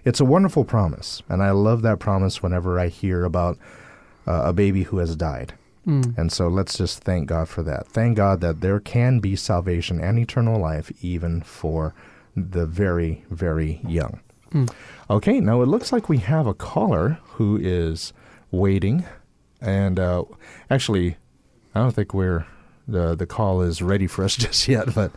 It's 0.03 0.19
a 0.19 0.25
wonderful 0.25 0.63
promise. 0.63 1.21
And 1.29 1.43
I 1.43 1.51
love 1.51 1.81
that 1.84 1.99
promise 1.99 2.41
whenever 2.41 2.79
I 2.79 2.88
hear 2.88 3.23
about 3.25 3.57
uh, 4.25 4.43
a 4.45 4.53
baby 4.53 4.84
who 4.84 4.97
has 4.99 5.15
died. 5.15 5.53
And 6.17 6.31
so 6.31 6.47
let's 6.47 6.77
just 6.77 6.99
thank 7.03 7.27
God 7.27 7.49
for 7.49 7.63
that. 7.63 7.88
Thank 7.88 8.15
God 8.17 8.39
that 8.41 8.62
there 8.62 8.79
can 8.79 9.19
be 9.19 9.36
salvation 9.36 9.99
and 9.99 10.17
eternal 10.19 10.60
life 10.60 10.91
even 11.03 11.41
for 11.41 11.93
the 12.36 12.65
very, 12.65 13.25
very 13.29 13.81
young. 13.88 14.19
Okay, 15.10 15.39
now 15.39 15.62
it 15.62 15.67
looks 15.67 15.91
like 15.91 16.07
we 16.07 16.17
have 16.19 16.45
a 16.45 16.53
caller 16.53 17.17
who 17.23 17.57
is 17.57 18.13
waiting. 18.51 19.05
And 19.60 19.99
uh, 19.99 20.25
actually, 20.69 21.17
I 21.73 21.79
don't 21.79 21.93
think 21.93 22.13
we're 22.13 22.45
the 22.91 23.15
the 23.15 23.25
call 23.25 23.62
is 23.62 23.82
ready 23.82 24.08
for 24.08 24.23
us 24.23 24.36
just 24.45 24.67
yet, 24.67 24.93
but 24.93 25.12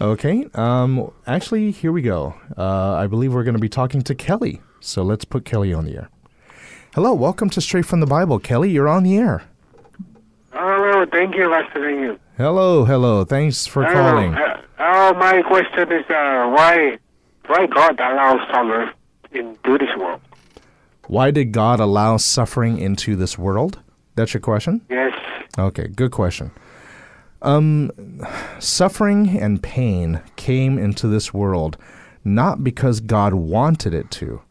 okay. 0.00 0.48
Um, 0.54 1.12
actually, 1.26 1.70
here 1.70 1.92
we 1.92 2.02
go. 2.02 2.34
Uh, 2.56 2.94
I 2.94 3.06
believe 3.06 3.32
we're 3.32 3.44
going 3.44 3.56
to 3.56 3.60
be 3.60 3.68
talking 3.68 4.02
to 4.02 4.14
Kelly. 4.14 4.60
So 4.80 5.02
let's 5.02 5.24
put 5.24 5.44
Kelly 5.44 5.72
on 5.72 5.84
the 5.84 5.96
air. 5.96 6.10
Hello, 6.94 7.12
welcome 7.14 7.50
to 7.50 7.60
Straight 7.60 7.86
from 7.86 8.00
the 8.00 8.06
Bible, 8.06 8.38
Kelly. 8.38 8.70
You're 8.70 8.88
on 8.88 9.02
the 9.02 9.16
air. 9.16 9.44
Hello, 10.52 11.04
thank 11.10 11.34
you, 11.34 11.52
Daniel. 11.74 12.18
Hello, 12.36 12.84
hello. 12.84 13.24
Thanks 13.24 13.66
for 13.66 13.84
Hello, 13.84 13.94
calling. 13.94 14.34
Uh, 14.34 14.60
uh, 14.78 15.12
my 15.18 15.42
question 15.42 15.90
is 15.92 16.04
uh, 16.10 16.50
why 16.50 16.98
why 17.46 17.66
God 17.66 17.98
allows 18.00 18.40
suffering 18.52 18.90
into 19.32 19.78
this 19.78 19.96
world? 19.98 20.20
Why 21.06 21.30
did 21.30 21.52
God 21.52 21.80
allow 21.80 22.16
suffering 22.16 22.78
into 22.78 23.16
this 23.16 23.38
world? 23.38 23.80
That's 24.14 24.32
your 24.32 24.40
question? 24.40 24.80
Yes. 24.88 25.12
Okay, 25.58 25.88
good 25.88 26.10
question. 26.10 26.50
Um, 27.44 27.92
suffering 28.58 29.38
and 29.38 29.62
pain 29.62 30.22
came 30.36 30.78
into 30.78 31.06
this 31.08 31.34
world 31.34 31.76
not 32.24 32.64
because 32.64 33.00
God 33.00 33.34
wanted 33.34 33.94
it 33.94 34.10
to. 34.12 34.42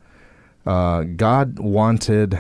Uh, 0.66 1.04
God 1.04 1.60
wanted 1.60 2.40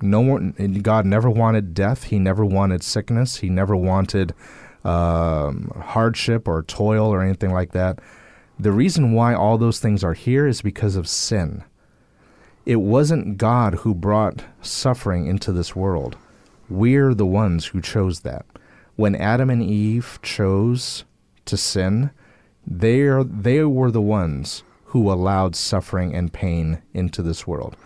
no 0.00 0.20
one. 0.20 0.52
God 0.82 1.06
never 1.06 1.28
wanted 1.28 1.74
death. 1.74 2.04
He 2.04 2.18
never 2.18 2.44
wanted 2.44 2.82
sickness. 2.82 3.38
He 3.38 3.50
never 3.50 3.76
wanted 3.76 4.34
um, 4.84 5.72
hardship 5.84 6.48
or 6.48 6.62
toil 6.62 7.08
or 7.08 7.22
anything 7.22 7.52
like 7.52 7.72
that. 7.72 7.98
The 8.58 8.72
reason 8.72 9.12
why 9.12 9.34
all 9.34 9.58
those 9.58 9.80
things 9.80 10.04
are 10.04 10.14
here 10.14 10.46
is 10.46 10.62
because 10.62 10.96
of 10.96 11.08
sin. 11.08 11.64
it 12.64 12.76
wasn't 12.76 13.38
God 13.38 13.74
who 13.76 13.94
brought 13.94 14.44
suffering 14.60 15.26
into 15.26 15.52
this 15.52 15.74
world. 15.74 16.16
We're 16.68 17.14
the 17.14 17.26
ones 17.26 17.66
who 17.66 17.80
chose 17.80 18.20
that. 18.20 18.46
When 18.96 19.14
Adam 19.14 19.50
and 19.50 19.62
Eve 19.62 20.18
chose 20.22 21.04
to 21.46 21.56
sin, 21.56 22.10
they 22.66 23.00
are, 23.02 23.24
they 23.24 23.64
were 23.64 23.90
the 23.90 24.02
ones 24.02 24.62
who 24.86 25.10
allowed 25.10 25.56
suffering 25.56 26.14
and 26.14 26.32
pain 26.32 26.82
into 26.92 27.22
this 27.22 27.46
world. 27.46 27.76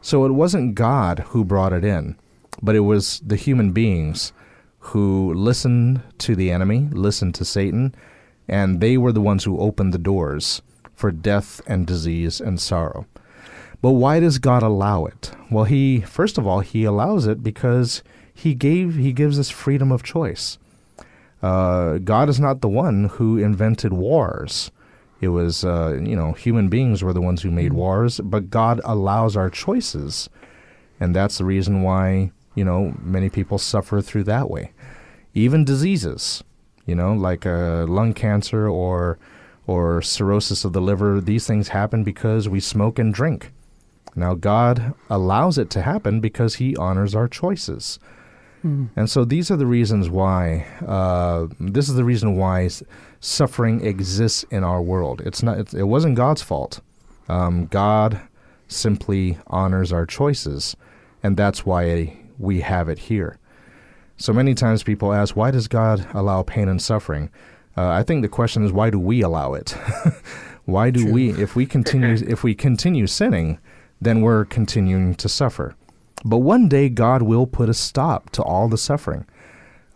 So 0.00 0.24
it 0.24 0.32
wasn't 0.32 0.74
God 0.74 1.20
who 1.28 1.44
brought 1.44 1.72
it 1.72 1.84
in, 1.84 2.16
but 2.60 2.74
it 2.74 2.80
was 2.80 3.20
the 3.24 3.36
human 3.36 3.72
beings 3.72 4.32
who 4.78 5.32
listened 5.34 6.02
to 6.18 6.34
the 6.34 6.50
enemy, 6.50 6.88
listened 6.92 7.34
to 7.36 7.44
Satan, 7.44 7.94
and 8.48 8.80
they 8.80 8.96
were 8.96 9.12
the 9.12 9.20
ones 9.20 9.44
who 9.44 9.58
opened 9.58 9.92
the 9.92 9.98
doors 9.98 10.62
for 10.94 11.12
death 11.12 11.60
and 11.66 11.86
disease 11.86 12.40
and 12.40 12.60
sorrow. 12.60 13.06
But 13.80 13.92
why 13.92 14.18
does 14.18 14.38
God 14.38 14.62
allow 14.62 15.04
it? 15.04 15.30
Well, 15.50 15.64
he 15.64 16.00
first 16.00 16.38
of 16.38 16.46
all, 16.46 16.60
he 16.60 16.84
allows 16.84 17.26
it 17.26 17.42
because 17.42 18.02
he 18.38 18.54
gave 18.54 18.94
he 18.94 19.12
gives 19.12 19.36
us 19.36 19.50
freedom 19.50 19.90
of 19.90 20.04
choice. 20.04 20.58
Uh, 21.42 21.98
God 21.98 22.28
is 22.28 22.38
not 22.38 22.60
the 22.60 22.68
one 22.68 23.04
who 23.04 23.36
invented 23.36 23.92
wars. 23.92 24.70
It 25.20 25.28
was, 25.28 25.64
uh, 25.64 25.98
you 26.00 26.14
know, 26.14 26.32
human 26.32 26.68
beings 26.68 27.02
were 27.02 27.12
the 27.12 27.20
ones 27.20 27.42
who 27.42 27.50
made 27.50 27.72
wars, 27.72 28.20
but 28.20 28.50
God 28.50 28.80
allows 28.84 29.36
our 29.36 29.50
choices. 29.50 30.28
And 31.00 31.16
that's 31.16 31.38
the 31.38 31.44
reason 31.44 31.82
why, 31.82 32.30
you 32.54 32.64
know, 32.64 32.94
many 33.02 33.28
people 33.28 33.58
suffer 33.58 34.00
through 34.00 34.24
that 34.24 34.48
way. 34.48 34.70
Even 35.34 35.64
diseases, 35.64 36.44
you 36.86 36.94
know, 36.94 37.14
like 37.14 37.44
uh, 37.44 37.86
lung 37.86 38.14
cancer 38.14 38.68
or, 38.68 39.18
or 39.66 40.00
cirrhosis 40.00 40.64
of 40.64 40.72
the 40.72 40.80
liver, 40.80 41.20
these 41.20 41.46
things 41.46 41.68
happen 41.68 42.04
because 42.04 42.48
we 42.48 42.60
smoke 42.60 43.00
and 43.00 43.12
drink. 43.12 43.50
Now, 44.14 44.34
God 44.34 44.94
allows 45.10 45.58
it 45.58 45.70
to 45.70 45.82
happen 45.82 46.20
because 46.20 46.56
He 46.56 46.76
honors 46.76 47.16
our 47.16 47.26
choices. 47.28 47.98
And 48.96 49.10
so 49.10 49.24
these 49.24 49.50
are 49.50 49.56
the 49.56 49.66
reasons 49.66 50.08
why. 50.08 50.66
Uh, 50.86 51.48
this 51.60 51.88
is 51.88 51.94
the 51.94 52.04
reason 52.04 52.36
why 52.36 52.68
suffering 53.20 53.84
exists 53.84 54.44
in 54.50 54.64
our 54.64 54.82
world. 54.82 55.22
It's 55.24 55.42
not. 55.42 55.58
It's, 55.58 55.74
it 55.74 55.84
wasn't 55.84 56.16
God's 56.16 56.42
fault. 56.42 56.80
Um, 57.28 57.66
God 57.66 58.20
simply 58.68 59.38
honors 59.46 59.92
our 59.92 60.06
choices, 60.06 60.76
and 61.22 61.36
that's 61.36 61.66
why 61.66 62.16
we 62.38 62.60
have 62.60 62.88
it 62.88 62.98
here. 62.98 63.38
So 64.16 64.32
many 64.32 64.54
times 64.54 64.82
people 64.82 65.12
ask, 65.12 65.36
why 65.36 65.50
does 65.50 65.68
God 65.68 66.06
allow 66.12 66.42
pain 66.42 66.68
and 66.68 66.82
suffering? 66.82 67.30
Uh, 67.76 67.90
I 67.90 68.02
think 68.02 68.22
the 68.22 68.28
question 68.28 68.64
is, 68.64 68.72
why 68.72 68.90
do 68.90 68.98
we 68.98 69.22
allow 69.22 69.54
it? 69.54 69.70
why 70.64 70.90
do 70.90 71.10
we? 71.10 71.30
If 71.30 71.54
we 71.54 71.66
continue, 71.66 72.16
if 72.26 72.42
we 72.42 72.54
continue 72.54 73.06
sinning, 73.06 73.58
then 74.00 74.20
we're 74.22 74.44
continuing 74.44 75.14
to 75.14 75.28
suffer. 75.28 75.76
But 76.24 76.38
one 76.38 76.68
day 76.68 76.88
God 76.88 77.22
will 77.22 77.46
put 77.46 77.68
a 77.68 77.74
stop 77.74 78.30
to 78.30 78.42
all 78.42 78.68
the 78.68 78.78
suffering. 78.78 79.26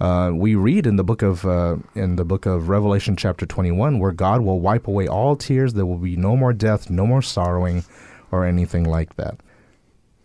Uh, 0.01 0.33
we 0.35 0.55
read 0.55 0.87
in 0.87 0.97
the 0.97 1.05
book 1.05 1.23
of 1.23 1.45
uh, 1.47 1.77
in 1.95 2.17
the 2.17 2.25
book 2.25 2.45
of 2.45 2.69
Revelation 2.69 3.15
chapter 3.15 3.47
21 3.47 4.01
where 4.01 4.11
God 4.11 4.41
will 4.41 4.59
wipe 4.59 4.89
away 4.89 5.07
all 5.07 5.37
tears. 5.37 5.75
There 5.75 5.87
will 5.87 5.99
be 5.99 6.17
no 6.17 6.37
more 6.37 6.53
death, 6.53 6.91
no 6.91 7.07
more 7.07 7.23
sorrowing, 7.23 7.85
or 8.33 8.45
anything 8.45 8.85
like 8.85 9.15
that. 9.17 9.39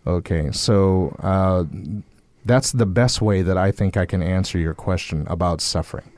Okay, 0.08 0.52
so 0.52 1.16
uh, 1.20 1.66
that's 2.46 2.72
the 2.72 2.86
best 2.86 3.22
way 3.22 3.42
that 3.42 3.58
I 3.58 3.72
think 3.72 3.98
I 3.98 4.06
can 4.06 4.24
answer 4.24 4.58
your 4.58 4.74
question 4.74 5.28
about 5.30 5.62
suffering 5.62 6.12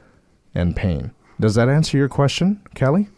and 0.56 0.76
pain. 0.76 1.12
Does 1.40 1.56
that 1.56 1.70
answer 1.70 1.98
your 1.98 2.08
question, 2.10 2.62
Kelly? 2.76 3.10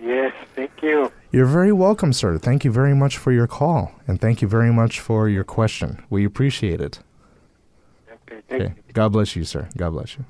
Yes, 0.00 0.32
thank 0.54 0.70
you. 0.82 1.10
You're 1.32 1.46
very 1.46 1.72
welcome, 1.72 2.12
sir. 2.12 2.38
Thank 2.38 2.64
you 2.64 2.70
very 2.70 2.94
much 2.94 3.18
for 3.18 3.32
your 3.32 3.46
call, 3.46 3.92
and 4.06 4.20
thank 4.20 4.40
you 4.40 4.48
very 4.48 4.72
much 4.72 5.00
for 5.00 5.28
your 5.28 5.44
question. 5.44 6.02
We 6.08 6.24
appreciate 6.24 6.80
it. 6.80 7.00
Okay, 8.10 8.40
thank 8.48 8.62
Okay. 8.62 8.74
you. 8.86 8.92
God 8.92 9.12
bless 9.12 9.36
you, 9.36 9.44
sir. 9.44 9.68
God 9.76 9.90
bless 9.90 10.16
you. 10.16 10.24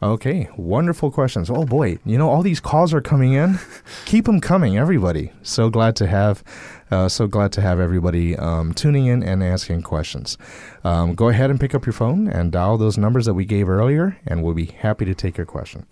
Okay, 0.00 0.48
wonderful 0.56 1.10
questions. 1.10 1.50
Oh 1.50 1.64
boy, 1.64 1.98
you 2.04 2.18
know 2.18 2.28
all 2.30 2.42
these 2.42 2.60
calls 2.60 2.94
are 2.94 3.00
coming 3.00 3.32
in. 3.32 3.58
Keep 4.04 4.26
them 4.26 4.40
coming, 4.40 4.78
everybody. 4.78 5.32
So 5.42 5.70
glad 5.70 5.96
to 5.96 6.06
have, 6.06 6.44
uh, 6.92 7.08
so 7.08 7.26
glad 7.26 7.50
to 7.52 7.60
have 7.62 7.80
everybody 7.80 8.36
um, 8.36 8.72
tuning 8.74 9.06
in 9.06 9.24
and 9.24 9.42
asking 9.42 9.82
questions. 9.82 10.38
Um, 10.84 11.16
go 11.16 11.30
ahead 11.30 11.50
and 11.50 11.58
pick 11.58 11.74
up 11.74 11.84
your 11.84 11.94
phone 11.94 12.28
and 12.28 12.52
dial 12.52 12.78
those 12.78 12.96
numbers 12.96 13.26
that 13.26 13.34
we 13.34 13.44
gave 13.44 13.68
earlier, 13.68 14.16
and 14.24 14.44
we'll 14.44 14.54
be 14.54 14.66
happy 14.66 15.04
to 15.04 15.16
take 15.16 15.36
your 15.36 15.46
question. 15.46 15.84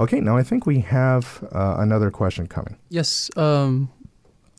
Okay, 0.00 0.20
now 0.20 0.36
I 0.36 0.42
think 0.42 0.66
we 0.66 0.80
have 0.80 1.46
uh, 1.52 1.76
another 1.78 2.10
question 2.10 2.46
coming. 2.46 2.76
Yes. 2.88 3.30
Um, 3.36 3.90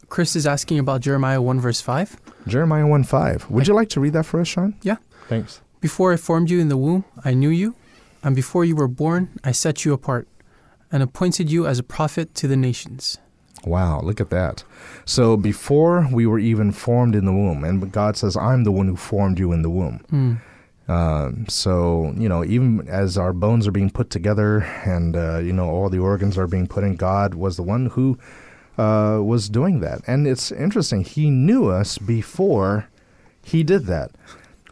Chris 0.10 0.36
is 0.36 0.46
asking 0.48 0.80
about 0.80 1.02
Jeremiah 1.02 1.42
1, 1.42 1.60
verse 1.60 1.82
5. 1.82 2.18
Jeremiah 2.48 2.86
one 2.86 3.04
five. 3.04 3.50
Would 3.50 3.68
you 3.68 3.74
like 3.74 3.90
to 3.90 4.00
read 4.00 4.14
that 4.14 4.26
for 4.26 4.40
us, 4.40 4.48
Sean? 4.48 4.76
Yeah. 4.84 4.98
Thanks. 5.28 5.62
Before 5.82 6.14
I 6.14 6.16
formed 6.18 6.50
you 6.50 6.60
in 6.60 6.70
the 6.70 6.78
womb, 6.78 7.06
I 7.24 7.34
knew 7.34 7.50
you, 7.50 7.76
and 8.24 8.36
before 8.36 8.64
you 8.66 8.76
were 8.76 8.88
born, 8.88 9.30
I 9.44 9.52
set 9.52 9.84
you 9.84 9.94
apart 9.94 10.28
and 10.92 11.02
appointed 11.02 11.52
you 11.52 11.66
as 11.66 11.80
a 11.80 11.84
prophet 11.84 12.36
to 12.36 12.48
the 12.48 12.56
nations. 12.56 13.18
Wow, 13.66 14.02
look 14.02 14.22
at 14.22 14.30
that. 14.30 14.64
So 15.06 15.38
before 15.38 16.08
we 16.12 16.28
were 16.28 16.38
even 16.38 16.72
formed 16.72 17.16
in 17.16 17.26
the 17.26 17.34
womb, 17.34 17.64
and 17.64 17.92
God 17.92 18.16
says, 18.16 18.38
I'm 18.38 18.64
the 18.64 18.72
one 18.72 18.88
who 18.88 18.96
formed 18.96 19.40
you 19.40 19.52
in 19.52 19.64
the 19.64 19.70
womb. 19.72 20.40
Um, 20.88 21.48
so, 21.50 22.14
you 22.16 22.30
know, 22.30 22.44
even 22.46 22.88
as 22.88 23.18
our 23.18 23.34
bones 23.34 23.68
are 23.68 23.72
being 23.72 23.90
put 23.90 24.10
together 24.10 24.60
and, 24.86 25.16
uh, 25.16 25.40
you 25.40 25.52
know, 25.52 25.68
all 25.68 25.90
the 25.90 25.98
organs 26.00 26.38
are 26.38 26.48
being 26.48 26.68
put 26.68 26.84
in, 26.84 26.96
God 26.96 27.34
was 27.34 27.58
the 27.58 27.64
one 27.64 27.88
who 27.88 28.20
uh, 28.78 29.20
was 29.24 29.50
doing 29.50 29.80
that. 29.80 30.02
And 30.06 30.28
it's 30.28 30.52
interesting, 30.52 31.04
He 31.04 31.30
knew 31.30 31.70
us 31.70 31.98
before 31.98 32.88
He 33.44 33.64
did 33.64 33.86
that. 33.86 34.12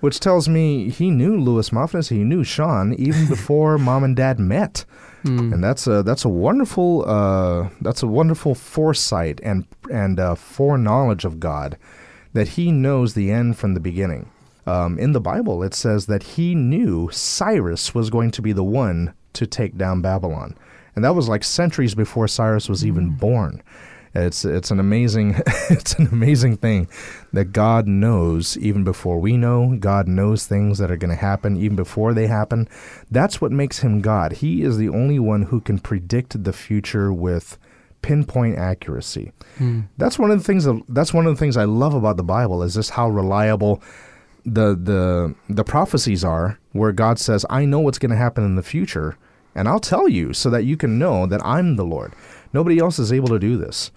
Which 0.01 0.19
tells 0.19 0.49
me 0.49 0.89
he 0.89 1.09
knew 1.09 1.39
Louis 1.39 1.69
Muffness, 1.69 2.09
he 2.09 2.25
knew 2.25 2.43
Sean 2.43 2.93
even 2.95 3.25
before 3.29 3.77
mom 3.77 4.03
and 4.03 4.13
dad 4.13 4.37
met, 4.37 4.83
and 5.53 5.63
that's 5.63 5.87
a 5.87 6.03
that's 6.03 6.25
a 6.25 6.29
wonderful 6.29 7.05
uh, 7.07 7.69
that's 7.79 8.03
a 8.03 8.07
wonderful 8.07 8.53
foresight 8.53 9.39
and 9.41 9.65
and 9.89 10.19
uh, 10.19 10.35
foreknowledge 10.35 11.23
of 11.23 11.39
God 11.39 11.77
that 12.33 12.49
He 12.49 12.69
knows 12.69 13.13
the 13.13 13.31
end 13.31 13.57
from 13.57 13.75
the 13.75 13.79
beginning. 13.79 14.29
Um, 14.65 14.97
in 14.97 15.11
the 15.11 15.21
Bible, 15.21 15.63
it 15.63 15.73
says 15.73 16.05
that 16.05 16.23
He 16.23 16.55
knew 16.55 17.09
Cyrus 17.11 17.93
was 17.93 18.09
going 18.09 18.31
to 18.31 18.41
be 18.41 18.53
the 18.53 18.63
one 18.63 19.13
to 19.33 19.45
take 19.47 19.77
down 19.77 20.01
Babylon, 20.01 20.55
and 20.95 21.03
that 21.03 21.15
was 21.15 21.27
like 21.27 21.43
centuries 21.43 21.95
before 21.95 22.27
Cyrus 22.27 22.69
was 22.69 22.85
even 22.85 23.11
born. 23.11 23.61
It's 24.15 24.45
it's 24.45 24.69
an 24.69 24.79
amazing 24.79 25.35
it's 25.69 25.93
an 25.95 26.07
amazing 26.11 26.57
thing 26.57 26.87
that 27.31 27.45
God 27.45 27.87
knows 27.87 28.57
even 28.57 28.83
before 28.83 29.19
we 29.19 29.37
know. 29.37 29.75
God 29.79 30.07
knows 30.07 30.45
things 30.45 30.77
that 30.77 30.91
are 30.91 30.97
going 30.97 31.09
to 31.09 31.15
happen 31.15 31.57
even 31.57 31.75
before 31.75 32.13
they 32.13 32.27
happen. 32.27 32.69
That's 33.09 33.41
what 33.41 33.51
makes 33.51 33.79
him 33.79 34.01
God. 34.01 34.33
He 34.33 34.61
is 34.61 34.77
the 34.77 34.89
only 34.89 35.17
one 35.17 35.43
who 35.43 35.59
can 35.59 35.79
predict 35.79 36.43
the 36.43 36.53
future 36.53 37.11
with 37.11 37.57
pinpoint 38.03 38.57
accuracy. 38.57 39.31
That's 39.97 40.19
one 40.19 40.29
of 40.29 40.37
the 40.37 40.43
things 40.43 40.65
that, 40.65 40.79
that's 40.89 41.13
one 41.13 41.25
of 41.25 41.33
the 41.33 41.39
things 41.39 41.57
I 41.57 41.63
love 41.63 41.95
about 41.95 42.17
the 42.17 42.23
Bible 42.23 42.61
is 42.61 42.75
just 42.75 42.91
how 42.91 43.09
reliable 43.09 43.81
the 44.45 44.75
the 44.75 45.35
the 45.49 45.63
prophecies 45.63 46.23
are 46.23 46.59
where 46.71 46.91
God 46.91 47.19
says, 47.19 47.45
"I 47.49 47.65
know 47.65 47.79
what's 47.79 47.99
going 47.99 48.11
to 48.11 48.17
happen 48.17 48.43
in 48.43 48.55
the 48.55 48.63
future, 48.63 49.17
and 49.55 49.67
I'll 49.67 49.79
tell 49.79 50.07
you 50.07 50.33
so 50.33 50.49
that 50.49 50.63
you 50.63 50.77
can 50.77 50.99
know 50.99 51.25
that 51.25 51.43
I'm 51.45 51.75
the 51.75 51.85
Lord." 51.85 52.13
Nobody 52.51 52.79
else 52.79 52.99
is 52.99 53.11
able 53.11 53.29
to 53.29 53.39
do 53.39 53.57
this. 53.57 53.91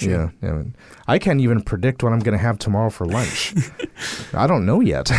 Yeah, 0.00 0.30
yeah. 0.42 0.62
I 1.06 1.18
can't 1.18 1.40
even 1.40 1.60
predict 1.60 2.02
what 2.02 2.12
I'm 2.12 2.20
going 2.20 2.36
to 2.36 2.42
have 2.42 2.58
tomorrow 2.58 2.90
for 2.90 3.04
lunch. 3.04 3.54
I 4.32 4.46
don't 4.46 4.64
know 4.64 4.80
yet. 4.80 5.10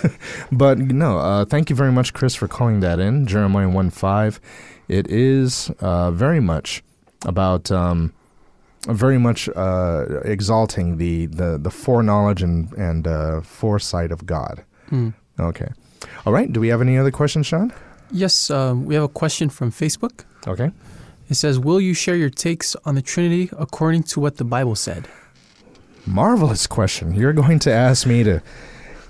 but 0.52 0.78
no, 0.78 1.18
uh, 1.18 1.44
thank 1.44 1.68
you 1.68 1.76
very 1.76 1.92
much, 1.92 2.14
Chris, 2.14 2.34
for 2.34 2.48
calling 2.48 2.80
that 2.80 2.98
in. 2.98 3.26
Jeremiah 3.26 3.68
1 3.68 3.90
5. 3.90 4.40
It 4.88 5.10
is 5.10 5.70
uh, 5.80 6.10
very 6.10 6.40
much 6.40 6.82
about. 7.26 7.70
Um, 7.70 8.14
very 8.88 9.18
much 9.18 9.48
uh, 9.54 10.20
exalting 10.24 10.96
the, 10.98 11.26
the, 11.26 11.58
the 11.58 11.70
foreknowledge 11.70 12.42
and, 12.42 12.72
and 12.72 13.06
uh, 13.06 13.40
foresight 13.42 14.10
of 14.10 14.26
God. 14.26 14.64
Okay. 15.40 15.68
All 16.26 16.32
right. 16.32 16.52
Do 16.52 16.60
we 16.60 16.68
have 16.68 16.80
any 16.80 16.98
other 16.98 17.10
questions, 17.10 17.46
Sean? 17.46 17.72
Yes, 18.10 18.50
um, 18.50 18.84
we 18.84 18.94
have 18.94 19.04
a 19.04 19.08
question 19.08 19.48
from 19.48 19.70
Facebook. 19.70 20.24
Okay. 20.46 20.70
It 21.30 21.34
says, 21.34 21.58
Will 21.58 21.80
you 21.80 21.94
share 21.94 22.16
your 22.16 22.28
takes 22.28 22.76
on 22.84 22.94
the 22.94 23.02
Trinity 23.02 23.48
according 23.58 24.02
to 24.04 24.20
what 24.20 24.36
the 24.36 24.44
Bible 24.44 24.74
said? 24.74 25.08
Marvelous 26.04 26.66
question. 26.66 27.14
You're 27.14 27.32
going 27.32 27.58
to 27.60 27.72
ask 27.72 28.06
me 28.06 28.22
to 28.24 28.42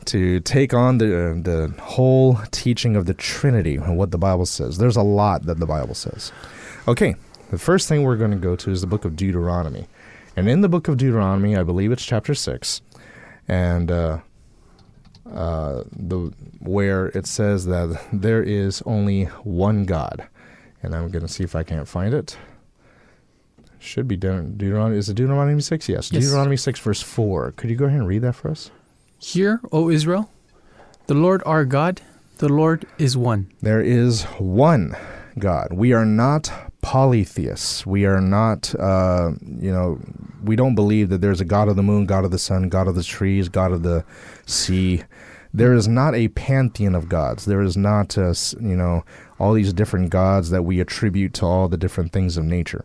to 0.05 0.41
take 0.41 0.75
on 0.75 0.99
the 0.99 1.41
the 1.43 1.75
whole 1.83 2.39
teaching 2.51 2.97
of 2.97 3.07
the 3.07 3.15
Trinity 3.15 3.77
and 3.77 3.97
what 3.97 4.11
the 4.11 4.19
Bible 4.19 4.47
says. 4.47 4.79
There's 4.79 4.97
a 4.97 5.03
lot 5.03 5.47
that 5.47 5.59
the 5.59 5.67
Bible 5.67 5.95
says. 5.95 6.33
Okay, 6.87 7.17
the 7.53 7.59
first 7.59 7.87
thing 7.87 8.03
we're 8.03 8.17
going 8.17 8.31
to 8.31 8.39
go 8.39 8.57
to 8.57 8.71
is 8.71 8.81
the 8.81 8.87
book 8.87 9.05
of 9.05 9.15
Deuteronomy, 9.15 9.87
and 10.35 10.49
in 10.49 10.63
the 10.63 10.71
book 10.71 10.89
of 10.89 10.97
Deuteronomy, 10.97 11.55
I 11.55 11.63
believe 11.63 11.93
it's 11.93 12.05
chapter 12.05 12.35
six, 12.35 12.81
and 13.47 13.91
uh, 13.91 14.21
uh, 15.31 15.85
the 15.95 16.33
where 16.61 17.09
it 17.09 17.27
says 17.27 17.67
that 17.67 18.03
there 18.11 18.43
is 18.43 18.83
only 18.87 19.25
one 19.45 19.85
God, 19.85 20.27
and 20.83 20.95
I'm 20.95 21.11
going 21.11 21.27
to 21.27 21.33
see 21.33 21.45
if 21.45 21.55
I 21.55 21.63
can't 21.63 21.87
find 21.87 22.15
it. 22.15 22.39
Should 23.79 24.09
be 24.09 24.17
Deut- 24.17 24.57
Deuteronomy. 24.57 24.97
Is 24.97 25.11
it 25.11 25.15
Deuteronomy 25.15 25.61
6? 25.61 25.89
Yes. 25.91 26.11
Yes. 26.11 26.23
Deuteronomy 26.23 26.57
6, 26.57 26.81
verse 26.81 27.03
4. 27.03 27.53
Could 27.53 27.69
you 27.69 27.77
go 27.77 27.85
ahead 27.85 27.99
and 27.99 28.09
read 28.09 28.23
that 28.23 28.35
for 28.35 28.49
us? 28.49 28.71
Hear, 29.19 29.61
O 29.73 29.91
Israel, 29.91 30.31
the 31.07 31.15
Lord 31.15 31.43
our 31.45 31.67
God, 31.67 32.01
the 32.39 32.49
Lord 32.49 32.87
is 32.97 33.15
one. 33.15 33.53
There 33.61 33.83
is 33.83 34.23
one 34.39 34.97
God. 35.39 35.73
We 35.73 35.93
are 35.93 36.07
not 36.07 36.72
polytheists. 36.83 37.87
We 37.87 38.05
are 38.05 38.21
not, 38.21 38.75
uh, 38.79 39.33
you 39.41 39.73
know, 39.73 39.99
we 40.45 40.57
don't 40.57 40.75
believe 40.75 41.09
that 41.09 41.21
there's 41.21 41.41
a 41.41 41.45
God 41.47 41.69
of 41.69 41.77
the 41.77 41.83
moon, 41.83 42.05
God 42.07 42.25
of 42.25 42.31
the 42.31 42.39
sun, 42.39 42.69
God 42.69 42.89
of 42.89 42.95
the 42.95 43.03
trees, 43.03 43.49
God 43.49 43.73
of 43.73 43.83
the 43.83 44.05
sea. 44.45 45.05
There 45.55 45.73
is 45.73 45.87
not 45.89 46.15
a 46.15 46.29
pantheon 46.29 46.95
of 46.95 47.09
gods. 47.09 47.45
There 47.45 47.63
is 47.63 47.77
not, 47.77 48.19
uh, 48.19 48.31
s- 48.31 48.55
you 48.61 48.77
know, 48.77 49.05
all 49.39 49.53
these 49.53 49.73
different 49.73 50.11
gods 50.11 50.51
that 50.51 50.65
we 50.65 50.81
attribute 50.81 51.35
to 51.35 51.47
all 51.47 51.69
the 51.69 51.77
different 51.77 52.13
things 52.13 52.37
of 52.37 52.45
nature. 52.45 52.85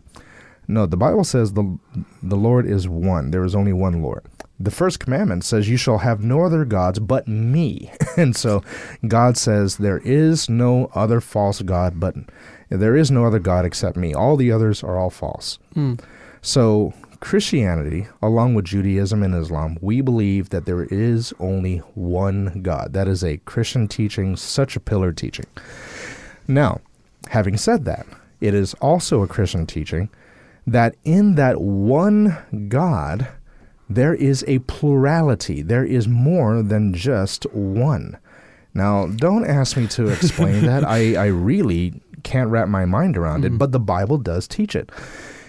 No, 0.68 0.86
the 0.86 0.96
Bible 0.96 1.24
says 1.24 1.54
the 1.54 1.78
the 2.22 2.36
Lord 2.36 2.66
is 2.66 2.86
one. 2.88 3.30
There 3.30 3.44
is 3.44 3.54
only 3.54 3.72
one 3.72 4.02
Lord. 4.02 4.22
The 4.60 4.70
first 4.70 4.98
commandment 4.98 5.44
says, 5.44 5.68
"You 5.68 5.76
shall 5.76 5.98
have 5.98 6.22
no 6.22 6.44
other 6.44 6.64
gods 6.64 6.98
but 6.98 7.28
me." 7.28 7.92
and 8.16 8.34
so, 8.34 8.62
God 9.06 9.36
says 9.36 9.76
there 9.76 9.98
is 9.98 10.48
no 10.48 10.90
other 10.94 11.20
false 11.20 11.62
god, 11.62 12.00
but 12.00 12.14
there 12.68 12.96
is 12.96 13.10
no 13.10 13.24
other 13.24 13.38
god 13.38 13.64
except 13.64 13.96
me. 13.96 14.14
All 14.14 14.36
the 14.36 14.52
others 14.52 14.82
are 14.82 14.98
all 14.98 15.10
false. 15.10 15.58
Hmm. 15.74 15.94
So, 16.42 16.92
Christianity, 17.20 18.06
along 18.22 18.54
with 18.54 18.64
Judaism 18.64 19.22
and 19.22 19.34
Islam, 19.34 19.76
we 19.80 20.00
believe 20.00 20.50
that 20.50 20.66
there 20.66 20.84
is 20.84 21.32
only 21.40 21.78
one 21.94 22.60
God. 22.62 22.92
That 22.92 23.08
is 23.08 23.24
a 23.24 23.38
Christian 23.38 23.88
teaching, 23.88 24.36
such 24.36 24.76
a 24.76 24.80
pillar 24.80 25.12
teaching. 25.12 25.46
Now, 26.46 26.80
having 27.28 27.56
said 27.56 27.84
that, 27.86 28.06
it 28.40 28.54
is 28.54 28.74
also 28.74 29.22
a 29.22 29.28
Christian 29.28 29.66
teaching 29.66 30.08
that 30.66 30.94
in 31.04 31.34
that 31.34 31.60
one 31.60 32.36
God, 32.68 33.28
there 33.88 34.14
is 34.14 34.44
a 34.46 34.58
plurality. 34.60 35.62
There 35.62 35.84
is 35.84 36.06
more 36.06 36.62
than 36.62 36.92
just 36.92 37.44
one. 37.52 38.18
Now, 38.74 39.06
don't 39.06 39.46
ask 39.46 39.76
me 39.76 39.86
to 39.88 40.08
explain 40.08 40.64
that. 40.66 40.84
I, 40.84 41.14
I 41.24 41.26
really 41.26 42.00
can't 42.22 42.50
wrap 42.50 42.68
my 42.68 42.84
mind 42.84 43.16
around 43.16 43.44
it, 43.44 43.48
mm-hmm. 43.48 43.58
but 43.58 43.72
the 43.72 43.80
Bible 43.80 44.18
does 44.18 44.46
teach 44.46 44.76
it. 44.76 44.90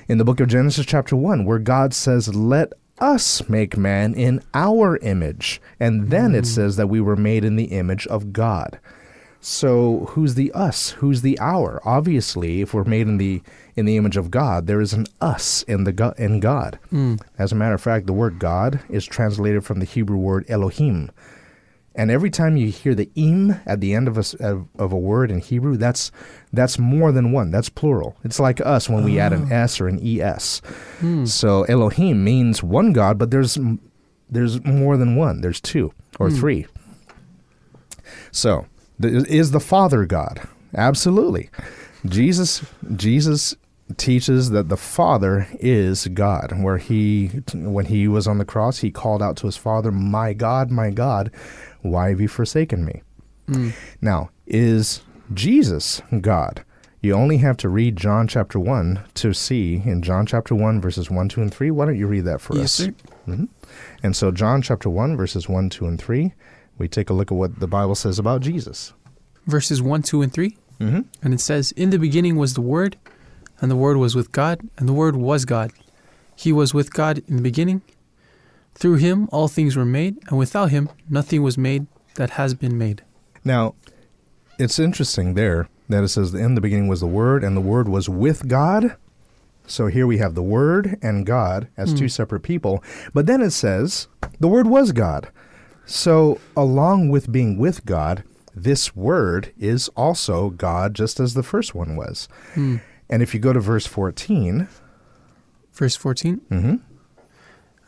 In 0.08 0.18
the 0.18 0.26
book 0.26 0.40
of 0.40 0.48
Genesis, 0.48 0.86
chapter 0.86 1.16
1, 1.16 1.46
where 1.46 1.60
God 1.60 1.94
says, 1.94 2.34
Let 2.34 2.74
us 3.00 3.48
make 3.50 3.78
man 3.78 4.14
in 4.14 4.42
our 4.54 4.98
image. 4.98 5.62
And 5.80 6.10
then 6.10 6.36
it 6.36 6.44
mm. 6.44 6.48
says 6.48 6.76
that 6.78 6.88
we 6.88 7.00
were 7.00 7.16
made 7.16 7.46
in 7.46 7.56
the 7.56 7.66
image 7.66 8.08
of 8.08 8.34
God. 8.34 8.80
So 9.42 10.08
who's 10.10 10.36
the 10.36 10.52
us? 10.52 10.92
Who's 10.92 11.22
the 11.22 11.40
our? 11.40 11.82
Obviously, 11.86 12.62
if 12.62 12.74
we're 12.74 12.84
made 12.84 13.08
in 13.08 13.18
the 13.18 13.42
in 13.80 13.86
the 13.86 13.98
image 13.98 14.18
of 14.18 14.30
God, 14.30 14.68
there 14.68 14.82
is 14.82 14.94
an 14.94 15.08
us 15.22 15.64
in 15.64 15.86
the 15.86 15.94
go- 15.94 16.14
in 16.18 16.42
God. 16.42 16.78
Hmm. 16.90 17.16
As 17.38 17.52
a 17.52 17.56
matter 17.56 17.76
of 17.76 17.82
fact, 17.82 18.06
the 18.08 18.14
word 18.14 18.38
God 18.38 18.82
is 18.90 19.06
translated 19.06 19.64
from 19.64 19.80
the 19.80 19.86
Hebrew 19.86 20.18
word 20.18 20.46
Elohim. 20.50 21.10
And 21.96 22.12
every 22.12 22.30
time 22.30 22.56
you 22.56 22.72
hear 22.72 22.94
the 22.94 23.10
im 23.16 23.56
at 23.66 23.82
the 23.82 23.94
end 23.94 24.08
of 24.08 24.18
a, 24.18 24.66
of, 24.78 24.92
a 24.92 24.98
word 24.98 25.32
in 25.32 25.40
Hebrew, 25.40 25.78
that's 25.78 26.12
that's 26.54 26.78
more 26.78 27.12
than 27.12 27.32
one. 27.32 27.52
That's 27.52 27.70
plural. 27.70 28.16
It's 28.24 28.40
like 28.40 28.62
us 28.62 28.88
when 28.90 29.04
we 29.04 29.20
add 29.20 29.34
an 29.34 29.48
ah. 29.52 29.56
s 29.56 29.82
or 29.82 29.88
an 29.88 30.00
es. 30.06 30.62
Hmm. 31.00 31.26
So 31.26 31.64
Elohim 31.64 32.24
means 32.24 32.62
one 32.62 32.94
God, 32.94 33.18
but 33.18 33.32
there's 33.32 33.58
there's 34.30 34.64
more 34.64 34.98
than 34.98 35.16
one. 35.16 35.42
There's 35.42 35.62
two 35.62 35.94
or 36.20 36.30
hmm. 36.30 36.36
three. 36.36 36.68
So, 38.32 38.68
th- 39.02 39.26
is 39.28 39.52
the 39.52 39.60
Father 39.60 40.06
God? 40.06 40.42
Absolutely. 40.76 41.50
Jesus 42.06 42.64
Jesus 42.96 43.56
teaches 43.98 44.50
that 44.52 44.70
the 44.70 44.78
Father 44.78 45.48
is 45.60 46.08
God. 46.08 46.54
Where 46.62 46.78
he 46.78 47.28
when 47.54 47.86
he 47.86 48.08
was 48.08 48.28
on 48.28 48.38
the 48.38 48.46
cross, 48.46 48.80
he 48.80 48.92
called 48.92 49.22
out 49.22 49.38
to 49.38 49.46
his 49.48 49.58
Father, 49.58 49.92
"My 49.92 50.34
God, 50.34 50.72
my 50.72 50.90
God, 50.90 51.32
why 51.82 52.10
have 52.10 52.22
you 52.22 52.28
forsaken 52.28 52.86
me?" 52.86 53.02
Now, 54.02 54.30
is 54.46 55.02
Jesus 55.34 56.02
God? 56.22 56.64
You 57.02 57.14
only 57.14 57.38
have 57.38 57.56
to 57.58 57.70
read 57.70 57.96
John 57.96 58.28
chapter 58.28 58.60
1 58.60 59.00
to 59.16 59.34
see 59.34 59.82
in 59.86 60.02
John 60.02 60.26
chapter 60.26 60.54
1 60.54 60.82
verses 60.82 61.10
1, 61.10 61.30
2 61.30 61.42
and 61.42 61.54
3. 61.54 61.72
Why 61.72 61.86
don't 61.86 61.98
you 61.98 62.08
read 62.08 62.26
that 62.26 62.42
for 62.42 62.56
Yes, 62.58 62.80
us? 62.80 62.90
sir. 63.26 63.48
And 64.04 64.16
so, 64.16 64.32
John 64.32 64.62
chapter 64.62 64.90
1, 64.90 65.16
verses 65.16 65.48
1, 65.48 65.70
2, 65.70 65.86
and 65.86 66.00
3, 66.00 66.34
we 66.78 66.88
take 66.88 67.10
a 67.10 67.14
look 67.14 67.32
at 67.32 67.38
what 67.38 67.60
the 67.60 67.68
Bible 67.68 67.96
says 67.96 68.20
about 68.20 68.42
Jesus. 68.42 68.94
Verses 69.48 69.82
1, 69.82 70.02
2, 70.04 70.22
and 70.24 70.34
3. 70.34 70.58
Mm-hmm. 70.80 71.00
And 71.24 71.34
it 71.34 71.40
says, 71.40 71.72
In 71.74 71.90
the 71.90 72.00
beginning 72.00 72.36
was 72.36 72.54
the 72.54 72.62
Word, 72.62 72.98
and 73.62 73.70
the 73.70 73.76
Word 73.76 73.98
was 73.98 74.16
with 74.16 74.32
God, 74.32 74.62
and 74.78 74.88
the 74.88 74.94
Word 74.94 75.16
was 75.16 75.46
God. 75.46 75.72
He 76.36 76.52
was 76.52 76.74
with 76.74 76.94
God 76.94 77.22
in 77.28 77.38
the 77.38 77.42
beginning. 77.42 77.82
Through 78.76 78.96
him 78.96 79.28
all 79.32 79.48
things 79.48 79.76
were 79.76 79.86
made, 79.86 80.18
and 80.30 80.38
without 80.38 80.70
him 80.70 80.90
nothing 81.10 81.44
was 81.44 81.58
made 81.58 81.88
that 82.16 82.32
has 82.32 82.54
been 82.54 82.78
made. 82.78 83.04
Now, 83.44 83.76
it's 84.58 84.80
interesting 84.80 85.34
there 85.34 85.68
that 85.90 86.04
it 86.04 86.10
says, 86.10 86.34
In 86.34 86.56
the 86.56 86.62
beginning 86.62 86.88
was 86.88 87.02
the 87.02 87.08
Word, 87.08 87.44
and 87.44 87.58
the 87.58 87.62
Word 87.62 87.90
was 87.90 88.08
with 88.08 88.48
God. 88.48 88.96
So 89.68 89.88
here 89.88 90.08
we 90.08 90.18
have 90.18 90.34
the 90.34 90.44
Word 90.44 90.98
and 91.02 91.26
God 91.26 91.68
as 91.78 91.94
two 91.94 92.06
hmm. 92.06 92.08
separate 92.08 92.42
people. 92.42 92.84
But 93.14 93.28
then 93.28 93.42
it 93.42 93.52
says, 93.52 94.08
the 94.40 94.48
Word 94.48 94.68
was 94.68 94.92
God. 94.92 95.30
So, 95.86 96.40
along 96.56 97.10
with 97.10 97.32
being 97.32 97.58
with 97.58 97.86
God, 97.86 98.24
this 98.56 98.96
Word 98.96 99.52
is 99.60 99.90
also 99.90 100.50
God, 100.50 100.94
just 100.94 101.20
as 101.20 101.34
the 101.34 101.44
first 101.44 101.76
one 101.76 101.96
was. 101.96 102.28
Hmm. 102.54 102.78
And 103.10 103.22
if 103.24 103.34
you 103.34 103.40
go 103.40 103.54
to 103.54 103.60
verse 103.60 103.86
14, 103.86 104.68
Verse 105.80 105.96
14. 105.96 106.42
Mm-hmm. 106.52 106.76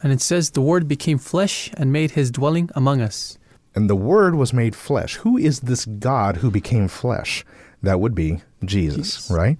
And 0.01 0.13
it 0.13 0.21
says, 0.21 0.51
The 0.51 0.61
Word 0.61 0.87
became 0.87 1.17
flesh 1.17 1.69
and 1.75 1.91
made 1.91 2.11
his 2.11 2.31
dwelling 2.31 2.69
among 2.73 3.01
us. 3.01 3.37
And 3.75 3.89
the 3.89 3.97
Word 3.97 4.35
was 4.35 4.53
made 4.53 4.75
flesh. 4.75 5.17
Who 5.17 5.37
is 5.37 5.59
this 5.59 5.85
God 5.85 6.37
who 6.37 6.49
became 6.49 6.87
flesh? 6.87 7.43
That 7.83 7.99
would 7.99 8.15
be 8.15 8.41
Jesus, 8.63 9.29
right? 9.29 9.59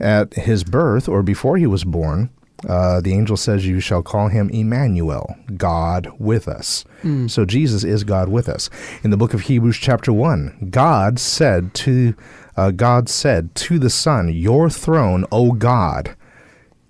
At 0.00 0.34
his 0.34 0.64
birth, 0.64 1.08
or 1.08 1.22
before 1.22 1.56
he 1.58 1.66
was 1.66 1.84
born, 1.84 2.30
uh, 2.66 3.00
the 3.00 3.12
angel 3.12 3.36
says, 3.36 3.66
You 3.66 3.80
shall 3.80 4.02
call 4.02 4.28
him 4.28 4.48
Emmanuel, 4.50 5.34
God 5.56 6.10
with 6.18 6.48
us. 6.48 6.84
So 7.28 7.44
Jesus 7.44 7.84
is 7.84 8.04
God 8.04 8.28
with 8.28 8.48
us. 8.48 8.70
In 9.02 9.10
the 9.10 9.16
book 9.16 9.34
of 9.34 9.42
Hebrews, 9.42 9.76
chapter 9.76 10.12
1, 10.12 10.68
God 10.70 11.18
said 11.18 11.74
to 11.74 12.14
uh, 12.56 12.70
God 12.70 13.08
said 13.08 13.54
to 13.56 13.78
the 13.78 13.90
Son, 13.90 14.28
Your 14.32 14.70
throne, 14.70 15.24
O 15.30 15.52
God, 15.52 16.16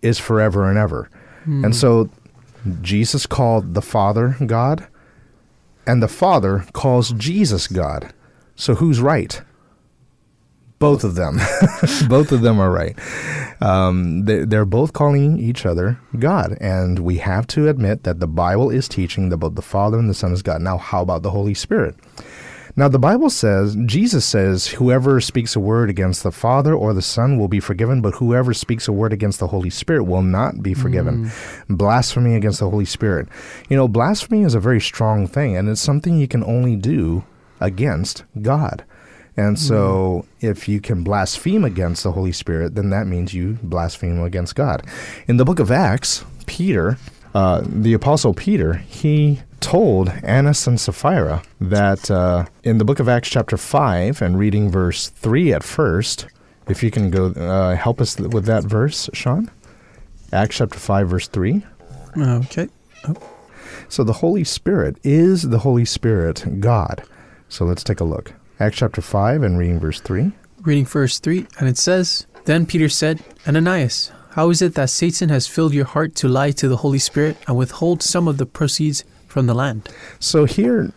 is 0.02 0.18
forever 0.18 0.68
and 0.68 0.78
ever. 0.78 1.10
And 1.64 1.76
so 1.76 2.10
Jesus 2.82 3.26
called 3.26 3.74
the 3.74 3.82
Father 3.82 4.36
God, 4.44 4.86
and 5.86 6.02
the 6.02 6.08
Father 6.08 6.64
calls 6.72 7.12
Jesus 7.12 7.68
God. 7.68 8.12
So 8.56 8.74
who's 8.74 9.00
right? 9.00 9.40
Both 10.78 11.04
of 11.04 11.14
them. 11.14 11.38
both 12.08 12.32
of 12.32 12.42
them 12.42 12.58
are 12.60 12.70
right. 12.70 12.98
Um, 13.62 14.24
they, 14.24 14.44
they're 14.44 14.64
both 14.64 14.92
calling 14.92 15.38
each 15.38 15.64
other 15.64 15.98
God. 16.18 16.58
And 16.60 16.98
we 16.98 17.18
have 17.18 17.46
to 17.48 17.68
admit 17.68 18.02
that 18.02 18.20
the 18.20 18.26
Bible 18.26 18.70
is 18.70 18.88
teaching 18.88 19.28
that 19.30 19.38
both 19.38 19.54
the 19.54 19.62
Father 19.62 19.98
and 19.98 20.10
the 20.10 20.14
Son 20.14 20.32
is 20.32 20.42
God. 20.42 20.60
Now, 20.60 20.76
how 20.76 21.02
about 21.02 21.22
the 21.22 21.30
Holy 21.30 21.54
Spirit? 21.54 21.94
Now, 22.78 22.88
the 22.88 22.98
Bible 22.98 23.30
says, 23.30 23.74
Jesus 23.86 24.26
says, 24.26 24.66
whoever 24.66 25.18
speaks 25.20 25.56
a 25.56 25.60
word 25.60 25.88
against 25.88 26.22
the 26.22 26.30
Father 26.30 26.74
or 26.74 26.92
the 26.92 27.00
Son 27.00 27.38
will 27.38 27.48
be 27.48 27.58
forgiven, 27.58 28.02
but 28.02 28.16
whoever 28.16 28.52
speaks 28.52 28.86
a 28.86 28.92
word 28.92 29.14
against 29.14 29.40
the 29.40 29.46
Holy 29.46 29.70
Spirit 29.70 30.04
will 30.04 30.20
not 30.20 30.62
be 30.62 30.74
forgiven. 30.74 31.30
Blasphemy 31.70 32.34
against 32.34 32.60
the 32.60 32.68
Holy 32.68 32.84
Spirit. 32.84 33.28
You 33.70 33.76
know, 33.78 33.88
blasphemy 33.88 34.42
is 34.42 34.54
a 34.54 34.60
very 34.60 34.80
strong 34.80 35.26
thing, 35.26 35.56
and 35.56 35.70
it's 35.70 35.80
something 35.80 36.18
you 36.18 36.28
can 36.28 36.44
only 36.44 36.76
do 36.76 37.24
against 37.60 38.24
God. 38.42 38.84
And 39.38 39.58
so, 39.58 40.26
if 40.40 40.66
you 40.68 40.80
can 40.80 41.02
blaspheme 41.02 41.64
against 41.64 42.02
the 42.02 42.12
Holy 42.12 42.32
Spirit, 42.32 42.74
then 42.74 42.90
that 42.90 43.06
means 43.06 43.34
you 43.34 43.58
blaspheme 43.62 44.22
against 44.22 44.54
God. 44.54 44.86
In 45.28 45.36
the 45.36 45.44
book 45.44 45.58
of 45.58 45.70
Acts, 45.70 46.24
Peter, 46.46 46.98
uh, 47.34 47.62
the 47.66 47.92
Apostle 47.92 48.32
Peter, 48.32 48.74
he 48.74 49.40
told 49.60 50.08
Annas 50.22 50.66
and 50.66 50.80
Sapphira 50.80 51.42
that 51.60 52.10
uh, 52.10 52.46
in 52.62 52.78
the 52.78 52.84
book 52.84 53.00
of 53.00 53.08
Acts, 53.08 53.28
chapter 53.28 53.56
5, 53.56 54.22
and 54.22 54.38
reading 54.38 54.70
verse 54.70 55.08
3 55.08 55.52
at 55.52 55.62
first, 55.62 56.26
if 56.68 56.82
you 56.82 56.90
can 56.90 57.10
go 57.10 57.26
uh, 57.28 57.76
help 57.76 58.00
us 58.00 58.18
with 58.18 58.44
that 58.46 58.64
verse, 58.64 59.08
Sean. 59.12 59.50
Acts 60.32 60.56
chapter 60.56 60.78
5, 60.78 61.08
verse 61.08 61.28
3. 61.28 61.64
Okay. 62.18 62.68
So 63.88 64.02
the 64.02 64.14
Holy 64.14 64.44
Spirit 64.44 64.96
is 65.04 65.42
the 65.42 65.60
Holy 65.60 65.84
Spirit 65.84 66.60
God. 66.60 67.02
So 67.48 67.64
let's 67.64 67.84
take 67.84 68.00
a 68.00 68.04
look. 68.04 68.32
Acts 68.58 68.78
chapter 68.78 69.00
5 69.00 69.42
and 69.42 69.58
reading 69.58 69.78
verse 69.78 70.00
3. 70.00 70.32
Reading 70.62 70.86
verse 70.86 71.20
3, 71.20 71.46
and 71.60 71.68
it 71.68 71.78
says, 71.78 72.26
Then 72.44 72.66
Peter 72.66 72.88
said, 72.88 73.22
Ananias, 73.46 74.10
how 74.30 74.50
is 74.50 74.60
it 74.60 74.74
that 74.74 74.90
Satan 74.90 75.28
has 75.28 75.46
filled 75.46 75.72
your 75.72 75.84
heart 75.84 76.14
to 76.16 76.28
lie 76.28 76.50
to 76.52 76.68
the 76.68 76.78
Holy 76.78 76.98
Spirit 76.98 77.36
and 77.46 77.56
withhold 77.56 78.02
some 78.02 78.26
of 78.26 78.38
the 78.38 78.46
proceeds 78.46 79.04
from 79.36 79.46
the 79.46 79.54
land? 79.54 79.86
So 80.18 80.46
here, 80.46 80.90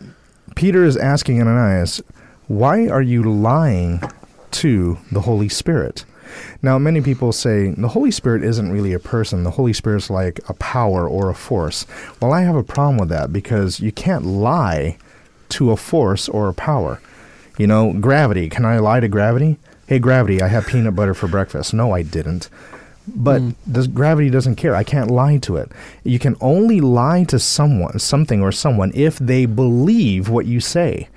Peter 0.54 0.82
is 0.82 0.96
asking 0.96 1.42
Ananias, 1.42 2.00
why 2.48 2.88
are 2.88 3.02
you 3.02 3.22
lying 3.22 4.02
to 4.52 4.96
the 5.12 5.20
Holy 5.20 5.50
Spirit? 5.50 6.06
Now, 6.62 6.78
many 6.78 7.02
people 7.02 7.32
say 7.32 7.72
the 7.72 7.88
Holy 7.88 8.10
Spirit 8.10 8.42
isn't 8.42 8.72
really 8.72 8.94
a 8.94 8.98
person. 8.98 9.44
The 9.44 9.50
Holy 9.50 9.74
Spirit's 9.74 10.08
like 10.08 10.40
a 10.48 10.54
power 10.54 11.06
or 11.06 11.28
a 11.28 11.34
force. 11.34 11.84
Well, 12.18 12.32
I 12.32 12.40
have 12.40 12.56
a 12.56 12.62
problem 12.62 12.96
with 12.96 13.10
that 13.10 13.30
because 13.30 13.78
you 13.80 13.92
can't 13.92 14.24
lie 14.24 14.96
to 15.50 15.70
a 15.70 15.76
force 15.76 16.26
or 16.26 16.48
a 16.48 16.54
power. 16.54 16.98
You 17.58 17.66
know, 17.66 17.92
gravity. 17.92 18.48
Can 18.48 18.64
I 18.64 18.78
lie 18.78 19.00
to 19.00 19.08
gravity? 19.08 19.58
Hey, 19.86 19.98
gravity, 19.98 20.40
I 20.40 20.48
had 20.48 20.66
peanut 20.66 20.96
butter 20.96 21.12
for 21.12 21.28
breakfast. 21.28 21.74
No, 21.74 21.92
I 21.92 22.00
didn't. 22.00 22.48
But 23.14 23.40
hmm. 23.40 23.50
this 23.66 23.86
gravity 23.86 24.30
doesn't 24.30 24.56
care. 24.56 24.74
I 24.74 24.84
can't 24.84 25.10
lie 25.10 25.38
to 25.38 25.56
it. 25.56 25.70
You 26.04 26.18
can 26.18 26.36
only 26.40 26.80
lie 26.80 27.24
to 27.24 27.38
someone, 27.38 27.98
something 27.98 28.42
or 28.42 28.52
someone 28.52 28.92
if 28.94 29.18
they 29.18 29.46
believe 29.46 30.28
what 30.28 30.46
you 30.46 30.60
say 30.60 31.08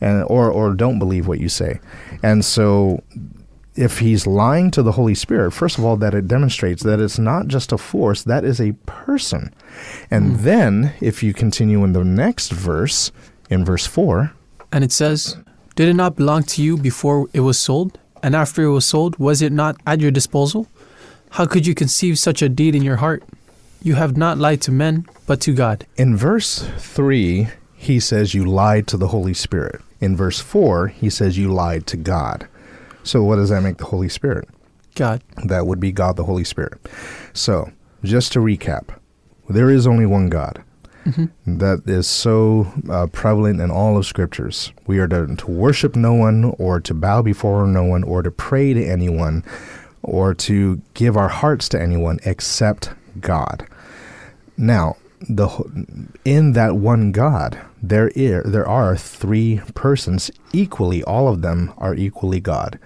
and 0.00 0.24
or 0.24 0.50
or 0.50 0.74
don't 0.74 0.98
believe 0.98 1.26
what 1.26 1.40
you 1.40 1.48
say. 1.48 1.80
And 2.22 2.44
so 2.44 3.02
if 3.74 3.98
he's 3.98 4.26
lying 4.26 4.70
to 4.70 4.82
the 4.82 4.92
Holy 4.92 5.14
Spirit, 5.14 5.52
first 5.52 5.78
of 5.78 5.84
all, 5.84 5.96
that 5.98 6.14
it 6.14 6.26
demonstrates 6.26 6.82
that 6.82 6.98
it's 6.98 7.18
not 7.18 7.46
just 7.46 7.72
a 7.72 7.78
force, 7.78 8.22
that 8.22 8.44
is 8.44 8.60
a 8.60 8.72
person. 8.86 9.54
And 10.10 10.36
hmm. 10.36 10.44
then, 10.44 10.94
if 11.00 11.22
you 11.22 11.34
continue 11.34 11.84
in 11.84 11.92
the 11.92 12.04
next 12.04 12.52
verse, 12.52 13.12
in 13.50 13.64
verse 13.64 13.86
4, 13.86 14.32
And 14.72 14.82
it 14.82 14.92
says, 14.92 15.36
Did 15.74 15.88
it 15.88 15.94
not 15.94 16.16
belong 16.16 16.42
to 16.44 16.62
you 16.62 16.76
before 16.76 17.28
it 17.32 17.40
was 17.40 17.58
sold? 17.58 17.98
And 18.22 18.34
after 18.34 18.62
it 18.62 18.72
was 18.72 18.86
sold, 18.86 19.18
was 19.18 19.42
it 19.42 19.52
not 19.52 19.76
at 19.86 20.00
your 20.00 20.10
disposal? 20.10 20.66
How 21.36 21.44
could 21.44 21.66
you 21.66 21.74
conceive 21.74 22.18
such 22.18 22.40
a 22.40 22.48
deed 22.48 22.74
in 22.74 22.80
your 22.80 22.96
heart? 22.96 23.22
You 23.82 23.96
have 23.96 24.16
not 24.16 24.38
lied 24.38 24.62
to 24.62 24.72
men, 24.72 25.04
but 25.26 25.38
to 25.42 25.52
God. 25.52 25.86
in 25.98 26.16
verse 26.16 26.66
3, 26.78 27.48
he 27.74 28.00
says 28.00 28.32
you 28.32 28.46
lied 28.46 28.86
to 28.86 28.96
the 28.96 29.08
Holy 29.08 29.34
Spirit. 29.34 29.82
In 30.00 30.16
verse 30.16 30.40
4, 30.40 30.88
he 30.88 31.10
says 31.10 31.36
you 31.36 31.52
lied 31.52 31.86
to 31.88 31.98
God. 31.98 32.48
So, 33.02 33.22
what 33.22 33.36
does 33.36 33.50
that 33.50 33.60
make 33.60 33.76
the 33.76 33.84
Holy 33.84 34.08
Spirit? 34.08 34.48
God. 34.94 35.22
That 35.44 35.66
would 35.66 35.78
be 35.78 35.92
God 35.92 36.16
the 36.16 36.24
Holy 36.24 36.42
Spirit. 36.42 36.80
So, 37.34 37.70
just 38.02 38.32
to 38.32 38.38
recap, 38.38 38.98
there 39.46 39.68
is 39.68 39.86
only 39.86 40.06
one 40.06 40.30
God. 40.30 40.64
That 41.46 41.82
is 41.86 42.08
so 42.08 42.72
uh, 42.90 43.06
prevalent 43.06 43.60
in 43.60 43.70
all 43.70 43.96
of 43.96 44.06
scriptures. 44.06 44.72
We 44.86 44.98
are 44.98 45.06
to, 45.06 45.36
to 45.36 45.50
worship 45.50 45.94
no 45.94 46.14
one, 46.14 46.54
or 46.58 46.80
to 46.80 46.94
bow 46.94 47.22
before 47.22 47.64
no 47.66 47.84
one, 47.84 48.02
or 48.02 48.22
to 48.22 48.30
pray 48.32 48.74
to 48.74 48.84
anyone, 48.84 49.44
or 50.06 50.32
to 50.32 50.80
give 50.94 51.16
our 51.16 51.28
hearts 51.28 51.68
to 51.68 51.82
anyone 51.82 52.18
except 52.24 52.90
God. 53.20 53.66
Now, 54.56 54.96
the 55.20 55.48
in 56.24 56.52
that 56.52 56.76
one 56.76 57.10
God, 57.10 57.60
there 57.82 58.08
is, 58.14 58.50
there 58.52 58.68
are 58.68 58.96
three 58.96 59.60
persons 59.74 60.30
equally. 60.52 61.02
All 61.02 61.28
of 61.28 61.42
them 61.42 61.74
are 61.76 61.94
equally 61.94 62.40
God: 62.40 62.78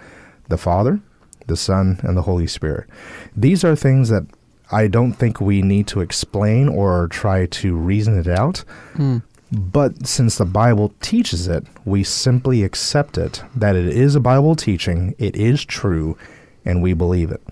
the 0.48 0.56
Father, 0.56 1.00
the 1.46 1.56
Son, 1.56 2.00
and 2.02 2.16
the 2.16 2.22
Holy 2.22 2.46
Spirit. 2.46 2.88
These 3.36 3.64
are 3.64 3.76
things 3.76 4.08
that 4.08 4.26
I 4.72 4.86
don't 4.86 5.12
think 5.12 5.40
we 5.40 5.62
need 5.62 5.86
to 5.88 6.00
explain 6.00 6.68
or 6.68 7.08
try 7.08 7.46
to 7.46 7.76
reason 7.76 8.18
it 8.18 8.28
out. 8.28 8.64
Hmm. 8.94 9.18
But 9.52 10.06
since 10.06 10.38
the 10.38 10.44
Bible 10.46 10.94
teaches 11.00 11.48
it, 11.48 11.66
we 11.84 12.04
simply 12.04 12.62
accept 12.62 13.18
it 13.18 13.42
that 13.54 13.74
it 13.74 13.88
is 13.88 14.14
a 14.14 14.20
Bible 14.20 14.54
teaching, 14.54 15.14
it 15.18 15.34
is 15.34 15.64
true, 15.64 16.16
and 16.64 16.82
we 16.82 16.92
believe 16.92 17.30
it. 17.30 17.42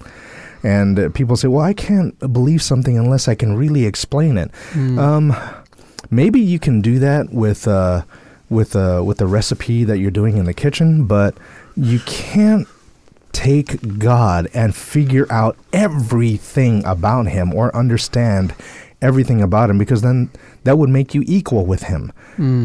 And 0.63 0.99
uh, 0.99 1.09
people 1.11 1.37
say, 1.37 1.49
well, 1.49 1.65
I 1.65 1.73
can't 1.73 2.19
believe 2.33 2.63
something 2.63 2.99
unless 2.99 3.29
I 3.29 3.35
can 3.35 3.57
really 3.57 3.85
explain 3.87 4.37
it. 4.37 4.51
Um, 4.99 5.37
maybe 6.11 6.41
you 6.41 6.59
can 6.59 6.81
do 6.81 6.99
that 6.99 7.31
with, 7.33 7.69
uh, 7.69 8.03
with, 8.51 8.75
uh, 8.75 9.03
with 9.05 9.19
the 9.19 9.27
recipe 9.27 9.85
that 9.85 9.99
you're 9.99 10.11
doing 10.11 10.37
in 10.37 10.47
the 10.47 10.55
kitchen, 10.55 11.07
but 11.07 11.37
you 11.77 12.01
can't 12.01 12.67
take 13.33 13.99
God 13.99 14.49
and 14.53 14.75
figure 14.75 15.27
out 15.31 15.57
everything 15.73 16.85
about 16.85 17.27
him 17.29 17.55
or 17.55 17.75
understand 17.77 18.55
everything 19.01 19.41
about 19.41 19.71
him 19.71 19.79
because 19.79 20.03
then 20.03 20.29
that 20.69 20.77
would 20.77 20.91
make 20.91 21.14
you 21.14 21.25
equal 21.27 21.64
with 21.64 21.85
him. 21.85 22.12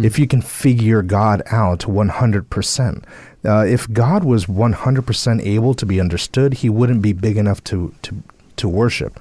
If 0.03 0.19
you 0.19 0.27
can 0.27 0.41
figure 0.41 1.01
God 1.01 1.41
out 1.49 1.79
100%. 1.79 3.03
Uh, 3.45 3.65
if 3.65 3.89
God 3.93 4.25
was 4.25 4.45
100% 4.45 5.41
able 5.41 5.73
to 5.73 5.85
be 5.85 6.01
understood, 6.01 6.55
he 6.55 6.67
wouldn't 6.67 7.01
be 7.01 7.13
big 7.13 7.37
enough 7.37 7.63
to, 7.63 7.95
to, 8.01 8.21
to 8.57 8.67
worship. 8.67 9.17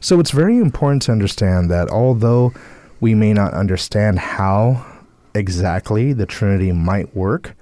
So 0.00 0.18
it's 0.18 0.30
very 0.30 0.56
important 0.56 1.02
to 1.02 1.12
understand 1.12 1.70
that 1.70 1.90
although 1.90 2.54
we 3.00 3.14
may 3.14 3.34
not 3.34 3.52
understand 3.52 4.18
how 4.18 4.86
exactly 5.34 6.14
the 6.14 6.24
Trinity 6.24 6.72
might 6.72 7.14
work, 7.14 7.54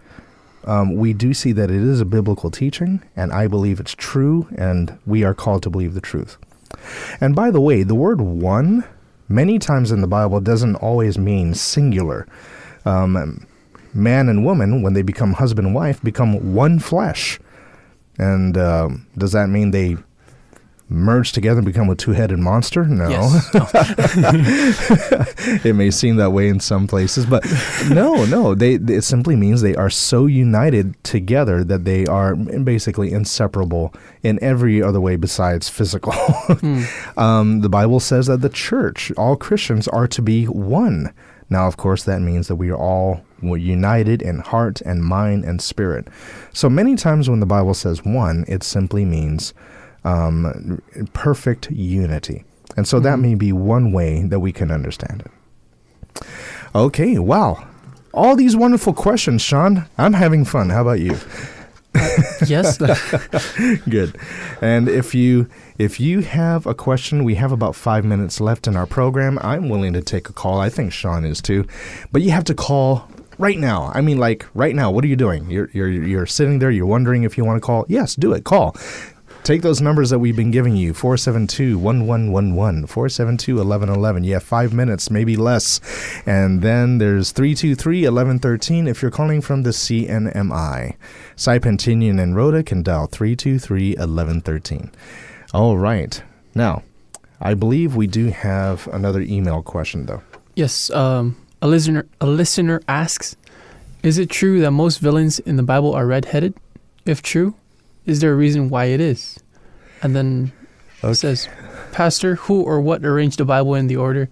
um, 0.67 0.95
we 0.95 1.15
do 1.15 1.35
see 1.35 1.51
that 1.51 1.69
it 1.69 1.83
is 1.83 2.01
a 2.01 2.05
biblical 2.05 2.53
teaching, 2.53 3.03
and 3.17 3.33
I 3.33 3.49
believe 3.49 3.81
it's 3.81 3.97
true, 3.97 4.47
and 4.55 4.97
we 5.05 5.25
are 5.25 5.35
called 5.35 5.65
to 5.65 5.71
believe 5.71 5.95
the 5.95 6.01
truth. 6.01 6.39
And 7.21 7.35
by 7.35 7.51
the 7.51 7.61
way, 7.61 7.83
the 7.83 7.97
word 7.97 8.21
one, 8.21 8.85
many 9.29 9.59
times 9.59 9.91
in 9.91 10.01
the 10.01 10.07
Bible, 10.07 10.41
doesn't 10.41 10.77
always 10.77 11.19
mean 11.19 11.55
singular. 11.55 12.27
Um, 12.85 13.47
man 13.93 14.29
and 14.29 14.45
woman, 14.45 14.83
when 14.83 14.95
they 14.95 15.03
become 15.03 15.35
husband 15.35 15.67
and 15.67 15.75
wife, 15.75 16.03
become 16.03 16.55
one 16.55 16.79
flesh. 16.79 17.39
And 18.19 18.57
um, 18.59 19.07
does 19.17 19.33
that 19.33 19.49
mean 19.49 19.71
they 19.71 19.97
merge 20.95 21.33
together 21.33 21.59
and 21.59 21.67
become 21.67 21.91
a 21.91 21.95
two 21.95 22.13
headed 22.13 22.39
monster? 22.39 22.85
No. 22.85 23.09
Yes. 23.09 23.51
it 25.65 25.75
may 25.75 25.91
seem 25.91 26.17
that 26.17 26.31
way 26.31 26.49
in 26.49 26.61
some 26.61 26.87
places, 26.87 27.27
but 27.27 27.45
no, 27.91 28.25
no. 28.25 28.55
They 28.55 28.75
it 28.75 29.05
simply 29.05 29.37
means 29.37 29.61
they 29.61 29.77
are 29.77 29.91
so 29.91 30.27
united 30.27 31.03
together 31.05 31.65
that 31.65 31.85
they 31.85 32.07
are 32.07 32.35
basically 32.37 33.13
inseparable 33.13 33.95
in 34.23 34.43
every 34.43 34.83
other 34.83 35.01
way 35.01 35.17
besides 35.17 35.69
physical. 35.69 36.15
um, 37.17 37.61
the 37.61 37.69
Bible 37.69 38.01
says 38.01 38.27
that 38.27 38.41
the 38.41 38.49
church, 38.49 39.13
all 39.17 39.37
Christians, 39.37 39.89
are 39.89 40.09
to 40.09 40.23
be 40.23 40.47
one. 40.47 41.13
Now, 41.51 41.67
of 41.67 41.77
course, 41.77 42.05
that 42.05 42.21
means 42.21 42.49
that 42.49 42.57
we 42.57 42.71
are 42.71 42.77
all 42.77 43.23
united 43.43 44.23
in 44.23 44.39
heart 44.39 44.81
and 44.81 45.05
mind 45.05 45.45
and 45.45 45.61
spirit. 45.61 46.09
So 46.53 46.71
many 46.71 46.97
times 46.97 47.29
when 47.29 47.41
the 47.41 47.47
Bible 47.47 47.75
says 47.75 48.05
one, 48.05 48.45
it 48.49 48.63
simply 48.63 49.05
means 49.05 49.53
um, 50.05 50.83
perfect 51.13 51.71
unity. 51.71 52.45
And 52.77 52.89
so 52.89 53.01
that 53.01 53.19
may 53.19 53.35
be 53.35 53.53
one 53.53 53.93
way 53.93 54.23
that 54.25 54.41
we 54.41 54.53
can 54.53 54.71
understand 54.71 55.23
it. 55.23 56.27
Okay, 56.75 57.19
wow. 57.19 57.67
All 58.13 58.37
these 58.37 58.57
wonderful 58.57 58.93
questions, 58.93 59.43
Sean. 59.43 59.87
I'm 59.99 60.13
having 60.13 60.45
fun. 60.45 60.71
How 60.71 60.83
about 60.83 61.01
you? 61.01 61.19
yes. 62.47 62.79
Good. 63.89 64.17
And 64.61 64.89
if 64.89 65.15
you 65.15 65.49
if 65.79 66.01
you 66.01 66.21
have 66.21 66.67
a 66.67 66.75
question, 66.75 67.25
we 67.25 67.37
have 67.37 67.53
about 67.53 67.77
five 67.77 68.05
minutes 68.05 68.41
left 68.41 68.67
in 68.67 68.77
our 68.77 68.87
program. 68.87 69.39
I'm 69.43 69.69
willing 69.69 69.93
to 69.93 70.03
take 70.03 70.29
a 70.29 70.33
call. 70.33 70.61
I 70.61 70.69
think 70.69 70.93
Sean 70.93 71.25
is 71.25 71.41
too. 71.41 71.67
But 72.11 72.23
you 72.23 72.31
have 72.33 72.45
to 72.45 72.55
call 72.55 73.09
right 73.39 73.59
now. 73.59 73.93
I 73.95 74.01
mean 74.01 74.19
like 74.19 74.47
right 74.55 74.75
now. 74.75 74.91
What 74.91 75.05
are 75.05 75.09
you 75.09 75.17
doing? 75.17 75.51
You're 75.51 75.71
you're 75.73 75.89
you're 75.89 76.27
sitting 76.27 76.59
there, 76.59 76.71
you're 76.71 76.87
wondering 76.87 77.23
if 77.23 77.39
you 77.39 77.45
want 77.45 77.57
to 77.57 77.65
call. 77.65 77.85
Yes, 77.89 78.15
do 78.17 78.33
it. 78.33 78.45
Call. 78.45 78.77
Take 79.45 79.61
those 79.61 79.83
numbers 79.83 80.09
that 80.09 80.21
we've 80.21 80.35
been 80.35 80.51
giving 80.51 80.75
you 80.75 80.95
472 80.95 81.79
1111, 81.79 82.87
472 82.87 83.57
1111. 83.57 84.25
You 84.25 84.33
have 84.33 84.43
five 84.43 84.73
minutes, 84.73 85.11
maybe 85.11 85.37
less. 85.37 85.83
And 86.25 86.63
then 86.63 86.97
there's 86.97 87.31
323 87.31 88.05
1113 88.05 88.89
if 88.89 89.03
you're 89.03 89.11
calling 89.11 89.43
from 89.43 89.63
the 89.63 89.69
CNMI. 89.69 90.97
Saipan 91.37 92.19
and 92.19 92.35
Rota 92.35 92.63
can 92.63 92.83
dial 92.83 93.07
323 93.07 93.91
1113. 93.97 94.91
All 95.53 95.77
right. 95.77 96.23
Now, 96.55 96.83
I 97.39 97.53
believe 97.53 97.95
we 97.95 98.07
do 98.07 98.29
have 98.29 98.87
another 98.95 99.21
email 99.21 99.63
question, 99.63 100.07
though. 100.07 100.23
yes. 100.57 100.89
Um, 100.89 101.37
a 101.61 101.69
listener 101.69 102.07
a 102.21 102.27
listener 102.27 102.81
asks, 102.89 103.37
"Is 104.03 104.17
it 104.17 104.31
true 104.31 104.61
that 104.61 104.71
most 104.71 105.01
villains 105.01 105.39
in 105.41 105.57
the 105.57 105.63
Bible 105.63 105.93
are 105.95 106.07
red-headed? 106.07 106.55
If 107.05 107.21
true, 107.23 107.55
is 108.07 108.21
there 108.21 108.33
a 108.33 108.37
reason 108.37 108.69
why 108.69 108.87
it 108.87 109.01
is?" 109.01 109.39
And 110.03 110.15
then 110.15 110.53
it 111.03 111.15
says, 111.15 111.49
"Pastor, 111.93 112.37
who 112.37 112.63
or 112.63 112.81
what 112.81 113.05
arranged 113.05 113.39
the 113.39 113.45
Bible 113.45 113.75
in 113.75 113.87
the 113.87 113.97
order 113.97 114.29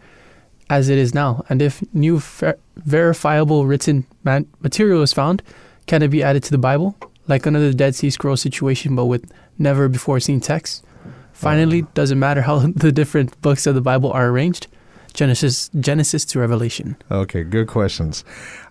as 0.70 0.88
it 0.88 0.98
is 0.98 1.14
now? 1.14 1.44
And 1.48 1.60
if 1.62 1.82
new 1.94 2.18
ver- 2.18 2.58
verifiable 2.76 3.66
written 3.66 4.06
man- 4.24 4.46
material 4.60 5.02
is 5.02 5.12
found, 5.12 5.42
can 5.86 6.02
it 6.02 6.08
be 6.08 6.22
added 6.22 6.42
to 6.44 6.50
the 6.50 6.58
Bible, 6.58 6.96
like 7.28 7.46
another 7.46 7.72
Dead 7.72 7.94
Sea 7.94 8.10
Scroll 8.10 8.36
situation, 8.36 8.94
but 8.94 9.06
with 9.06 9.30
never 9.58 9.88
before 9.88 10.20
seen 10.20 10.40
text?" 10.40 10.84
Finally, 11.32 11.82
uh. 11.82 11.86
does 11.94 12.10
it 12.10 12.16
matter 12.16 12.42
how 12.42 12.58
the 12.76 12.92
different 12.92 13.40
books 13.42 13.66
of 13.66 13.74
the 13.74 13.80
Bible 13.80 14.12
are 14.12 14.28
arranged? 14.28 14.68
Genesis 15.12 15.68
Genesis 15.78 16.24
to 16.26 16.38
Revelation. 16.38 16.96
Okay, 17.10 17.44
good 17.44 17.68
questions. 17.68 18.24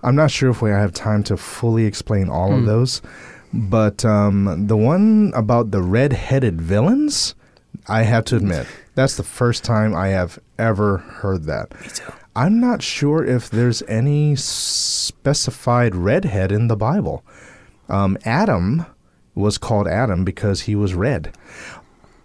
I'm 0.04 0.16
not 0.16 0.32
sure 0.32 0.50
if 0.50 0.62
we 0.62 0.70
have 0.72 0.94
time 0.94 1.24
to 1.24 1.38
fully 1.38 1.86
explain 1.86 2.30
all 2.30 2.54
of 2.54 2.62
hmm. 2.62 2.66
those, 2.66 3.02
but 3.54 4.04
um, 4.06 4.68
the 4.68 4.78
one 4.78 5.32
about 5.36 5.72
the 5.72 5.82
red-headed 5.82 6.62
villains, 6.62 7.36
I 7.88 8.04
have 8.04 8.26
to 8.26 8.36
admit, 8.38 8.68
that's 8.96 9.16
the 9.18 9.24
first 9.24 9.64
time 9.64 9.96
I 9.96 10.10
have 10.10 10.40
ever 10.58 10.98
heard 10.98 11.44
that. 11.46 11.80
Me 11.82 11.88
too. 11.88 12.12
I'm 12.36 12.60
not 12.62 12.82
sure 12.82 13.26
if 13.26 13.50
there's 13.50 13.82
any 13.90 14.36
specified 14.38 15.96
redhead 15.96 16.52
in 16.52 16.68
the 16.68 16.78
Bible. 16.78 17.24
Um, 17.90 18.18
Adam 18.24 18.86
was 19.36 19.58
called 19.58 19.88
Adam 19.88 20.24
because 20.24 20.62
he 20.62 20.76
was 20.76 20.94
red. 20.94 21.36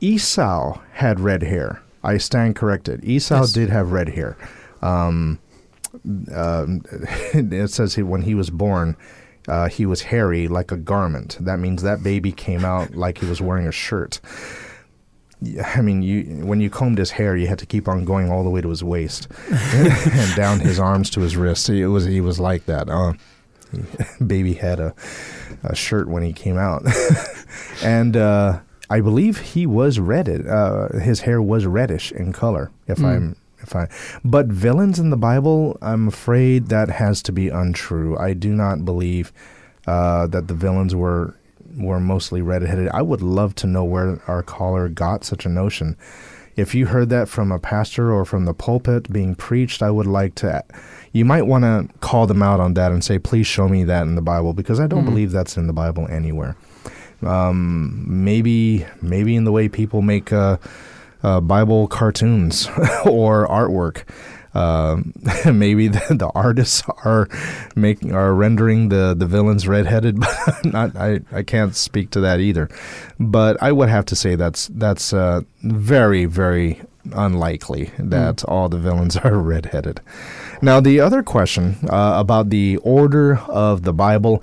Esau 0.01 0.81
had 0.93 1.18
red 1.20 1.43
hair. 1.43 1.83
I 2.05 2.18
stand 2.18 2.55
corrected. 2.55 3.05
Esau 3.05 3.41
Yes. 3.41 3.53
did 3.53 3.70
have 3.70 3.91
red 3.93 4.11
hair. 4.11 4.37
Um, 4.83 5.41
uh, 6.33 6.66
it 7.35 7.70
says 7.70 7.95
he, 7.97 8.03
when 8.03 8.22
he 8.22 8.35
was 8.35 8.51
born, 8.51 8.97
uh, 9.49 9.68
he 9.68 9.86
was 9.86 10.03
hairy 10.03 10.49
like 10.49 10.72
a 10.72 10.76
garment. 10.76 11.38
That 11.40 11.59
means 11.59 11.82
that 11.82 12.03
baby 12.03 12.32
came 12.32 12.64
out 12.64 12.94
like 12.94 13.18
he 13.18 13.26
was 13.26 13.40
wearing 13.40 13.66
a 13.66 13.72
shirt. 13.72 14.20
I 15.62 15.82
mean, 15.82 16.03
you 16.03 16.47
when 16.47 16.61
you 16.61 16.70
combed 16.70 16.99
his 16.99 17.11
hair, 17.11 17.36
you 17.36 17.47
had 17.47 17.59
to 17.59 17.66
keep 17.66 17.88
on 17.88 18.05
going 18.05 18.30
all 18.30 18.42
the 18.42 18.51
way 18.51 18.62
to 18.62 18.68
his 18.70 18.82
waist 18.82 19.28
and 19.51 20.34
down 20.34 20.61
his 20.61 20.80
arms 20.80 21.11
to 21.11 21.20
his 21.20 21.36
wrists. 21.36 21.68
It 21.68 21.86
was 21.86 22.07
he 22.07 22.20
was 22.20 22.40
like 22.40 22.64
that. 22.66 22.88
Uh, 22.88 23.12
baby 24.26 24.55
had 24.55 24.80
a, 24.80 24.94
a 25.64 25.74
shirt 25.74 26.09
when 26.09 26.22
he 26.22 26.32
came 26.32 26.57
out, 26.57 26.84
and 27.82 28.16
uh, 28.16 28.61
I 28.88 29.01
believe 29.01 29.38
he 29.38 29.66
was 29.66 29.99
redded. 29.99 30.49
Uh, 30.49 30.88
his 30.99 31.20
hair 31.20 31.42
was 31.42 31.66
reddish 31.66 32.12
in 32.12 32.32
color. 32.32 32.70
If 32.86 33.03
I'm 33.05 33.36
but 34.25 34.47
villains 34.47 34.99
in 34.99 35.11
the 35.11 35.17
Bible, 35.17 35.79
I'm 35.83 36.09
afraid 36.09 36.69
that 36.69 36.89
has 36.89 37.23
to 37.23 37.33
be 37.33 37.49
untrue. 37.49 38.17
I 38.19 38.35
do 38.35 38.55
not 38.55 38.85
believe 38.85 39.33
uh, 39.87 40.27
that 40.29 40.49
the 40.49 40.55
villains 40.55 40.95
were 40.95 41.35
were 41.77 42.01
mostly 42.01 42.41
redheaded. 42.41 42.89
I 42.89 43.03
would 43.03 43.23
love 43.23 43.55
to 43.57 43.67
know 43.67 43.85
where 43.85 44.21
our 44.27 44.43
caller 44.43 44.89
got 44.89 45.25
such 45.25 45.45
a 45.45 45.49
notion. 45.49 45.97
If 46.57 46.75
you 46.75 46.87
heard 46.87 47.11
that 47.11 47.29
from 47.29 47.53
a 47.53 47.59
pastor 47.59 48.11
or 48.11 48.25
from 48.25 48.47
the 48.47 48.55
pulpit 48.55 49.12
being 49.12 49.35
preached, 49.35 49.83
I 49.83 49.91
would 49.91 50.07
like 50.07 50.35
to. 50.37 50.64
You 51.12 51.27
might 51.27 51.43
want 51.43 51.64
to 51.64 51.89
call 51.99 52.27
them 52.27 52.43
out 52.43 52.61
on 52.61 52.75
that 52.75 52.93
and 52.93 53.05
say, 53.05 53.19
please 53.19 53.47
show 53.47 53.69
me 53.69 53.85
that 53.85 54.03
in 54.03 54.14
the 54.14 54.23
Bible 54.23 54.55
because 54.55 54.81
I 54.81 54.87
don't 54.87 55.05
believe 55.05 55.33
that's 55.33 55.59
in 55.59 55.67
the 55.67 55.75
Bible 55.75 56.07
anywhere. 56.09 56.57
Um, 57.23 58.05
maybe, 58.07 58.87
maybe 59.03 59.37
in 59.37 59.45
the 59.45 59.53
way 59.53 59.69
people 59.69 60.01
make 60.01 60.33
uh, 60.33 60.57
uh, 61.23 61.41
Bible 61.41 61.89
cartoons 61.89 62.67
or 63.07 63.47
artwork. 63.49 64.05
Um, 64.57 65.12
maybe 65.53 65.89
the, 65.89 66.01
the 66.09 66.31
artists 66.35 66.83
are 67.05 67.29
making 67.75 68.14
are 68.14 68.33
rendering 68.33 68.89
the, 68.89 69.14
the 69.17 69.27
villains 69.27 69.69
redheaded, 69.69 70.19
but 70.21 70.64
I'm 70.64 70.71
not 70.71 70.97
I, 70.97 71.21
I 71.31 71.43
can't 71.43 71.77
speak 71.77 72.11
to 72.11 72.21
that 72.21 72.41
either. 72.41 72.71
But 73.21 73.62
I 73.62 73.73
would 73.73 73.91
have 73.91 74.07
to 74.07 74.17
say 74.17 74.35
that's 74.35 74.69
that's 74.69 75.12
uh, 75.12 75.43
very 75.62 76.25
very 76.25 76.81
unlikely 77.12 77.91
that 77.99 78.45
all 78.45 78.69
the 78.69 78.79
villains 78.79 79.17
are 79.19 79.37
redheaded. 79.37 80.01
Now 80.62 80.81
the 80.81 81.01
other 81.01 81.23
question 81.23 81.77
uh, 81.91 82.14
about 82.17 82.49
the 82.49 82.79
order 82.79 83.39
of 83.49 83.83
the 83.83 83.93
Bible. 83.93 84.43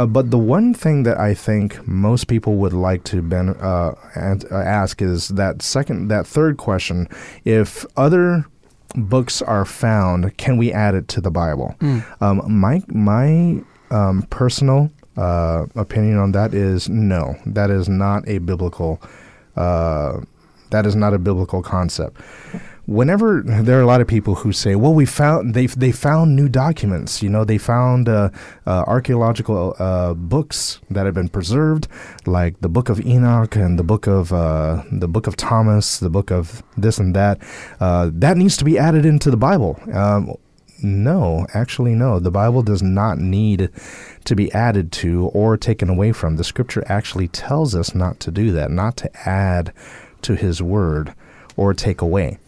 Uh, 0.00 0.06
but 0.06 0.30
the 0.30 0.38
one 0.38 0.72
thing 0.72 1.02
that 1.02 1.18
I 1.20 1.34
think 1.34 1.86
most 1.86 2.26
people 2.26 2.54
would 2.56 2.72
like 2.72 3.04
to 3.04 3.20
ben, 3.20 3.50
uh, 3.50 3.92
and, 4.14 4.42
uh, 4.50 4.56
ask 4.56 5.02
is 5.02 5.28
that 5.28 5.60
second, 5.60 6.08
that 6.08 6.26
third 6.26 6.56
question: 6.56 7.06
If 7.44 7.84
other 7.98 8.46
books 8.96 9.42
are 9.42 9.66
found, 9.66 10.38
can 10.38 10.56
we 10.56 10.72
add 10.72 10.94
it 10.94 11.06
to 11.08 11.20
the 11.20 11.30
Bible? 11.30 11.74
Um, 12.22 12.40
my 12.48 12.82
my 12.88 13.62
um, 13.90 14.22
personal 14.30 14.90
uh, 15.18 15.66
opinion 15.74 16.16
on 16.16 16.32
that 16.32 16.54
is 16.54 16.88
no. 16.88 17.36
That 17.44 17.68
is 17.68 17.86
not 17.86 18.26
a 18.26 18.38
biblical. 18.38 19.02
Uh, 19.54 20.20
that 20.70 20.86
is 20.86 20.96
not 20.96 21.12
a 21.12 21.18
biblical 21.18 21.62
concept. 21.62 22.16
Whenever 22.90 23.44
there 23.46 23.78
are 23.78 23.82
a 23.82 23.86
lot 23.86 24.00
of 24.00 24.08
people 24.08 24.34
who 24.34 24.50
say, 24.50 24.74
"Well, 24.74 24.92
we 24.92 25.06
found 25.06 25.54
they 25.54 25.66
they 25.66 25.92
found 25.92 26.34
new 26.34 26.48
documents. 26.48 27.22
You 27.22 27.30
know, 27.30 27.44
they 27.44 27.56
found 27.56 28.08
uh, 28.08 28.30
uh, 28.66 28.82
archaeological 28.88 29.76
uh, 29.78 30.14
books 30.14 30.80
that 30.90 31.06
have 31.06 31.14
been 31.14 31.28
preserved, 31.28 31.86
like 32.26 32.60
the 32.62 32.68
Book 32.68 32.88
of 32.88 32.98
Enoch 33.06 33.54
and 33.54 33.78
the 33.78 33.84
Book 33.84 34.08
of 34.08 34.32
uh, 34.32 34.82
the 34.90 35.06
Book 35.06 35.28
of 35.28 35.36
Thomas, 35.36 36.00
the 36.00 36.10
Book 36.10 36.32
of 36.32 36.64
this 36.76 36.98
and 36.98 37.14
that. 37.14 37.38
Uh, 37.78 38.10
that 38.12 38.36
needs 38.36 38.56
to 38.56 38.64
be 38.64 38.76
added 38.76 39.06
into 39.06 39.30
the 39.30 39.36
Bible." 39.36 39.78
Um, 39.92 40.34
no, 40.82 41.46
actually, 41.54 41.94
no. 41.94 42.18
The 42.18 42.32
Bible 42.32 42.62
does 42.64 42.82
not 42.82 43.18
need 43.18 43.70
to 44.24 44.34
be 44.34 44.50
added 44.52 44.90
to 44.92 45.26
or 45.26 45.56
taken 45.56 45.88
away 45.88 46.10
from. 46.10 46.38
The 46.38 46.42
Scripture 46.42 46.82
actually 46.88 47.28
tells 47.28 47.76
us 47.76 47.94
not 47.94 48.18
to 48.18 48.32
do 48.32 48.50
that, 48.50 48.72
not 48.72 48.96
to 48.96 49.28
add 49.28 49.72
to 50.22 50.34
His 50.34 50.60
Word 50.60 51.14
or 51.56 51.72
take 51.72 52.02
away. 52.02 52.38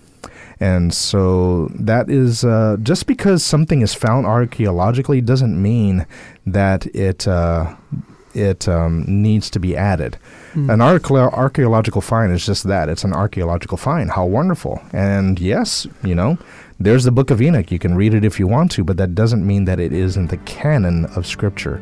And 0.63 0.95
so 0.95 1.69
that 1.75 2.09
is 2.09 2.45
uh, 2.45 2.77
just 2.81 3.07
because 3.09 3.43
something 3.43 3.83
is 3.83 3.95
found 3.95 4.27
archaeologically 4.27 5.21
doesn't 5.21 5.61
mean 5.61 6.07
that 6.47 6.87
it 6.95 7.27
uh, 7.27 7.75
it 8.33 8.69
um, 8.69 9.05
needs 9.09 9.51
to 9.51 9.59
be 9.59 9.77
added. 9.77 10.19
An 10.55 10.79
archae- 10.79 11.33
archaeological 11.33 12.01
find 12.01 12.33
is 12.33 12.47
just 12.47 12.63
that. 12.65 12.89
It's 12.89 13.05
an 13.05 13.13
archaeological 13.13 13.77
find. 13.77 14.11
How 14.13 14.25
wonderful. 14.25 14.81
And 14.93 15.41
yes, 15.41 15.87
you 16.05 16.15
know, 16.15 16.39
there's 16.79 17.05
the 17.05 17.11
Book 17.13 17.31
of 17.31 17.43
Enoch. 17.43 17.73
You 17.73 17.79
can 17.79 17.97
read 17.97 18.15
it 18.15 18.25
if 18.25 18.39
you 18.39 18.47
want 18.47 18.71
to, 18.73 18.85
but 18.85 18.97
that 18.99 19.15
doesn't 19.15 19.45
mean 19.45 19.65
that 19.65 19.81
it 19.81 19.93
isn't 19.93 20.29
the 20.29 20.37
canon 20.39 21.07
of 21.17 21.27
Scripture. 21.27 21.81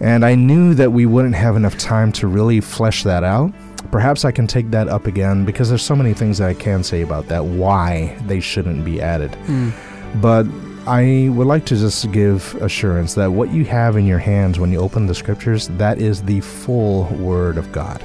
And 0.00 0.24
I 0.24 0.34
knew 0.34 0.74
that 0.74 0.92
we 0.92 1.06
wouldn't 1.06 1.34
have 1.34 1.56
enough 1.56 1.76
time 1.76 2.12
to 2.12 2.26
really 2.26 2.60
flesh 2.60 3.02
that 3.04 3.24
out. 3.24 3.52
Perhaps 3.90 4.24
I 4.24 4.32
can 4.32 4.46
take 4.46 4.70
that 4.70 4.88
up 4.88 5.06
again 5.06 5.44
because 5.44 5.68
there's 5.68 5.82
so 5.82 5.96
many 5.96 6.14
things 6.14 6.38
that 6.38 6.48
I 6.48 6.54
can 6.54 6.82
say 6.84 7.02
about 7.02 7.28
that, 7.28 7.44
why 7.44 8.16
they 8.26 8.40
shouldn't 8.40 8.84
be 8.84 9.00
added. 9.00 9.34
Hmm. 9.34 9.70
But 10.20 10.46
I 10.86 11.28
would 11.32 11.46
like 11.46 11.66
to 11.66 11.76
just 11.76 12.10
give 12.12 12.54
assurance 12.62 13.14
that 13.14 13.30
what 13.30 13.52
you 13.52 13.64
have 13.66 13.96
in 13.96 14.06
your 14.06 14.18
hands 14.18 14.58
when 14.58 14.72
you 14.72 14.78
open 14.78 15.06
the 15.06 15.14
scriptures, 15.14 15.68
that 15.68 15.98
is 15.98 16.22
the 16.22 16.40
full 16.40 17.04
word 17.16 17.58
of 17.58 17.70
God. 17.72 18.02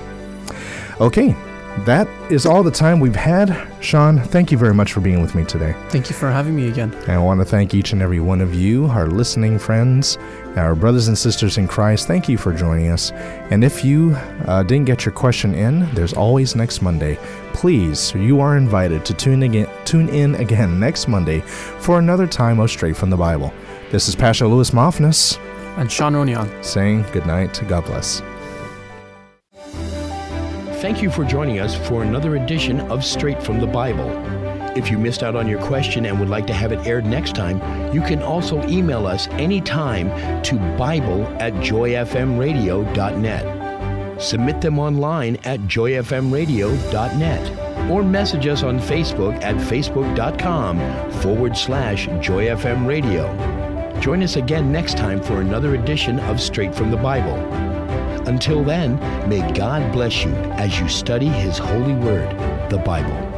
Okay, 1.00 1.36
that 1.86 2.08
is 2.32 2.46
all 2.46 2.64
the 2.64 2.72
time 2.72 3.00
we've 3.00 3.16
had. 3.16 3.68
Sean, 3.82 4.20
thank 4.20 4.52
you 4.52 4.58
very 4.58 4.74
much 4.74 4.94
for 4.94 5.02
being 5.02 5.22
with 5.22 5.36
me 5.36 5.44
today. 5.44 5.76
Thank 5.90 6.10
you 6.10 6.16
for 6.16 6.32
having 6.32 6.56
me 6.56 6.68
again. 6.70 6.94
And 6.94 7.12
I 7.12 7.18
want 7.18 7.40
to 7.42 7.46
thank 7.46 7.74
each 7.74 7.92
and 7.94 8.02
every 8.02 8.20
one 8.20 8.42
of 8.42 8.54
you, 8.54 8.86
our 8.88 9.08
listening 9.08 9.58
friends, 9.60 10.18
our 10.56 10.76
brothers 10.76 11.08
and 11.08 11.18
sisters 11.18 11.58
in 11.58 11.68
Christ. 11.68 12.08
Thank 12.08 12.30
you 12.30 12.38
for 12.38 12.54
joining 12.54 12.90
us. 12.92 13.12
And 13.52 13.64
if 13.64 13.84
you 13.84 14.14
uh, 14.46 14.64
didn't 14.64 14.86
get 14.86 15.04
your 15.06 15.14
question 15.14 15.56
in, 15.56 15.94
there's 15.96 16.14
always 16.14 16.56
next 16.56 16.82
Monday. 16.82 17.18
Please, 17.54 18.14
you 18.14 18.40
are 18.40 18.56
invited 18.56 19.04
to 19.06 19.14
tune 19.14 19.44
again, 19.44 19.68
tune 19.86 20.10
in 20.10 20.36
again 20.36 20.80
next 20.80 21.08
Monday 21.08 21.40
for 21.42 22.00
another 22.00 22.28
time 22.28 22.60
of 22.60 22.70
Straight 22.70 22.96
from 22.96 23.10
the 23.10 23.18
Bible. 23.18 23.52
This 23.92 24.08
is 24.08 24.16
Pastor 24.16 24.48
Louis 24.48 24.72
Mofness 24.72 25.38
And 25.78 25.92
Sean 25.92 26.14
Ronion. 26.14 26.64
saying 26.64 27.04
good 27.12 27.26
night. 27.26 27.62
God 27.68 27.86
bless. 27.86 28.22
Thank 30.84 31.02
you 31.02 31.10
for 31.10 31.24
joining 31.24 31.60
us 31.62 31.74
for 31.88 32.04
another 32.04 32.36
edition 32.36 32.82
of 32.92 33.06
Straight 33.06 33.42
from 33.42 33.62
the 33.62 33.66
Bible. 33.66 34.10
If 34.78 34.92
you 34.92 34.98
missed 34.98 35.24
out 35.24 35.34
on 35.34 35.48
your 35.48 35.62
question 35.62 36.06
and 36.06 36.20
would 36.20 36.28
like 36.28 36.46
to 36.48 36.54
have 36.54 36.74
it 36.74 36.86
aired 36.86 37.06
next 37.06 37.36
time, 37.36 37.62
you 37.94 38.02
can 38.02 38.22
also 38.22 38.62
email 38.68 39.08
us 39.08 39.30
anytime 39.30 40.10
to 40.44 40.58
Bible 40.78 41.26
at 41.40 41.54
joyfmradio.net. 41.54 44.22
Submit 44.22 44.60
them 44.60 44.78
online 44.78 45.38
at 45.46 45.62
joyfmradio.net 45.62 47.90
or 47.90 48.04
message 48.04 48.48
us 48.48 48.64
on 48.64 48.78
Facebook 48.78 49.42
at 49.42 49.56
facebook.com 49.56 51.12
forward 51.22 51.56
slash 51.56 52.10
joyfmradio. 52.10 54.02
Join 54.02 54.22
us 54.22 54.36
again 54.36 54.74
next 54.74 54.98
time 54.98 55.24
for 55.24 55.40
another 55.40 55.76
edition 55.76 56.20
of 56.20 56.42
Straight 56.42 56.76
from 56.76 56.92
the 56.92 56.98
Bible. 56.98 57.63
Until 58.26 58.64
then, 58.64 58.98
may 59.28 59.52
God 59.54 59.92
bless 59.92 60.24
you 60.24 60.32
as 60.54 60.80
you 60.80 60.88
study 60.88 61.28
His 61.28 61.58
holy 61.58 61.94
word, 61.94 62.30
the 62.70 62.78
Bible. 62.78 63.33